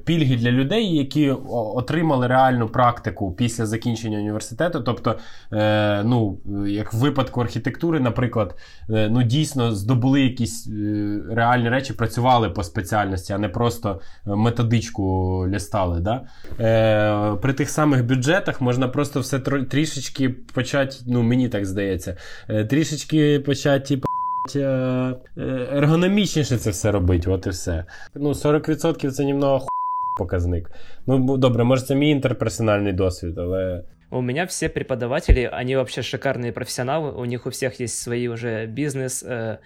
пільги 0.05 0.35
для 0.35 0.51
людей, 0.51 0.95
які 0.95 1.31
отримали 1.49 2.27
реальну 2.27 2.67
практику 2.67 3.31
після 3.31 3.65
закінчення 3.65 4.17
університету. 4.17 4.81
Тобто, 4.81 5.15
ну, 6.03 6.37
як 6.67 6.93
в 6.93 6.97
випадку 6.97 7.41
архітектури, 7.41 7.99
наприклад, 7.99 8.55
ну 8.87 9.23
дійсно 9.23 9.71
здобули 9.71 10.21
якісь 10.21 10.69
реальні 11.31 11.69
речі, 11.69 11.93
працювали 11.93 12.49
по 12.49 12.63
спеціальності, 12.63 13.33
а 13.33 13.37
не 13.37 13.49
просто 13.49 14.01
методичку 14.25 15.45
лістали. 15.47 15.99
Да? 15.99 16.21
При 17.41 17.53
тих 17.60 17.70
самих 17.70 18.04
бюджетах 18.04 18.60
можна 18.60 18.88
просто 18.88 19.20
все 19.20 19.36
тро- 19.38 19.64
трішечки 19.64 20.28
почати, 20.28 20.96
ну 21.06 21.22
мені 21.22 21.48
так 21.48 21.66
здається, 21.66 22.16
е, 22.48 22.64
трішечки 22.64 23.40
почати, 23.40 23.86
типу. 23.86 24.06
е, 24.56 24.60
е, 25.38 25.68
Ергономічніше 25.72 26.56
це 26.58 26.70
все 26.70 26.90
робити, 26.92 27.30
от 27.30 27.46
і 27.46 27.50
все. 27.50 27.84
Ну, 28.14 28.28
40% 28.34 29.10
це 29.10 29.24
німного 29.24 29.58
ху... 29.58 29.66
показник. 30.18 30.70
Ну, 31.06 31.18
бу- 31.18 31.36
добре, 31.36 31.64
може, 31.64 31.82
це 31.84 31.94
мій 31.94 32.10
інтерперсональний 32.10 32.92
досвід, 32.92 33.38
але. 33.38 33.82
У 34.10 34.22
меня 34.22 34.44
все 34.44 34.68
преподаватели, 34.68 35.50
они 35.60 35.76
вообще 35.76 36.00
шикарные 36.02 36.52
профессионалы, 36.52 37.10
у 37.20 37.24
них 37.24 37.46
у 37.46 37.50
всех 37.50 37.80
есть 37.80 37.98
свои 37.98 38.28
уже 38.28 38.66
бизнес, 38.66 39.24
э, 39.24 39.58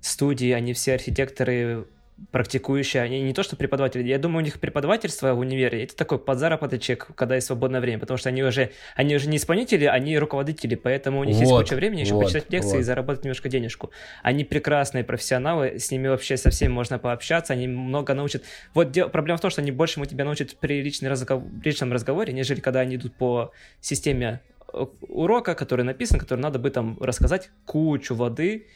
студии, 0.00 0.52
они 0.52 0.72
все 0.72 0.92
архитекторы, 0.94 1.82
практикующие, 2.31 3.03
они 3.03 3.21
не 3.21 3.33
то 3.33 3.43
что 3.43 3.55
преподаватели, 3.55 4.07
я 4.07 4.17
думаю, 4.17 4.41
у 4.41 4.45
них 4.45 4.59
преподавательство 4.59 5.33
в 5.33 5.39
универе, 5.39 5.83
это 5.83 5.95
такой 5.95 6.17
подзаработочек, 6.17 7.07
когда 7.15 7.35
есть 7.35 7.47
свободное 7.47 7.81
время, 7.81 7.99
потому 7.99 8.17
что 8.17 8.29
они 8.29 8.41
уже, 8.43 8.71
они 8.95 9.15
уже 9.15 9.27
не 9.27 9.37
исполнители, 9.37 9.85
они 9.85 10.17
руководители, 10.17 10.75
поэтому 10.75 11.19
у 11.19 11.23
них 11.25 11.37
есть 11.37 11.51
Вот, 11.51 11.63
куча 11.63 11.75
времени, 11.75 12.05
чтобы 12.05 12.21
вот, 12.21 12.31
почитать 12.31 12.51
лекции 12.51 12.75
и 12.75 12.77
вот. 12.77 12.83
заработать 12.85 13.25
немножко 13.25 13.49
денежку. 13.49 13.91
Они 14.23 14.45
прекрасные 14.45 15.03
профессионалы, 15.03 15.77
с 15.79 15.91
ними 15.91 16.07
вообще 16.07 16.37
со 16.37 16.49
всеми 16.49 16.71
можно 16.71 16.99
пообщаться, 16.99 17.53
они 17.53 17.67
много 17.67 18.13
научат. 18.13 18.43
Вот 18.73 18.91
дел- 18.91 19.09
проблема 19.09 19.37
в 19.37 19.41
том, 19.41 19.51
что 19.51 19.61
они 19.61 19.71
больше 19.71 20.03
тебя 20.05 20.23
научат 20.25 20.55
при 20.55 20.81
личной 20.81 21.09
разгов- 21.09 21.43
личном 21.63 21.91
разговоре, 21.91 22.31
нежели 22.33 22.59
когда 22.59 22.79
они 22.81 22.95
идут 22.95 23.15
по 23.15 23.51
системе 23.81 24.41
э, 24.73 24.85
урока, 25.01 25.55
который 25.55 25.83
написан, 25.83 26.19
который 26.19 26.39
надо 26.39 26.59
бы 26.59 26.69
там 26.69 26.97
рассказать 27.01 27.49
кучу 27.65 28.15
воды, 28.15 28.67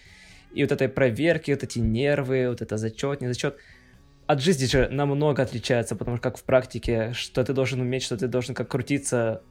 и 0.53 0.63
вот 0.63 0.71
этой 0.71 0.87
проверки, 0.89 1.51
вот 1.51 1.63
эти 1.63 1.79
нервы, 1.79 2.47
вот 2.49 2.61
это 2.61 2.77
зачет, 2.77 3.21
не 3.21 3.27
зачет. 3.27 3.57
От 4.27 4.41
жизни 4.41 4.65
же 4.65 4.89
намного 4.89 5.41
отличается, 5.43 5.95
потому 5.95 6.17
что 6.17 6.23
как 6.23 6.37
в 6.37 6.43
практике, 6.43 7.13
что 7.13 7.43
ты 7.43 7.53
должен 7.53 7.81
уметь, 7.81 8.03
что 8.03 8.15
ты 8.17 8.27
должен 8.27 8.55
как 8.55 8.67
крутиться. 8.69 9.41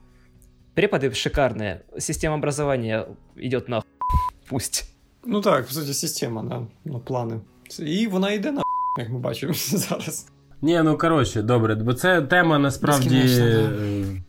Преподы 0.74 1.12
шикарные. 1.12 1.82
Система 1.98 2.34
образования 2.36 3.06
идет 3.36 3.68
на 3.68 3.82
Пусть. 4.48 4.94
Ну 5.24 5.40
так, 5.40 5.66
по 5.66 5.72
суті, 5.72 5.94
система, 5.94 6.42
да, 6.42 6.66
ну, 6.84 7.00
плани. 7.00 7.40
Це- 7.68 7.84
І 7.84 8.06
вона 8.06 8.32
йде 8.32 8.52
на 8.52 8.62
як 8.98 9.08
ми 9.08 9.18
бачимо 9.18 9.52
зараз. 9.54 10.28
Ні, 10.62 10.82
ну 10.84 10.98
коротше, 10.98 11.42
добре, 11.42 11.74
бо 11.74 11.94
це 11.94 12.22
тема 12.22 12.58
насправді 12.58 13.22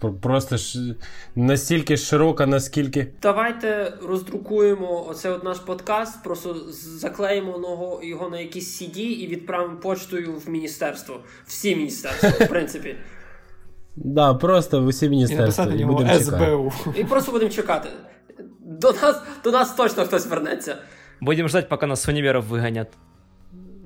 да. 0.01 0.07
е, 0.07 0.11
просто 0.21 0.57
ж 0.57 0.95
настільки 1.35 1.97
широка, 1.97 2.45
наскільки. 2.45 3.07
Давайте 3.21 3.93
роздрукуємо 4.07 5.07
оцей 5.07 5.31
от 5.31 5.43
наш 5.43 5.59
подкаст, 5.59 6.23
просто 6.23 6.55
заклеїмо 6.71 7.51
його, 7.51 7.99
його 8.03 8.29
на 8.29 8.39
якісь 8.39 8.81
CD 8.81 8.97
і 8.97 9.27
відправимо 9.27 9.77
почтою 9.77 10.33
в 10.45 10.49
міністерство. 10.49 11.19
Всі 11.45 11.75
міністерства, 11.75 12.29
в 12.29 12.49
принципі. 12.49 12.95
Да, 13.95 14.33
просто 14.33 14.81
в 14.81 14.85
усі 14.85 15.09
міністерства. 15.09 15.65
І 15.65 15.79
нього 15.79 15.93
будемо. 15.93 16.19
СБУ. 16.19 16.71
І 16.95 17.03
просто 17.03 17.31
будемо 17.31 17.51
чекати. 17.51 17.89
До 18.59 18.91
нас, 18.91 19.21
до 19.43 19.51
нас 19.51 19.75
точно 19.75 20.05
хтось 20.05 20.27
вернеться. 20.27 20.75
Будем 21.21 21.49
ждать, 21.49 21.69
пока 21.69 21.87
нас 21.87 22.07
универов 22.07 22.45
выгонят. 22.45 22.87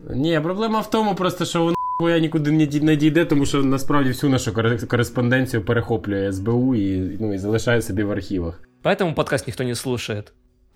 Ні, 0.09 0.39
проблема 0.39 0.79
в 0.79 0.89
тому, 0.89 1.15
просто 1.15 1.45
що 1.45 1.63
воно 1.63 1.75
я 2.01 2.19
нікуди 2.19 2.51
не 2.51 2.67
не 2.81 2.95
дійде, 2.95 3.25
тому 3.25 3.45
що 3.45 3.63
насправді 3.63 4.09
всю 4.09 4.29
нашу 4.29 4.53
кореспонденцію 4.87 5.65
перехоплює 5.65 6.33
СБУ 6.33 6.75
і, 6.75 7.17
ну, 7.19 7.33
і 7.33 7.37
залишає 7.37 7.81
собі 7.81 8.03
в 8.03 8.11
архівах. 8.11 8.61
Поэтому 8.83 9.13
подкаст 9.13 9.47
ніхто 9.47 9.63
не 9.63 9.75
слушає. 9.75 10.23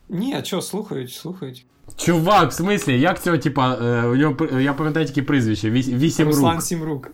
Ні, 0.09 0.35
а 0.39 0.41
чого 0.41 0.61
слухають, 0.61 1.11
слухають. 1.11 1.65
Чувак, 1.95 2.51
в 2.51 2.53
смислі, 2.53 2.99
як 2.99 3.21
цього, 3.23 3.37
типа, 3.37 3.73
е, 3.81 4.07
у 4.07 4.15
нього 4.15 4.59
я 4.59 4.73
пам'ятаю 4.73 5.05
тільки 5.05 5.23
прізвище, 5.23 5.69
Вісім 5.69 5.97
вісім 5.97 6.27
Руслан 6.27 6.53
рук. 6.53 6.63
Сімрук. 6.63 7.11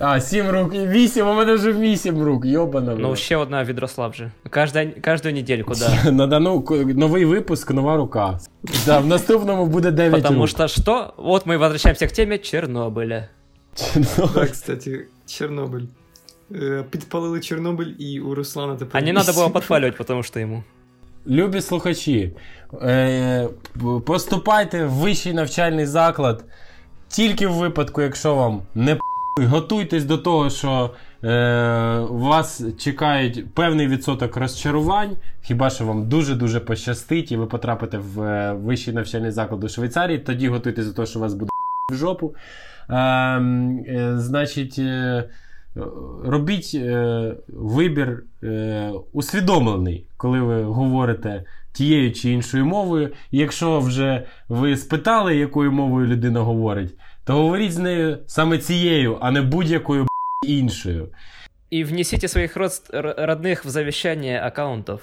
А, 0.00 0.20
сім 0.20 0.48
рук 0.50 0.74
і 0.74 0.86
вісім, 0.86 1.28
у 1.28 1.34
мене 1.34 1.54
вже 1.54 1.72
вісім 1.72 2.22
рук, 2.22 2.44
йобана. 2.44 2.94
Ну, 2.98 3.16
ще 3.16 3.36
одна 3.36 3.64
Відрослав 3.64 4.14
же. 4.14 4.30
Каждая, 4.50 4.90
каждую 5.00 5.34
недельку, 5.34 5.74
да. 5.74 6.10
На 6.12 6.26
дану 6.26 6.62
к- 6.62 6.74
новий 6.74 7.24
випуск, 7.24 7.70
нова 7.70 7.96
рука. 7.96 8.38
Да, 8.86 8.98
в 8.98 9.06
наступному 9.06 9.66
буде 9.66 9.90
9 9.90 10.22
Потому 10.22 10.40
рук. 10.40 10.48
что 10.48 10.68
что? 10.68 11.14
Вот 11.16 11.46
мы 11.46 11.56
возвращаемся 11.58 12.06
к 12.06 12.12
теме 12.12 12.34
Чернобыля. 12.38 13.22
Так, 14.34 14.50
кстати, 14.50 15.06
Чорнобиль. 15.26 15.86
Е, 16.54 16.84
Підпалили 16.90 17.40
Чорнобиль 17.40 17.92
і 17.98 18.20
у 18.20 18.34
Руслана 18.34 18.74
тепер. 18.76 19.02
А 19.02 19.04
не 19.04 19.12
надо 19.12 19.32
было 19.32 19.40
вісім. 19.40 19.52
подпаливать, 19.52 19.96
потому 19.96 20.22
что 20.22 20.40
ему. 20.40 20.62
Любі 21.26 21.60
слухачі, 21.60 22.32
е, 22.82 23.48
п- 23.74 24.00
поступайте 24.06 24.84
в 24.84 24.90
вищий 24.90 25.32
навчальний 25.32 25.86
заклад 25.86 26.44
тільки 27.08 27.46
в 27.46 27.52
випадку, 27.52 28.02
якщо 28.02 28.34
вам 28.34 28.62
не 28.74 28.94
п***й, 28.94 29.00
готуйтесь 29.45 30.05
до 30.05 30.17
того, 30.17 30.49
що 30.49 30.89
е, 31.23 32.05
вас 32.09 32.63
чекають 32.77 33.53
певний 33.53 33.87
відсоток 33.87 34.37
розчарувань. 34.37 35.17
Хіба 35.41 35.69
що 35.69 35.85
вам 35.85 36.09
дуже-дуже 36.09 36.59
пощастить, 36.59 37.31
і 37.31 37.37
ви 37.37 37.45
потрапите 37.45 37.97
в 37.97 38.21
е, 38.21 38.53
вищий 38.53 38.93
навчальний 38.93 39.31
заклад 39.31 39.63
у 39.63 39.69
Швейцарії, 39.69 40.19
тоді 40.19 40.47
готуйтесь 40.47 40.87
до 40.87 40.93
того, 40.93 41.05
що 41.05 41.19
вас 41.19 41.33
буде 41.33 41.49
в 41.91 41.95
жопу. 41.95 42.35
Е, 42.89 42.95
е, 42.95 44.13
значить, 44.17 44.79
е, 44.79 45.23
робіть 46.23 46.71
е, 46.75 47.35
вибір 47.47 48.23
е, 48.43 48.91
усвідомлений, 49.13 50.05
коли 50.17 50.41
ви 50.41 50.63
говорите 50.63 51.43
тією 51.73 52.13
чи 52.13 52.31
іншою 52.31 52.65
мовою. 52.65 53.09
Якщо 53.31 53.79
вже 53.79 54.25
ви 54.49 54.77
спитали, 54.77 55.35
якою 55.35 55.71
мовою 55.71 56.07
людина 56.07 56.39
говорить, 56.39 56.93
то 57.27 57.33
говоріть 57.33 57.73
з 57.73 57.77
нею 57.77 58.17
саме 58.27 58.57
цією, 58.57 59.17
а 59.21 59.31
не 59.31 59.41
будь-якою 59.41 60.03
б**, 60.03 60.07
іншою. 60.45 61.09
И 61.73 61.83
внесите 61.83 62.27
своих 62.27 62.57
родст- 62.57 62.91
родных 63.25 63.65
в 63.65 63.69
завещание 63.69 64.39
аккаунтов. 64.39 65.01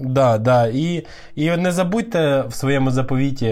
Да, 0.00 0.38
да. 0.38 0.66
І, 0.66 1.06
і 1.34 1.56
не 1.56 1.72
забудьте 1.72 2.42
в 2.48 2.54
своєму 2.54 2.90
заповіті 2.90 3.46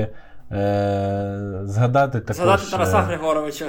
е, 0.52 1.60
згадати 1.64 2.20
також. 2.20 2.36
Згадати 2.36 2.70
Тараса 2.70 2.98
е, 3.00 3.02
Григоровича. 3.02 3.66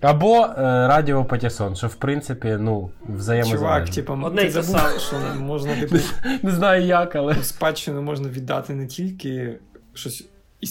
або 0.00 0.44
е, 0.44 0.52
Радіо 0.88 1.24
Патісон, 1.24 1.76
що 1.76 1.86
в 1.86 1.94
принципі, 1.94 2.56
ну, 2.60 2.90
взаємозалежно. 3.08 3.66
Чувак, 3.66 3.90
типу, 3.90 4.12
Одне 4.22 4.42
ти 4.42 4.50
забув, 4.50 5.00
що 5.00 5.16
можна 5.40 5.74
типу, 5.80 5.96
Не 6.42 6.50
знаю 6.50 6.84
як, 6.84 7.16
але. 7.16 7.32
в 7.32 7.44
спадщину 7.44 8.02
можна 8.02 8.28
віддати 8.28 8.74
не 8.74 8.86
тільки 8.86 9.58
щось 9.94 10.28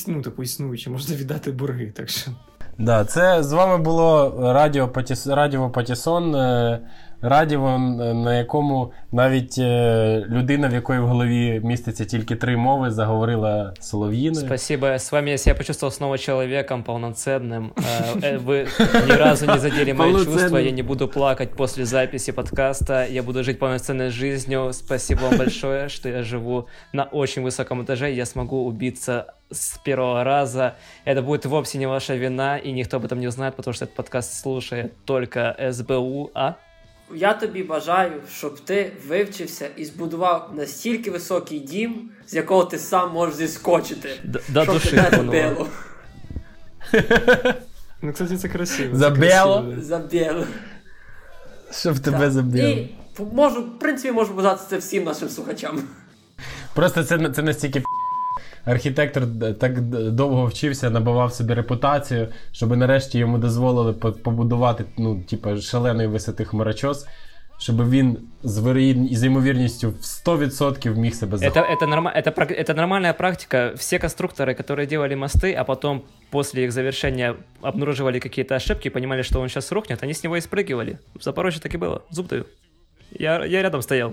ну, 0.08 0.22
типу, 0.22 0.44
існуюче, 0.44 0.90
можна 0.90 1.16
віддати 1.16 1.52
борги. 1.52 1.92
Так 1.96 2.10
що 2.10 2.32
Да, 2.81 3.05
це 3.05 3.43
з 3.43 3.53
вами 3.53 3.79
було 3.79 4.35
Радіо, 4.55 4.89
Патіс... 4.89 5.27
Радіо 5.27 5.71
Патісон. 5.71 6.35
е, 6.35 6.81
Радіо, 7.23 7.67
е, 7.69 7.79
на 8.15 8.37
якому 8.39 8.93
навіть 9.13 9.55
е, 9.59 10.25
людина, 10.29 10.69
в 10.69 10.73
якої 10.73 11.01
в 11.01 11.07
голові 11.07 11.61
міститься 11.65 12.05
тільки 12.05 12.37
три 12.37 12.57
мови, 12.57 12.91
заговорила 12.91 13.75
солов'їною. 13.81 14.47
Спасибо. 14.47 14.87
С 14.87 15.13
вами 15.13 15.31
я 15.31 15.39
себя 15.39 15.57
почувствовал 15.57 15.93
снова 15.93 16.19
человеком 16.19 16.83
полноценным. 16.85 17.71
Э, 17.77 18.21
э, 18.23 18.39
Вы 18.39 18.67
ни 19.09 19.13
разу 19.17 19.47
не 19.47 19.59
задели 19.59 19.93
мои 19.93 20.13
Полноценным. 20.13 20.25
чувства. 20.33 20.59
Я 20.61 20.71
не 20.71 20.83
буду 20.83 21.09
плакать 21.09 21.51
после 21.57 21.85
записи 21.85 22.33
подкаста. 22.33 23.07
Я 23.07 23.23
буду 23.23 23.43
жить 23.45 23.59
полноценной 23.59 24.11
жизнью. 24.11 24.73
Спасибо 24.73 25.21
вам 25.23 25.39
большое, 25.39 25.89
что 25.89 26.09
я 26.09 26.23
живу 26.23 26.67
на 26.93 27.05
очень 27.05 27.43
высоком 27.43 27.83
этаже. 27.83 28.13
Я 28.13 28.27
смогу 28.27 28.57
убиться 28.67 29.25
с 29.53 29.79
первого 29.85 30.25
раза. 30.25 30.75
Это 31.07 31.23
будет 31.23 31.47
вовсе 31.47 31.79
не 31.79 31.87
ваша 31.87 32.15
вина, 32.17 32.59
и 32.59 32.73
никто 32.73 32.97
об 32.97 33.05
этом 33.05 33.21
не 33.21 33.29
узнает, 33.29 33.55
потому 33.57 33.75
что 33.75 33.85
этот 33.85 33.95
подкаст 33.97 34.41
слушает 34.43 34.93
только 35.05 35.57
СБУ. 35.73 36.31
А? 36.35 36.53
Я 37.15 37.35
тобі 37.35 37.63
бажаю, 37.63 38.13
щоб 38.37 38.61
ти 38.61 38.93
вивчився 39.09 39.69
і 39.77 39.85
збудував 39.85 40.51
настільки 40.55 41.11
високий 41.11 41.59
дім, 41.61 42.11
з 42.27 42.35
якого 42.35 42.65
ти 42.65 42.79
сам 42.79 43.13
можеш 43.13 43.35
зіскочити. 43.37 44.09
Д- 44.25 44.41
До 44.49 44.63
щоб 44.63 44.75
души 44.75 44.91
тебе 44.91 45.03
не 45.03 45.11
тронуло. 45.11 45.33
било. 45.33 45.67
Ну, 48.03 48.13
кстати, 48.13 48.37
це 48.37 48.49
красиво. 48.49 48.93
це 48.93 48.99
Забело? 48.99 49.63
красиво. 49.63 49.83
Забіло. 49.83 50.45
Щоб 51.73 51.99
тебе 51.99 52.19
Так. 52.19 52.31
забили. 52.31 52.71
І 53.19 53.23
можу, 53.33 53.63
в 53.63 53.79
принципі, 53.79 54.13
можу 54.15 54.35
бажати 54.35 54.63
це 54.71 54.77
всім 54.79 55.05
нашим 55.05 55.29
слухачам. 55.29 55.83
Просто 56.75 57.05
це, 57.05 57.31
це 57.31 57.43
настільки 57.43 57.81
п***. 57.81 57.87
архітектор 58.65 59.27
д- 59.27 59.53
так 59.53 59.81
д- 59.81 60.11
довго 60.11 60.47
вчився, 60.47 60.91
набивав 60.91 61.33
собі 61.33 61.55
репутацію, 61.55 62.29
щоб 62.53 62.77
нарешті 62.77 63.19
йому 63.19 63.39
дозволили 63.39 63.93
по- 63.93 64.13
побудувати 64.13 64.85
ну, 64.99 65.21
типу, 65.23 65.57
шаленої 65.61 66.09
висоти 66.09 66.45
хмарочос, 66.45 67.07
щоб 67.59 67.91
він 67.91 68.19
з, 68.43 68.59
вирі- 68.59 69.15
з 69.15 69.25
ймовірністю 69.25 69.91
в 69.91 69.95
100% 70.05 70.97
міг 70.97 71.15
себе 71.15 71.37
Это, 71.37 71.41
захопити. 71.41 71.85
это, 71.85 71.89
норма- 71.89 72.13
это, 72.23 72.31
прак- 72.35 72.61
это 72.61 72.75
нормальная 72.77 73.13
практика. 73.13 73.73
Все 73.77 73.97
конструкторы, 73.99 74.55
которые 74.63 74.87
делали 74.87 75.15
мосты, 75.17 75.55
а 75.59 75.65
потом 75.65 76.03
после 76.31 76.65
их 76.65 76.73
завершения 76.73 77.35
обнаруживали 77.63 78.19
какие-то 78.19 78.55
ошибки, 78.55 78.91
понимали, 78.91 79.23
что 79.23 79.41
он 79.41 79.49
сейчас 79.49 79.73
рухнет, 79.73 80.03
они 80.03 80.13
с 80.13 80.25
него 80.25 80.37
и 80.37 80.41
спрыгивали. 80.41 80.99
В 81.19 81.23
Запорожье 81.23 81.61
так 81.63 81.75
и 81.75 81.79
было. 81.79 82.01
Зуб 82.11 82.27
даю. 82.29 82.45
Я, 83.19 83.45
я 83.47 83.63
рядом 83.63 83.83
стоял. 83.83 84.13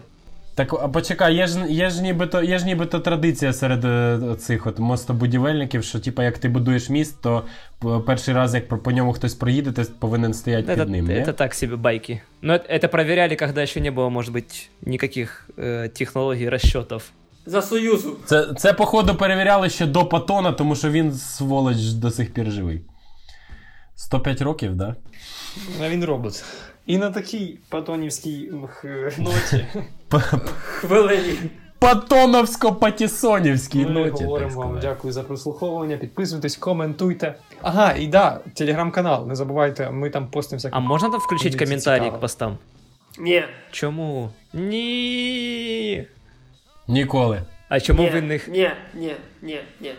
Так, 0.57 0.73
а 0.73 0.87
почекай, 0.87 1.35
є 1.35 1.47
ж, 1.47 1.59
є 1.69 1.89
ж 1.89 2.01
нібито, 2.01 2.43
є 2.43 2.59
ж 2.59 2.65
нібито 2.65 2.99
традиція 2.99 3.53
серед 3.53 3.85
е, 3.85 4.19
цих 4.39 4.67
от 4.67 4.79
мостобудівельників, 4.79 5.83
що 5.83 5.99
типу, 5.99 6.21
як 6.21 6.37
ти 6.37 6.49
будуєш 6.49 6.89
міст, 6.89 7.21
то 7.21 7.43
п- 7.79 7.99
перший 8.05 8.33
раз, 8.33 8.53
як 8.53 8.67
по, 8.67 8.77
по 8.77 8.91
ньому 8.91 9.13
хтось 9.13 9.33
проїде, 9.33 9.71
ти 9.71 9.83
повинен 9.99 10.33
стояти 10.33 10.71
Это, 10.71 10.75
під 10.79 10.89
ним. 10.89 11.07
ні? 11.07 11.13
это 11.13 11.33
так 11.33 11.53
себе 11.53 11.75
байки. 11.75 12.21
Но 12.41 12.53
это, 12.53 12.65
это 12.75 12.87
проверяли, 12.87 13.35
когда 13.35 13.61
еще 13.63 13.81
не 13.81 13.91
было, 13.91 14.09
может 14.09 14.33
быть, 14.33 14.69
никаких 14.81 15.49
э, 15.57 15.89
технологий 15.89 16.49
расчетов. 16.49 17.03
За 17.45 17.61
Союзу. 17.61 18.17
Це, 18.25 18.53
це, 18.57 18.73
походу, 18.73 19.15
перевіряли 19.15 19.69
ще 19.69 19.85
до 19.85 20.05
Патона, 20.05 20.51
тому 20.51 20.75
що 20.75 20.89
він, 20.89 21.13
сволоч, 21.13 21.77
до 21.77 22.11
сих 22.11 22.33
пір 22.33 22.51
живий. 22.51 22.81
105 23.95 24.41
років, 24.41 24.75
да? 24.75 24.95
А 25.83 25.89
він 25.89 26.05
робот. 26.05 26.43
І 26.88 26.98
на 26.98 27.10
такій 27.10 27.58
патонівській 27.68 28.52
ноті 29.18 29.66
Хвилині. 30.58 31.38
Патоновсько-патісонівській 31.80 33.84
ми 33.84 33.90
ноті. 33.90 34.24
говоримо 34.24 34.60
вам 34.60 34.78
дякую 34.80 35.12
за 35.12 35.22
прослуховування. 35.22 35.96
Підписуйтесь, 35.96 36.56
коментуйте. 36.56 37.34
Ага, 37.62 37.94
і 37.98 38.06
да, 38.06 38.40
телеграм-канал. 38.54 39.26
Не 39.26 39.34
забувайте, 39.34 39.90
ми 39.90 40.10
там 40.10 40.30
постимо 40.30 40.56
всякі. 40.56 40.76
А 40.76 40.80
можно 40.80 41.10
там 41.10 41.20
комментарии 41.20 41.78
цікаво. 41.78 42.10
к 42.10 42.18
постам? 42.18 42.58
Ні. 43.18 43.44
Чому? 43.70 44.30
Ні. 44.52 46.06
Ніколи. 46.88 47.42
А 47.68 47.80
чому 47.80 48.02
ні, 48.02 48.10
винних? 48.10 48.48
Ні, 48.48 48.70
ні, 48.94 49.14
ні, 49.42 49.60
ні. 49.80 49.94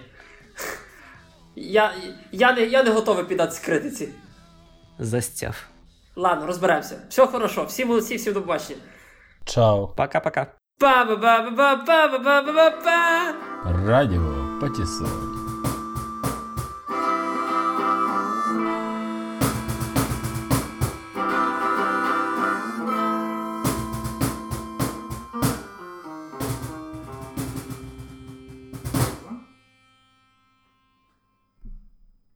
Я, 1.56 1.94
я, 2.32 2.54
не, 2.54 2.62
я 2.62 2.84
не 2.84 2.92
готовий 2.92 3.26
піддатися 3.26 3.66
критиці. 3.66 4.10
Застяв. 5.00 5.69
Ладно, 6.20 6.48
розберемося. 6.48 6.96
Все 7.10 7.28
хорошо, 7.28 7.66
всі 7.66 7.86
молодці, 7.86 8.16
всі 8.16 8.32
до 8.32 8.42
побачення. 8.42 8.80
Чао. 9.46 9.88
Пока-пока. 9.98 10.48
Радіо 13.86 14.60
Патісон. 14.62 15.39